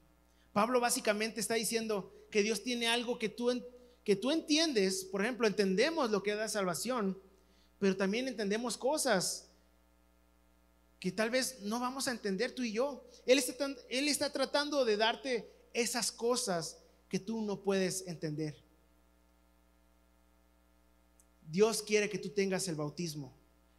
Pablo 0.51 0.79
básicamente 0.79 1.39
está 1.39 1.53
diciendo 1.53 2.11
que 2.31 2.41
Dios 2.41 2.63
tiene 2.63 2.87
algo 2.87 3.19
que 3.19 3.29
tú, 3.29 3.51
que 4.03 4.15
tú 4.15 4.31
entiendes. 4.31 5.05
Por 5.05 5.21
ejemplo, 5.21 5.45
entendemos 5.45 6.09
lo 6.09 6.23
que 6.23 6.33
da 6.33 6.49
salvación, 6.49 7.15
pero 7.77 7.95
también 7.95 8.27
entendemos 8.27 8.77
cosas 8.77 9.47
que 10.99 11.11
tal 11.11 11.29
vez 11.29 11.59
no 11.61 11.79
vamos 11.79 12.07
a 12.07 12.11
entender 12.13 12.55
tú 12.55 12.63
y 12.63 12.71
yo. 12.71 13.07
Él 13.27 13.37
está, 13.37 13.67
él 13.89 14.07
está 14.07 14.33
tratando 14.33 14.85
de 14.85 14.97
darte 14.97 15.51
esas 15.71 16.11
cosas 16.11 16.79
que 17.09 17.19
tú 17.19 17.43
no 17.43 17.61
puedes 17.61 18.07
entender. 18.07 18.65
Dios 21.49 21.81
quiere 21.81 22.09
que 22.09 22.19
tú 22.19 22.29
tengas 22.29 22.67
el 22.67 22.75
bautismo. 22.75 23.33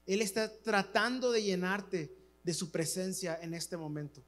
Él 0.06 0.22
está 0.22 0.50
tratando 0.62 1.30
de 1.30 1.42
llenarte 1.42 2.16
de 2.42 2.54
su 2.54 2.70
presencia 2.70 3.38
en 3.42 3.52
este 3.54 3.76
momento. 3.76 4.22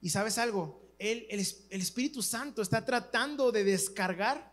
Y 0.00 0.10
sabes 0.10 0.38
algo, 0.38 0.80
el, 0.98 1.26
el 1.28 1.80
Espíritu 1.80 2.22
Santo 2.22 2.62
está 2.62 2.84
tratando 2.84 3.50
de 3.50 3.64
descargar 3.64 4.52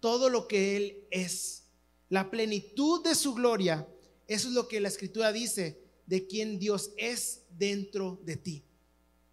todo 0.00 0.28
lo 0.28 0.46
que 0.46 0.76
Él 0.76 1.06
es. 1.10 1.64
La 2.10 2.30
plenitud 2.30 3.02
de 3.02 3.14
su 3.14 3.34
gloria, 3.34 3.88
eso 4.28 4.48
es 4.48 4.54
lo 4.54 4.68
que 4.68 4.80
la 4.80 4.88
Escritura 4.88 5.32
dice 5.32 5.82
de 6.06 6.26
quién 6.26 6.58
Dios 6.58 6.92
es 6.98 7.42
dentro 7.50 8.20
de 8.24 8.36
ti. 8.36 8.64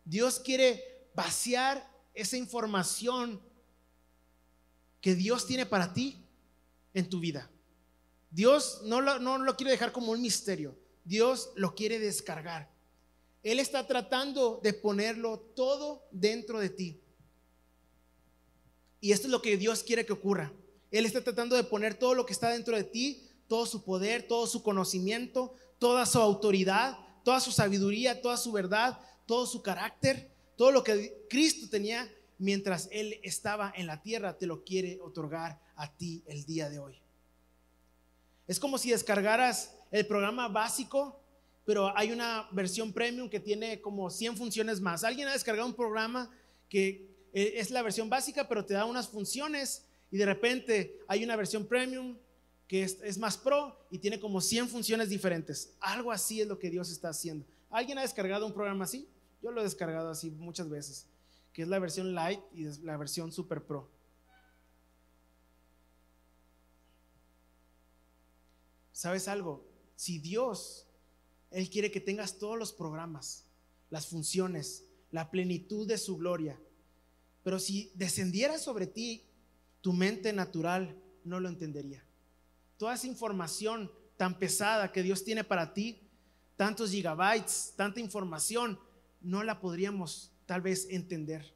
Dios 0.06 0.40
quiere 0.40 1.10
vaciar 1.14 1.90
esa 2.14 2.38
información 2.38 3.42
que 5.02 5.16
Dios 5.16 5.46
tiene 5.46 5.66
para 5.66 5.94
ti 5.94 6.24
en 6.94 7.10
tu 7.10 7.20
vida. 7.20 7.50
Dios 8.32 8.82
no 8.86 9.02
lo, 9.02 9.20
no 9.20 9.38
lo 9.38 9.56
quiere 9.56 9.72
dejar 9.72 9.92
como 9.92 10.12
un 10.14 10.22
misterio. 10.22 10.76
Dios 11.04 11.52
lo 11.56 11.76
quiere 11.76 12.00
descargar. 12.00 12.72
Él 13.44 13.60
está 13.60 13.86
tratando 13.86 14.60
de 14.64 14.74
ponerlo 14.74 15.40
todo 15.40 16.08
dentro 16.12 16.60
de 16.60 16.70
ti. 16.70 17.02
Y 19.00 19.12
esto 19.12 19.28
es 19.28 19.32
lo 19.32 19.42
que 19.42 19.58
Dios 19.58 19.84
quiere 19.84 20.06
que 20.06 20.14
ocurra. 20.14 20.54
Él 20.92 21.06
está 21.06 21.24
tratando 21.24 21.56
de 21.56 21.64
poner 21.64 21.96
todo 21.96 22.14
lo 22.14 22.26
que 22.26 22.34
está 22.34 22.50
dentro 22.50 22.76
de 22.76 22.84
ti, 22.84 23.28
todo 23.48 23.66
su 23.66 23.84
poder, 23.84 24.28
todo 24.28 24.46
su 24.46 24.62
conocimiento, 24.62 25.56
toda 25.80 26.06
su 26.06 26.20
autoridad, 26.20 26.98
toda 27.24 27.40
su 27.40 27.52
sabiduría, 27.52 28.22
toda 28.22 28.38
su 28.38 28.52
verdad, 28.52 29.00
todo 29.26 29.48
su 29.48 29.62
carácter, 29.62 30.32
todo 30.56 30.72
lo 30.72 30.84
que 30.84 31.26
Cristo 31.30 31.68
tenía 31.70 32.10
mientras 32.38 32.88
Él 32.92 33.20
estaba 33.24 33.74
en 33.76 33.88
la 33.88 34.02
tierra, 34.02 34.38
te 34.38 34.46
lo 34.46 34.64
quiere 34.64 35.00
otorgar 35.02 35.60
a 35.76 35.92
ti 35.96 36.24
el 36.28 36.46
día 36.46 36.70
de 36.70 36.80
hoy. 36.80 37.01
Es 38.48 38.60
como 38.60 38.78
si 38.78 38.92
descargaras 38.92 39.76
el 39.92 40.06
programa 40.08 40.48
básico, 40.48 41.22
pero 41.66 41.96
hay 41.98 42.12
una 42.12 42.48
versión 42.52 42.92
premium 42.92 43.30
que 43.30 43.40
tiene 43.40 43.82
como 43.82 44.10
100 44.10 44.38
funciones 44.38 44.82
más. 44.82 45.04
Alguien 45.04 45.28
ha 45.28 45.34
descargado 45.34 45.68
un 45.68 45.76
programa 45.76 46.30
que 46.70 47.10
eh, 47.34 47.54
es 47.58 47.72
la 47.72 47.82
versión 47.82 48.10
básica, 48.10 48.48
pero 48.48 48.66
te 48.66 48.74
da 48.74 48.86
unas 48.86 49.08
funciones 49.08 49.86
y 50.12 50.18
de 50.18 50.26
repente 50.26 51.00
hay 51.08 51.24
una 51.24 51.36
versión 51.36 51.66
premium 51.66 52.18
que 52.68 52.84
es, 52.84 53.18
más 53.18 53.38
pro 53.38 53.78
y 53.92 54.00
tiene 54.00 54.18
como 54.20 54.40
100 54.40 54.70
funciones 54.70 55.10
diferentes. 55.10 55.74
Algo 55.82 56.10
así 56.10 56.40
es 56.40 56.48
lo 56.48 56.58
que 56.58 56.70
Dios 56.70 56.90
está 56.90 57.10
haciendo. 57.10 57.46
¿Alguien 57.70 57.98
ha 57.98 58.02
descargado 58.02 58.46
un 58.46 58.54
programa 58.54 58.86
así? 58.86 59.10
Yo 59.42 59.52
lo 59.52 59.60
he 59.60 59.64
descargado 59.66 60.10
así 60.10 60.32
muchas 60.32 60.70
veces, 60.70 61.06
que 61.52 61.64
es 61.64 61.68
la 61.68 61.80
versión 61.80 62.16
light 62.16 62.40
y 62.54 62.64
la 62.84 62.96
versión 62.96 63.32
super 63.32 63.62
pro. 63.62 63.90
¿Sabes 69.02 69.28
algo? 69.28 69.66
Si 69.96 70.20
Dios, 70.20 70.86
Él 71.50 71.70
quiere 71.70 71.92
que 71.92 72.00
tengas 72.00 72.38
todos 72.38 72.58
los 72.58 72.72
programas, 72.72 73.46
las 73.90 74.06
funciones, 74.08 74.86
la 75.10 75.32
plenitud 75.32 75.88
de 75.88 75.98
su 75.98 76.18
gloria, 76.18 76.60
pero 77.44 77.58
si 77.58 77.92
descendiera 77.96 78.60
sobre 78.60 78.86
ti, 78.86 79.24
tu 79.82 79.94
mente 79.94 80.34
natural 80.34 80.96
no 81.24 81.40
lo 81.40 81.50
entendería 81.50 82.06
toda 82.82 82.96
esa 82.96 83.06
información 83.06 83.92
tan 84.18 84.40
pesada 84.40 84.92
que 84.92 85.04
Dios 85.04 85.24
tiene 85.24 85.44
para 85.44 85.72
ti, 85.72 86.02
tantos 86.58 86.90
gigabytes, 86.90 87.74
tanta 87.76 88.00
información, 88.00 88.80
no 89.22 89.44
la 89.44 89.60
podríamos 89.60 90.32
tal 90.48 90.62
vez 90.62 90.88
entender. 90.90 91.54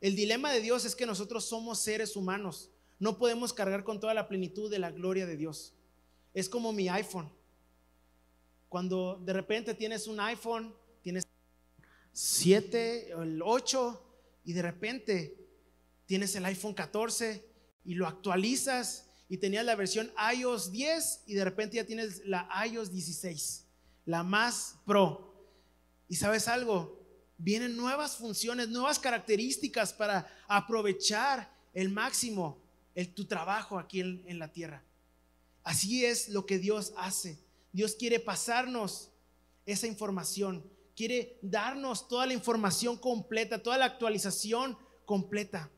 El 0.00 0.14
dilema 0.14 0.52
de 0.52 0.60
Dios 0.60 0.84
es 0.84 0.94
que 0.94 1.06
nosotros 1.06 1.44
somos 1.44 1.80
seres 1.80 2.14
humanos, 2.14 2.70
no 3.00 3.18
podemos 3.18 3.52
cargar 3.52 3.82
con 3.82 3.98
toda 3.98 4.14
la 4.14 4.28
plenitud 4.28 4.70
de 4.70 4.78
la 4.78 4.92
gloria 4.92 5.26
de 5.26 5.36
Dios. 5.36 5.74
Es 6.34 6.48
como 6.48 6.72
mi 6.72 6.88
iPhone. 6.88 7.30
Cuando 8.68 9.20
de 9.24 9.32
repente 9.32 9.72
tienes 9.72 10.08
un 10.08 10.18
iPhone, 10.18 10.74
tienes 11.00 11.28
7, 12.12 13.12
el 13.12 13.40
8 13.40 14.02
y 14.44 14.52
de 14.52 14.62
repente 14.62 15.48
tienes 16.06 16.34
el 16.34 16.44
iPhone 16.44 16.74
14 16.74 17.48
y 17.84 17.94
lo 17.94 18.06
actualizas 18.06 19.08
y 19.28 19.38
tenías 19.38 19.64
la 19.64 19.76
versión 19.76 20.12
iOS 20.34 20.72
10 20.72 21.22
y 21.26 21.34
de 21.34 21.44
repente 21.44 21.76
ya 21.76 21.84
tienes 21.84 22.24
la 22.26 22.48
iOS 22.66 22.90
16, 22.90 23.66
la 24.06 24.24
más 24.24 24.76
pro. 24.84 25.32
Y 26.08 26.16
sabes 26.16 26.48
algo, 26.48 27.00
vienen 27.38 27.76
nuevas 27.76 28.16
funciones, 28.16 28.68
nuevas 28.68 28.98
características 28.98 29.92
para 29.92 30.26
aprovechar 30.48 31.52
el 31.72 31.90
máximo 31.90 32.60
tu 33.14 33.24
trabajo 33.24 33.78
aquí 33.78 34.00
en 34.00 34.38
la 34.38 34.52
tierra. 34.52 34.84
Así 35.64 36.04
es 36.04 36.28
lo 36.28 36.46
que 36.46 36.58
Dios 36.58 36.92
hace. 36.96 37.38
Dios 37.72 37.96
quiere 37.96 38.20
pasarnos 38.20 39.10
esa 39.66 39.86
información, 39.86 40.62
quiere 40.94 41.38
darnos 41.42 42.06
toda 42.06 42.26
la 42.26 42.34
información 42.34 42.96
completa, 42.96 43.62
toda 43.62 43.78
la 43.78 43.86
actualización 43.86 44.78
completa. 45.06 45.70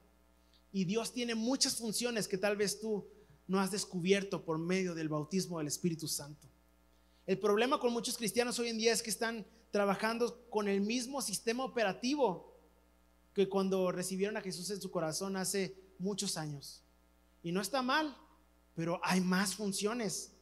Y 0.72 0.84
Dios 0.84 1.12
tiene 1.12 1.34
muchas 1.34 1.76
funciones 1.76 2.28
que 2.28 2.36
tal 2.36 2.56
vez 2.56 2.80
tú 2.80 3.06
no 3.46 3.60
has 3.60 3.70
descubierto 3.70 4.44
por 4.44 4.58
medio 4.58 4.94
del 4.94 5.08
bautismo 5.08 5.58
del 5.58 5.68
Espíritu 5.68 6.08
Santo. 6.08 6.48
El 7.26 7.38
problema 7.38 7.78
con 7.78 7.92
muchos 7.92 8.16
cristianos 8.18 8.58
hoy 8.58 8.68
en 8.68 8.78
día 8.78 8.92
es 8.92 9.02
que 9.02 9.10
están 9.10 9.46
trabajando 9.70 10.46
con 10.50 10.68
el 10.68 10.80
mismo 10.80 11.22
sistema 11.22 11.64
operativo 11.64 12.56
que 13.34 13.48
cuando 13.48 13.92
recibieron 13.92 14.36
a 14.36 14.40
Jesús 14.40 14.70
en 14.70 14.80
su 14.80 14.90
corazón 14.90 15.36
hace 15.36 15.76
muchos 15.98 16.36
años. 16.36 16.82
Y 17.42 17.52
no 17.52 17.60
está 17.60 17.82
mal, 17.82 18.16
pero 18.76 19.00
hay 19.02 19.20
más 19.20 19.56
funciones. 19.56 20.32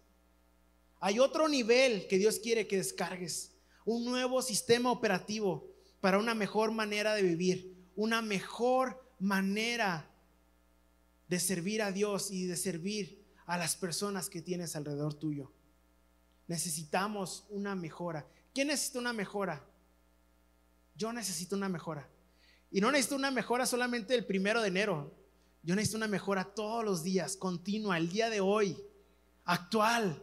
Hay 1.00 1.20
otro 1.20 1.48
nivel 1.48 2.06
que 2.08 2.18
Dios 2.18 2.40
quiere 2.40 2.66
que 2.66 2.76
descargues. 2.76 3.52
Un 3.84 4.04
nuevo 4.04 4.42
sistema 4.42 4.90
operativo 4.90 5.70
para 6.00 6.18
una 6.18 6.34
mejor 6.34 6.72
manera 6.72 7.14
de 7.14 7.22
vivir, 7.22 7.74
una 7.94 8.20
mejor 8.20 9.00
manera 9.20 10.10
de 11.28 11.38
servir 11.38 11.80
a 11.80 11.92
Dios 11.92 12.30
y 12.30 12.46
de 12.46 12.56
servir 12.56 13.24
a 13.46 13.56
las 13.56 13.76
personas 13.76 14.28
que 14.28 14.42
tienes 14.42 14.74
alrededor 14.74 15.14
tuyo. 15.14 15.52
Necesitamos 16.48 17.46
una 17.50 17.74
mejora. 17.76 18.26
¿Quién 18.52 18.68
necesita 18.68 18.98
una 18.98 19.12
mejora? 19.12 19.64
Yo 20.96 21.12
necesito 21.12 21.54
una 21.54 21.68
mejora. 21.68 22.08
Y 22.70 22.80
no 22.80 22.90
necesito 22.90 23.16
una 23.16 23.30
mejora 23.30 23.64
solamente 23.64 24.14
el 24.14 24.26
primero 24.26 24.60
de 24.60 24.68
enero. 24.68 25.14
Yo 25.64 25.74
necesito 25.74 25.96
una 25.96 26.08
mejora 26.08 26.44
todos 26.44 26.84
los 26.84 27.02
días, 27.02 27.38
continua, 27.38 27.96
el 27.96 28.10
día 28.10 28.28
de 28.28 28.42
hoy, 28.42 28.76
actual. 29.46 30.22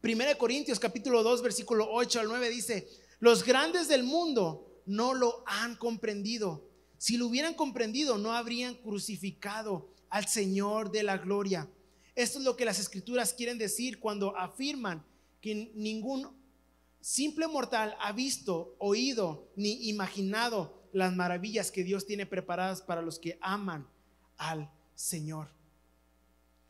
Primera 0.00 0.30
de 0.30 0.38
Corintios 0.38 0.78
capítulo 0.78 1.22
2, 1.22 1.42
versículo 1.42 1.86
8 1.90 2.20
al 2.20 2.28
9 2.28 2.48
dice, 2.48 2.88
los 3.20 3.44
grandes 3.44 3.88
del 3.88 4.04
mundo 4.04 4.80
no 4.86 5.12
lo 5.12 5.44
han 5.46 5.76
comprendido. 5.76 6.66
Si 6.96 7.18
lo 7.18 7.26
hubieran 7.26 7.52
comprendido, 7.52 8.16
no 8.16 8.32
habrían 8.32 8.74
crucificado 8.76 9.92
al 10.08 10.26
Señor 10.26 10.90
de 10.92 11.02
la 11.02 11.18
gloria. 11.18 11.68
Esto 12.14 12.38
es 12.38 12.44
lo 12.46 12.56
que 12.56 12.64
las 12.64 12.78
escrituras 12.78 13.34
quieren 13.34 13.58
decir 13.58 14.00
cuando 14.00 14.34
afirman 14.34 15.04
que 15.42 15.70
ningún 15.74 16.26
simple 17.02 17.48
mortal 17.48 17.94
ha 18.00 18.12
visto, 18.12 18.76
oído 18.78 19.52
ni 19.56 19.90
imaginado 19.90 20.88
las 20.94 21.14
maravillas 21.14 21.70
que 21.70 21.84
Dios 21.84 22.06
tiene 22.06 22.24
preparadas 22.24 22.80
para 22.80 23.02
los 23.02 23.18
que 23.18 23.38
aman 23.42 23.86
al 24.38 24.70
Señor. 24.94 25.48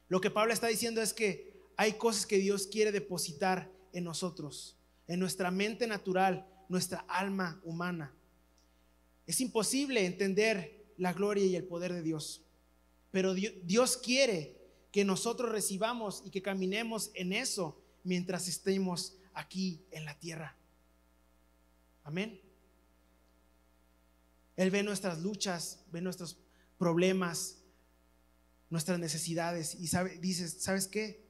Lo 0.08 0.20
que 0.20 0.30
Pablo 0.30 0.52
está 0.52 0.66
diciendo 0.66 1.00
es 1.00 1.14
que 1.14 1.62
hay 1.76 1.92
cosas 1.92 2.26
que 2.26 2.38
Dios 2.38 2.66
quiere 2.66 2.90
depositar 2.90 3.70
en 3.92 4.04
nosotros, 4.04 4.76
en 5.06 5.20
nuestra 5.20 5.50
mente 5.50 5.86
natural, 5.86 6.46
nuestra 6.68 7.04
alma 7.08 7.60
humana. 7.62 8.14
Es 9.26 9.40
imposible 9.40 10.04
entender 10.04 10.92
la 10.96 11.12
gloria 11.12 11.44
y 11.44 11.54
el 11.54 11.64
poder 11.64 11.92
de 11.92 12.02
Dios, 12.02 12.42
pero 13.10 13.34
Dios 13.34 13.96
quiere 13.96 14.58
que 14.90 15.04
nosotros 15.04 15.52
recibamos 15.52 16.22
y 16.24 16.30
que 16.30 16.42
caminemos 16.42 17.10
en 17.14 17.32
eso 17.32 17.80
mientras 18.04 18.48
estemos 18.48 19.16
aquí 19.34 19.84
en 19.90 20.04
la 20.04 20.18
tierra. 20.18 20.56
Amén. 22.04 22.40
Él 24.56 24.70
ve 24.70 24.82
nuestras 24.82 25.20
luchas, 25.20 25.84
ve 25.92 26.00
nuestros 26.00 26.38
problemas, 26.78 27.57
nuestras 28.70 28.98
necesidades 28.98 29.74
y 29.74 29.88
sabe, 29.88 30.18
dice, 30.18 30.48
¿sabes 30.48 30.86
qué? 30.86 31.24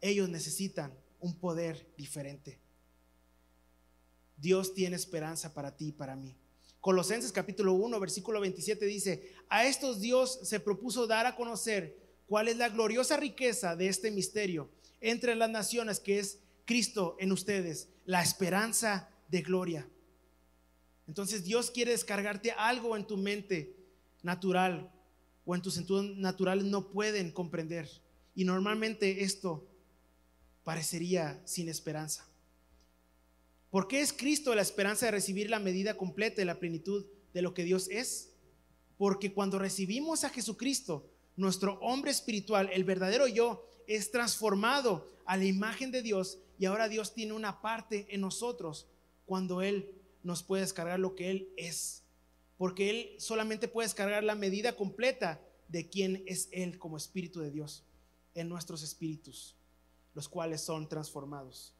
Ellos 0.00 0.28
necesitan 0.28 0.92
un 1.20 1.34
poder 1.34 1.86
diferente. 1.96 2.58
Dios 4.36 4.74
tiene 4.74 4.96
esperanza 4.96 5.54
para 5.54 5.76
ti 5.76 5.88
y 5.88 5.92
para 5.92 6.16
mí. 6.16 6.36
Colosenses 6.80 7.32
capítulo 7.32 7.72
1, 7.74 7.98
versículo 7.98 8.40
27 8.40 8.84
dice, 8.84 9.32
a 9.48 9.64
estos 9.64 10.00
Dios 10.00 10.40
se 10.42 10.60
propuso 10.60 11.06
dar 11.06 11.26
a 11.26 11.34
conocer 11.34 11.96
cuál 12.26 12.48
es 12.48 12.56
la 12.56 12.68
gloriosa 12.68 13.16
riqueza 13.16 13.76
de 13.76 13.88
este 13.88 14.10
misterio 14.10 14.70
entre 15.00 15.34
las 15.34 15.50
naciones 15.50 16.00
que 16.00 16.18
es 16.18 16.40
Cristo 16.64 17.16
en 17.18 17.32
ustedes, 17.32 17.88
la 18.04 18.22
esperanza 18.22 19.08
de 19.28 19.42
gloria. 19.42 19.88
Entonces 21.06 21.44
Dios 21.44 21.70
quiere 21.70 21.92
descargarte 21.92 22.52
algo 22.52 22.96
en 22.96 23.06
tu 23.06 23.16
mente 23.16 23.76
natural 24.22 24.90
o 25.44 25.54
en 25.54 25.62
tus 25.62 25.74
sentidos 25.74 26.16
naturales 26.16 26.64
no 26.64 26.90
pueden 26.90 27.30
comprender. 27.30 27.88
Y 28.34 28.44
normalmente 28.44 29.22
esto 29.22 29.66
parecería 30.64 31.40
sin 31.44 31.68
esperanza. 31.68 32.26
¿Por 33.70 33.88
qué 33.88 34.00
es 34.00 34.12
Cristo 34.12 34.54
la 34.54 34.62
esperanza 34.62 35.06
de 35.06 35.12
recibir 35.12 35.50
la 35.50 35.58
medida 35.58 35.96
completa 35.96 36.40
y 36.40 36.44
la 36.44 36.58
plenitud 36.60 37.06
de 37.32 37.42
lo 37.42 37.54
que 37.54 37.64
Dios 37.64 37.88
es? 37.90 38.30
Porque 38.96 39.32
cuando 39.32 39.58
recibimos 39.58 40.24
a 40.24 40.30
Jesucristo, 40.30 41.10
nuestro 41.36 41.78
hombre 41.80 42.10
espiritual, 42.10 42.70
el 42.72 42.84
verdadero 42.84 43.26
yo, 43.26 43.68
es 43.86 44.10
transformado 44.10 45.12
a 45.26 45.36
la 45.36 45.44
imagen 45.44 45.90
de 45.90 46.02
Dios 46.02 46.38
y 46.58 46.66
ahora 46.66 46.88
Dios 46.88 47.14
tiene 47.14 47.32
una 47.32 47.60
parte 47.60 48.06
en 48.10 48.20
nosotros 48.20 48.86
cuando 49.26 49.60
Él 49.60 49.90
nos 50.22 50.42
puede 50.42 50.62
descargar 50.62 51.00
lo 51.00 51.14
que 51.16 51.30
Él 51.30 51.48
es. 51.56 52.03
Porque 52.56 52.90
Él 52.90 53.16
solamente 53.18 53.68
puede 53.68 53.88
descargar 53.88 54.22
la 54.24 54.34
medida 54.34 54.76
completa 54.76 55.40
de 55.68 55.88
quién 55.88 56.22
es 56.26 56.48
Él 56.52 56.78
como 56.78 56.96
Espíritu 56.96 57.40
de 57.40 57.50
Dios 57.50 57.84
en 58.34 58.48
nuestros 58.48 58.82
espíritus, 58.82 59.54
los 60.12 60.28
cuales 60.28 60.60
son 60.60 60.88
transformados. 60.88 61.72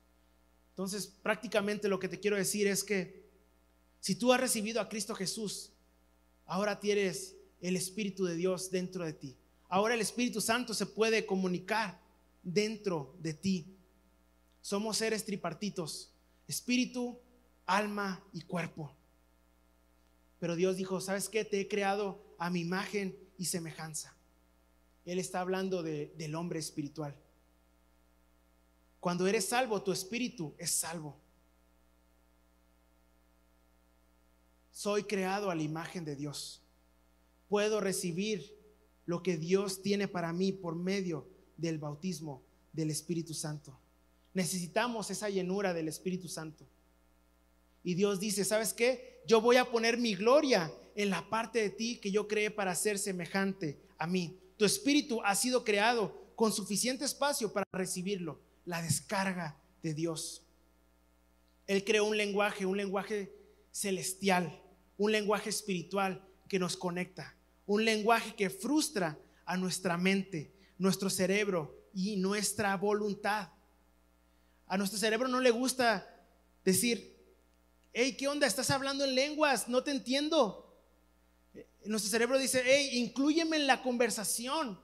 Entonces, 0.71 1.07
prácticamente 1.07 1.89
lo 1.89 1.99
que 1.99 2.09
te 2.09 2.19
quiero 2.19 2.37
decir 2.37 2.67
es 2.67 2.83
que 2.83 3.25
si 4.01 4.15
tú 4.15 4.33
has 4.33 4.41
recibido 4.41 4.81
a 4.81 4.89
Cristo 4.89 5.15
Jesús, 5.15 5.73
ahora 6.47 6.81
tienes 6.81 7.37
el 7.61 7.77
Espíritu 7.77 8.25
de 8.25 8.35
Dios 8.35 8.71
dentro 8.71 9.05
de 9.05 9.13
ti. 9.13 9.37
Ahora 9.69 9.95
el 9.95 10.01
Espíritu 10.01 10.41
Santo 10.41 10.75
se 10.75 10.87
puede 10.87 11.27
comunicar 11.27 12.01
dentro 12.43 13.17
de 13.21 13.35
ti. 13.35 13.67
Somos 14.61 14.99
seres 14.99 15.25
tripartitos, 15.25 16.13
espíritu, 16.47 17.19
alma 17.67 18.23
y 18.33 18.43
cuerpo. 18.43 18.95
Pero 20.45 20.57
Dios 20.57 20.77
dijo, 20.77 21.01
¿sabes 21.01 21.31
qué? 21.31 21.43
Te 21.43 21.59
he 21.59 21.69
creado 21.69 22.23
a 22.37 22.51
mi 22.51 22.61
imagen 22.61 23.19
y 23.39 23.47
semejanza. 23.47 24.15
Él 25.07 25.19
está 25.19 25.41
hablando 25.41 25.83
del 25.83 26.35
hombre 26.35 26.59
espiritual. 26.59 27.17
Cuando 29.01 29.27
eres 29.27 29.47
salvo, 29.47 29.83
tu 29.83 29.91
espíritu 29.91 30.55
es 30.59 30.71
salvo. 30.71 31.19
Soy 34.71 35.05
creado 35.05 35.51
a 35.51 35.55
la 35.55 35.63
imagen 35.63 36.05
de 36.05 36.15
Dios. 36.15 36.61
Puedo 37.49 37.81
recibir 37.81 38.55
lo 39.07 39.23
que 39.23 39.39
Dios 39.39 39.81
tiene 39.81 40.09
para 40.09 40.31
mí 40.35 40.53
por 40.53 40.77
medio 40.77 41.27
del 41.57 41.79
bautismo 41.79 42.43
del 42.71 42.91
Espíritu 42.91 43.33
Santo. 43.33 43.81
Necesitamos 44.35 45.11
esa 45.11 45.31
llenura 45.31 45.73
del 45.73 45.89
Espíritu 45.89 46.29
Santo. 46.29 46.67
Y 47.83 47.95
Dios 47.95 48.21
dice, 48.21 48.45
¿sabes 48.45 48.75
qué? 48.75 49.14
Yo 49.27 49.41
voy 49.41 49.57
a 49.57 49.71
poner 49.71 49.97
mi 49.97 50.15
gloria 50.15 50.73
en 50.95 51.11
la 51.11 51.29
parte 51.29 51.61
de 51.61 51.71
ti 51.71 51.99
que 51.99 52.11
yo 52.11 52.29
creé 52.29 52.51
para 52.51 52.75
ser 52.75 52.99
semejante 52.99 53.81
a 53.99 54.07
mí. 54.07 54.39
Tu 54.57 54.65
espíritu 54.65 55.21
ha 55.25 55.35
sido 55.35 55.65
creado 55.65 56.33
con 56.37 56.53
suficiente 56.53 57.05
espacio 57.05 57.53
para 57.53 57.67
recibirlo, 57.73 58.41
la 58.65 58.83
descarga 58.83 59.57
de 59.83 59.95
Dios. 59.95 60.43
Él 61.67 61.85
creó 61.85 62.05
un 62.05 62.17
lenguaje, 62.17 62.67
un 62.67 62.77
lenguaje 62.77 63.33
celestial, 63.71 64.61
un 64.99 65.13
lenguaje 65.13 65.51
espiritual 65.51 66.27
que 66.49 66.59
nos 66.59 66.77
conecta, 66.77 67.35
un 67.67 67.85
lenguaje 67.85 68.35
que 68.35 68.51
frustra 68.51 69.19
a 69.47 69.57
nuestra 69.57 69.97
mente, 69.97 70.53
nuestro 70.79 71.09
cerebro 71.09 71.89
y 71.95 72.17
nuestra 72.17 72.77
voluntad. 72.77 73.49
A 74.67 74.77
nuestro 74.77 74.99
cerebro 74.99 75.29
no 75.29 75.41
le 75.41 75.51
gusta 75.51 76.07
decir, 76.65 77.14
hey, 77.95 78.17
¿qué 78.19 78.29
onda? 78.29 78.47
Estás 78.47 78.71
hablando 78.71 79.05
en 79.05 79.15
lenguas, 79.15 79.69
no 79.69 79.83
te 79.83 79.91
entiendo. 79.91 80.77
Nuestro 81.87 82.11
cerebro 82.11 82.39
dice, 82.39 82.63
hey, 82.65 82.91
incluyeme 82.93 83.57
en 83.57 83.67
la 83.67 83.83
conversación. 83.83 84.79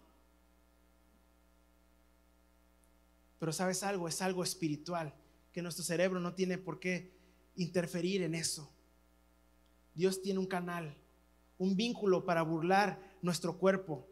Pero 3.38 3.52
sabes 3.52 3.82
algo, 3.82 4.08
es 4.08 4.22
algo 4.22 4.42
espiritual, 4.42 5.14
que 5.52 5.60
nuestro 5.60 5.84
cerebro 5.84 6.20
no 6.20 6.34
tiene 6.34 6.56
por 6.56 6.80
qué 6.80 7.12
interferir 7.56 8.22
en 8.22 8.34
eso. 8.34 8.72
Dios 9.94 10.22
tiene 10.22 10.38
un 10.38 10.46
canal 10.46 10.96
un 11.60 11.76
vínculo 11.76 12.24
para 12.24 12.40
burlar 12.40 12.98
nuestro 13.20 13.58
cuerpo, 13.58 14.08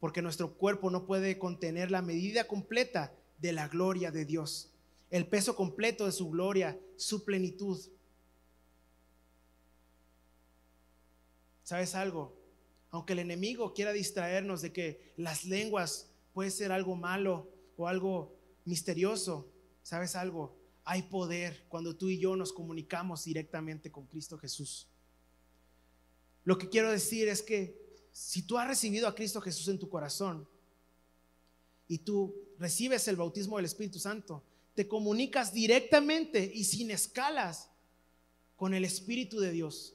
porque 0.00 0.20
nuestro 0.20 0.52
cuerpo 0.52 0.90
no 0.90 1.06
puede 1.06 1.38
contener 1.38 1.90
la 1.90 2.02
medida 2.02 2.46
completa 2.46 3.14
de 3.38 3.54
la 3.54 3.68
gloria 3.68 4.10
de 4.10 4.26
Dios, 4.26 4.70
el 5.08 5.26
peso 5.26 5.56
completo 5.56 6.04
de 6.04 6.12
su 6.12 6.28
gloria, 6.28 6.78
su 6.96 7.24
plenitud. 7.24 7.80
¿Sabes 11.70 11.94
algo? 11.94 12.36
Aunque 12.90 13.12
el 13.12 13.20
enemigo 13.20 13.72
quiera 13.74 13.92
distraernos 13.92 14.60
de 14.60 14.72
que 14.72 15.12
las 15.16 15.44
lenguas 15.44 16.10
puede 16.32 16.50
ser 16.50 16.72
algo 16.72 16.96
malo 16.96 17.48
o 17.76 17.86
algo 17.86 18.36
misterioso, 18.64 19.52
¿sabes 19.80 20.16
algo? 20.16 20.58
Hay 20.82 21.02
poder 21.02 21.66
cuando 21.68 21.94
tú 21.96 22.08
y 22.08 22.18
yo 22.18 22.34
nos 22.34 22.52
comunicamos 22.52 23.22
directamente 23.22 23.92
con 23.92 24.08
Cristo 24.08 24.36
Jesús. 24.36 24.88
Lo 26.42 26.58
que 26.58 26.68
quiero 26.68 26.90
decir 26.90 27.28
es 27.28 27.40
que 27.40 27.78
si 28.10 28.42
tú 28.42 28.58
has 28.58 28.66
recibido 28.66 29.06
a 29.06 29.14
Cristo 29.14 29.40
Jesús 29.40 29.68
en 29.68 29.78
tu 29.78 29.88
corazón 29.88 30.48
y 31.86 31.98
tú 31.98 32.34
recibes 32.58 33.06
el 33.06 33.14
bautismo 33.14 33.58
del 33.58 33.66
Espíritu 33.66 34.00
Santo, 34.00 34.42
te 34.74 34.88
comunicas 34.88 35.54
directamente 35.54 36.50
y 36.52 36.64
sin 36.64 36.90
escalas 36.90 37.70
con 38.56 38.74
el 38.74 38.84
Espíritu 38.84 39.38
de 39.38 39.52
Dios. 39.52 39.94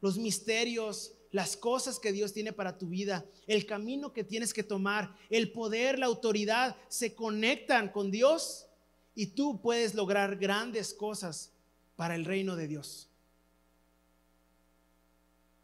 Los 0.00 0.18
misterios, 0.18 1.14
las 1.30 1.56
cosas 1.56 1.98
que 1.98 2.12
Dios 2.12 2.32
tiene 2.32 2.52
para 2.52 2.78
tu 2.78 2.88
vida, 2.88 3.24
el 3.46 3.66
camino 3.66 4.12
que 4.12 4.24
tienes 4.24 4.52
que 4.52 4.64
tomar, 4.64 5.16
el 5.28 5.52
poder, 5.52 5.98
la 5.98 6.06
autoridad, 6.06 6.76
se 6.88 7.14
conectan 7.14 7.90
con 7.90 8.10
Dios 8.10 8.66
y 9.14 9.26
tú 9.26 9.60
puedes 9.60 9.94
lograr 9.94 10.36
grandes 10.36 10.94
cosas 10.94 11.52
para 11.96 12.14
el 12.14 12.24
reino 12.24 12.56
de 12.56 12.66
Dios. 12.66 13.08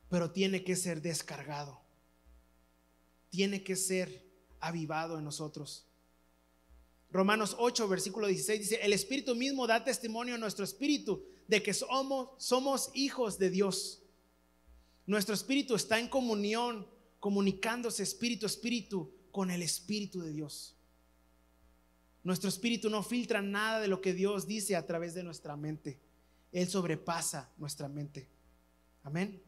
Pero 0.09 0.31
tiene 0.31 0.63
que 0.63 0.77
ser 0.77 1.03
descargado. 1.03 1.81
Tiene 3.31 3.65
que 3.65 3.75
ser 3.75 4.25
avivado 4.61 5.19
en 5.19 5.25
nosotros. 5.25 5.87
Romanos 7.11 7.57
8, 7.59 7.89
versículo 7.89 8.27
16 8.27 8.61
dice, 8.61 8.79
el 8.83 8.93
Espíritu 8.93 9.35
mismo 9.35 9.67
da 9.67 9.85
testimonio 9.85 10.35
a 10.35 10.39
nuestro 10.39 10.65
espíritu 10.65 11.25
de 11.49 11.63
que 11.63 11.73
somos, 11.73 12.31
somos 12.39 12.91
hijos 12.95 13.39
de 13.39 13.51
Dios. 13.51 14.03
Nuestro 15.07 15.35
espíritu 15.35 15.75
está 15.75 15.99
en 15.99 16.09
comunión, 16.09 16.87
comunicándose 17.21 18.03
espíritu 18.03 18.47
a 18.47 18.49
espíritu 18.49 19.13
con 19.31 19.51
el 19.51 19.63
Espíritu 19.63 20.21
de 20.21 20.33
Dios. 20.33 20.75
Nuestro 22.25 22.49
espíritu 22.49 22.91
no 22.91 23.03
filtra 23.05 23.41
nada 23.41 23.79
de 23.81 23.87
lo 23.87 24.01
que 24.01 24.13
Dios 24.13 24.47
dice 24.47 24.75
a 24.75 24.85
través 24.85 25.15
de 25.15 25.23
nuestra 25.23 25.57
mente. 25.57 26.01
Él 26.51 26.67
sobrepasa 26.69 27.53
nuestra 27.57 27.89
mente. 27.89 28.29
Amén. 29.05 29.41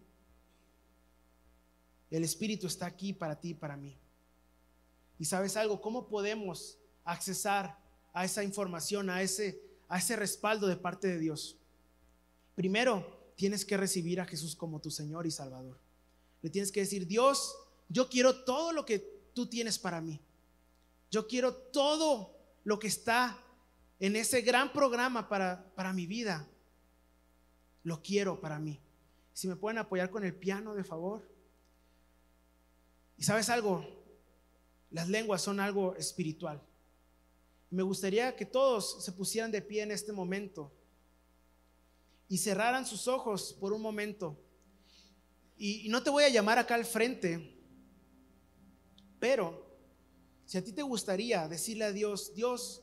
El 2.11 2.23
espíritu 2.23 2.69
está 2.69 2.87
aquí 2.87 3.13
para 3.13 3.41
ti 3.41 3.51
y 3.51 3.55
para 3.55 3.77
mí. 3.77 3.97
Y 5.19 5.25
sabes 5.25 5.57
algo, 5.57 5.81
¿cómo 5.81 6.07
podemos 6.07 6.79
accesar 7.05 7.77
a 8.13 8.25
esa 8.25 8.45
información, 8.45 9.11
a 9.11 9.23
ese, 9.23 9.61
a 9.89 9.99
ese 9.99 10.15
respaldo 10.15 10.69
de 10.69 10.77
parte 10.77 11.09
de 11.09 11.19
Dios? 11.19 11.57
Primero, 12.55 13.18
tienes 13.39 13.65
que 13.65 13.77
recibir 13.77 14.21
a 14.21 14.27
Jesús 14.27 14.57
como 14.57 14.81
tu 14.81 14.91
Señor 14.91 15.25
y 15.25 15.31
Salvador. 15.31 15.79
Le 16.43 16.51
tienes 16.51 16.73
que 16.73 16.81
decir, 16.81 17.07
Dios, 17.07 17.55
yo 17.89 18.09
quiero 18.09 18.45
todo 18.45 18.73
lo 18.73 18.85
que 18.85 18.99
tú 19.33 19.47
tienes 19.47 19.79
para 19.79 20.01
mí. 20.01 20.21
Yo 21.09 21.29
quiero 21.29 21.55
todo 21.55 22.35
lo 22.65 22.81
que 22.81 22.89
está 22.89 23.39
en 24.01 24.17
ese 24.17 24.41
gran 24.41 24.73
programa 24.73 25.29
para, 25.29 25.73
para 25.77 25.93
mi 25.93 26.05
vida. 26.05 26.49
Lo 27.85 28.03
quiero 28.03 28.41
para 28.41 28.59
mí. 28.59 28.81
Si 29.33 29.47
me 29.47 29.55
pueden 29.55 29.79
apoyar 29.79 30.11
con 30.11 30.25
el 30.25 30.35
piano, 30.35 30.75
de 30.75 30.83
favor. 30.83 31.23
Y 33.17 33.23
sabes 33.23 33.49
algo, 33.51 33.87
las 34.91 35.09
lenguas 35.09 35.43
son 35.43 35.61
algo 35.61 35.95
espiritual. 35.95 36.61
Me 37.71 37.85
gustaría 37.85 38.35
que 38.35 38.47
todos 38.47 39.05
se 39.05 39.13
pusieran 39.13 39.53
de 39.53 39.63
pie 39.63 39.83
en 39.83 39.93
este 39.93 40.11
momento 40.11 40.73
y 42.29 42.39
cerraran 42.39 42.87
sus 42.87 43.09
ojos 43.09 43.57
por 43.59 43.73
un 43.73 43.81
momento. 43.81 44.39
Y, 45.57 45.89
no 45.89 46.03
te 46.03 46.11
voy 46.11 46.25
a 46.25 46.29
llamar 46.29 46.59
acá 46.59 46.75
al 46.75 46.85
frente, 46.85 47.59
pero 49.19 49.67
si 50.45 50.57
a 50.59 50.65
ti 50.65 50.73
te 50.73 50.83
gustaría 50.83 51.49
decirle 51.49 51.85
a 51.85 51.93
Dios, 51.93 52.35
Dios, 52.35 52.83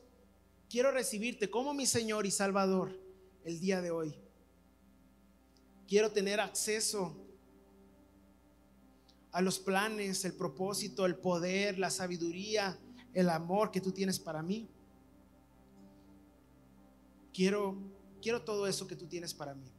quiero 0.68 0.90
recibirte 0.90 1.48
como 1.48 1.72
mi 1.72 1.86
Señor 1.86 2.26
y 2.26 2.30
Salvador 2.30 3.00
el 3.44 3.60
día 3.60 3.80
de 3.80 3.90
hoy. 3.90 4.14
Quiero 5.88 6.10
tener 6.10 6.40
acceso 6.40 7.16
a 9.30 9.40
los 9.40 9.58
planes, 9.58 10.24
el 10.24 10.34
propósito, 10.34 11.06
el 11.06 11.16
poder, 11.16 11.78
la 11.78 11.90
sabiduría, 11.90 12.78
el 13.14 13.30
amor 13.30 13.70
que 13.70 13.80
tú 13.80 13.92
tienes 13.92 14.18
para 14.18 14.42
mí. 14.42 14.68
Quiero 17.32 17.95
quiero 18.26 18.42
todo 18.42 18.66
eso 18.66 18.88
que 18.88 18.96
tú 18.96 19.06
tienes 19.06 19.32
para 19.32 19.54
mí 19.54 19.70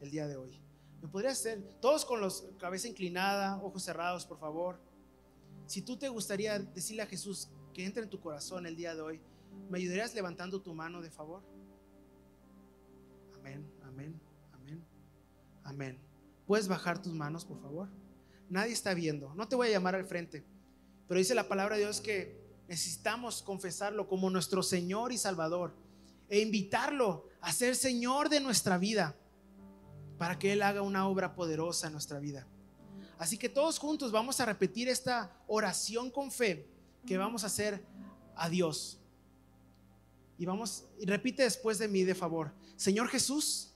el 0.00 0.10
día 0.10 0.26
de 0.26 0.36
hoy. 0.36 0.60
¿Me 1.00 1.06
podrías 1.06 1.38
hacer? 1.38 1.62
Todos 1.80 2.04
con 2.04 2.20
los 2.20 2.48
cabeza 2.58 2.88
inclinada, 2.88 3.62
ojos 3.62 3.84
cerrados, 3.84 4.26
por 4.26 4.40
favor. 4.40 4.80
Si 5.66 5.82
tú 5.82 5.96
te 5.96 6.08
gustaría 6.08 6.58
decirle 6.58 7.02
a 7.02 7.06
Jesús 7.06 7.48
que 7.72 7.84
entre 7.84 8.02
en 8.02 8.10
tu 8.10 8.18
corazón 8.18 8.66
el 8.66 8.74
día 8.74 8.96
de 8.96 9.02
hoy, 9.02 9.20
¿me 9.70 9.78
ayudarías 9.78 10.16
levantando 10.16 10.60
tu 10.60 10.74
mano 10.74 11.00
de 11.00 11.12
favor? 11.12 11.44
Amén, 13.36 13.70
amén, 13.84 14.20
amén, 14.52 14.84
amén. 15.62 15.98
¿Puedes 16.44 16.66
bajar 16.66 17.00
tus 17.00 17.12
manos, 17.12 17.44
por 17.44 17.60
favor? 17.60 17.88
Nadie 18.50 18.72
está 18.72 18.94
viendo. 18.94 19.32
No 19.36 19.46
te 19.46 19.54
voy 19.54 19.68
a 19.68 19.70
llamar 19.70 19.94
al 19.94 20.06
frente, 20.06 20.44
pero 21.06 21.18
dice 21.18 21.36
la 21.36 21.46
palabra 21.46 21.76
de 21.76 21.82
Dios 21.82 22.00
que 22.00 22.36
necesitamos 22.66 23.42
confesarlo 23.42 24.08
como 24.08 24.28
nuestro 24.28 24.64
Señor 24.64 25.12
y 25.12 25.18
Salvador 25.18 25.72
e 26.28 26.40
invitarlo 26.40 27.30
a 27.42 27.52
ser 27.52 27.76
Señor 27.76 28.28
de 28.28 28.40
nuestra 28.40 28.78
vida 28.78 29.16
para 30.16 30.38
que 30.38 30.52
Él 30.52 30.62
haga 30.62 30.80
una 30.80 31.08
obra 31.08 31.34
poderosa 31.34 31.88
en 31.88 31.92
nuestra 31.92 32.20
vida. 32.20 32.46
Así 33.18 33.36
que 33.36 33.48
todos 33.48 33.78
juntos 33.78 34.12
vamos 34.12 34.40
a 34.40 34.46
repetir 34.46 34.88
esta 34.88 35.36
oración 35.48 36.10
con 36.10 36.30
fe 36.30 36.68
que 37.04 37.18
vamos 37.18 37.42
a 37.42 37.48
hacer 37.48 37.84
a 38.36 38.48
Dios. 38.48 39.00
Y 40.38 40.46
vamos, 40.46 40.84
y 40.98 41.06
repite 41.06 41.42
después 41.42 41.78
de 41.78 41.88
mí 41.88 42.04
de 42.04 42.14
favor. 42.14 42.52
Señor 42.76 43.08
Jesús, 43.08 43.74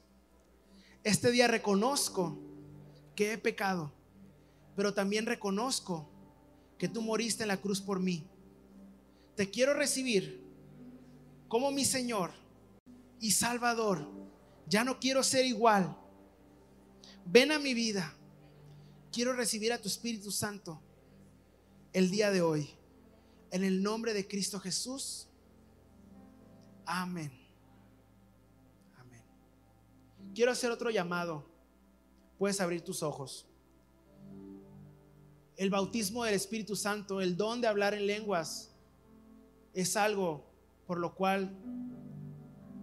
este 1.02 1.32
día 1.32 1.48
reconozco 1.48 2.38
que 3.16 3.32
he 3.32 3.38
pecado, 3.38 3.92
pero 4.76 4.94
también 4.94 5.26
reconozco 5.26 6.08
que 6.78 6.88
tú 6.88 7.02
moriste 7.02 7.42
en 7.42 7.48
la 7.48 7.56
cruz 7.56 7.80
por 7.80 7.98
mí. 7.98 8.24
Te 9.34 9.50
quiero 9.50 9.74
recibir 9.74 10.40
como 11.48 11.72
mi 11.72 11.84
Señor 11.84 12.45
y 13.20 13.30
Salvador. 13.30 14.06
Ya 14.68 14.84
no 14.84 14.98
quiero 14.98 15.22
ser 15.22 15.44
igual. 15.44 15.96
Ven 17.24 17.52
a 17.52 17.58
mi 17.58 17.74
vida. 17.74 18.14
Quiero 19.12 19.32
recibir 19.32 19.72
a 19.72 19.80
tu 19.80 19.88
Espíritu 19.88 20.30
Santo 20.30 20.80
el 21.92 22.10
día 22.10 22.30
de 22.30 22.42
hoy. 22.42 22.68
En 23.50 23.64
el 23.64 23.82
nombre 23.82 24.12
de 24.12 24.26
Cristo 24.26 24.60
Jesús. 24.60 25.28
Amén. 26.84 27.32
Amén. 28.98 29.22
Quiero 30.34 30.52
hacer 30.52 30.70
otro 30.70 30.90
llamado. 30.90 31.46
Puedes 32.38 32.60
abrir 32.60 32.82
tus 32.82 33.02
ojos. 33.02 33.46
El 35.56 35.70
bautismo 35.70 36.24
del 36.24 36.34
Espíritu 36.34 36.76
Santo, 36.76 37.20
el 37.22 37.36
don 37.36 37.62
de 37.62 37.66
hablar 37.66 37.94
en 37.94 38.06
lenguas, 38.06 38.70
es 39.72 39.96
algo 39.96 40.44
por 40.86 40.98
lo 40.98 41.14
cual 41.14 41.56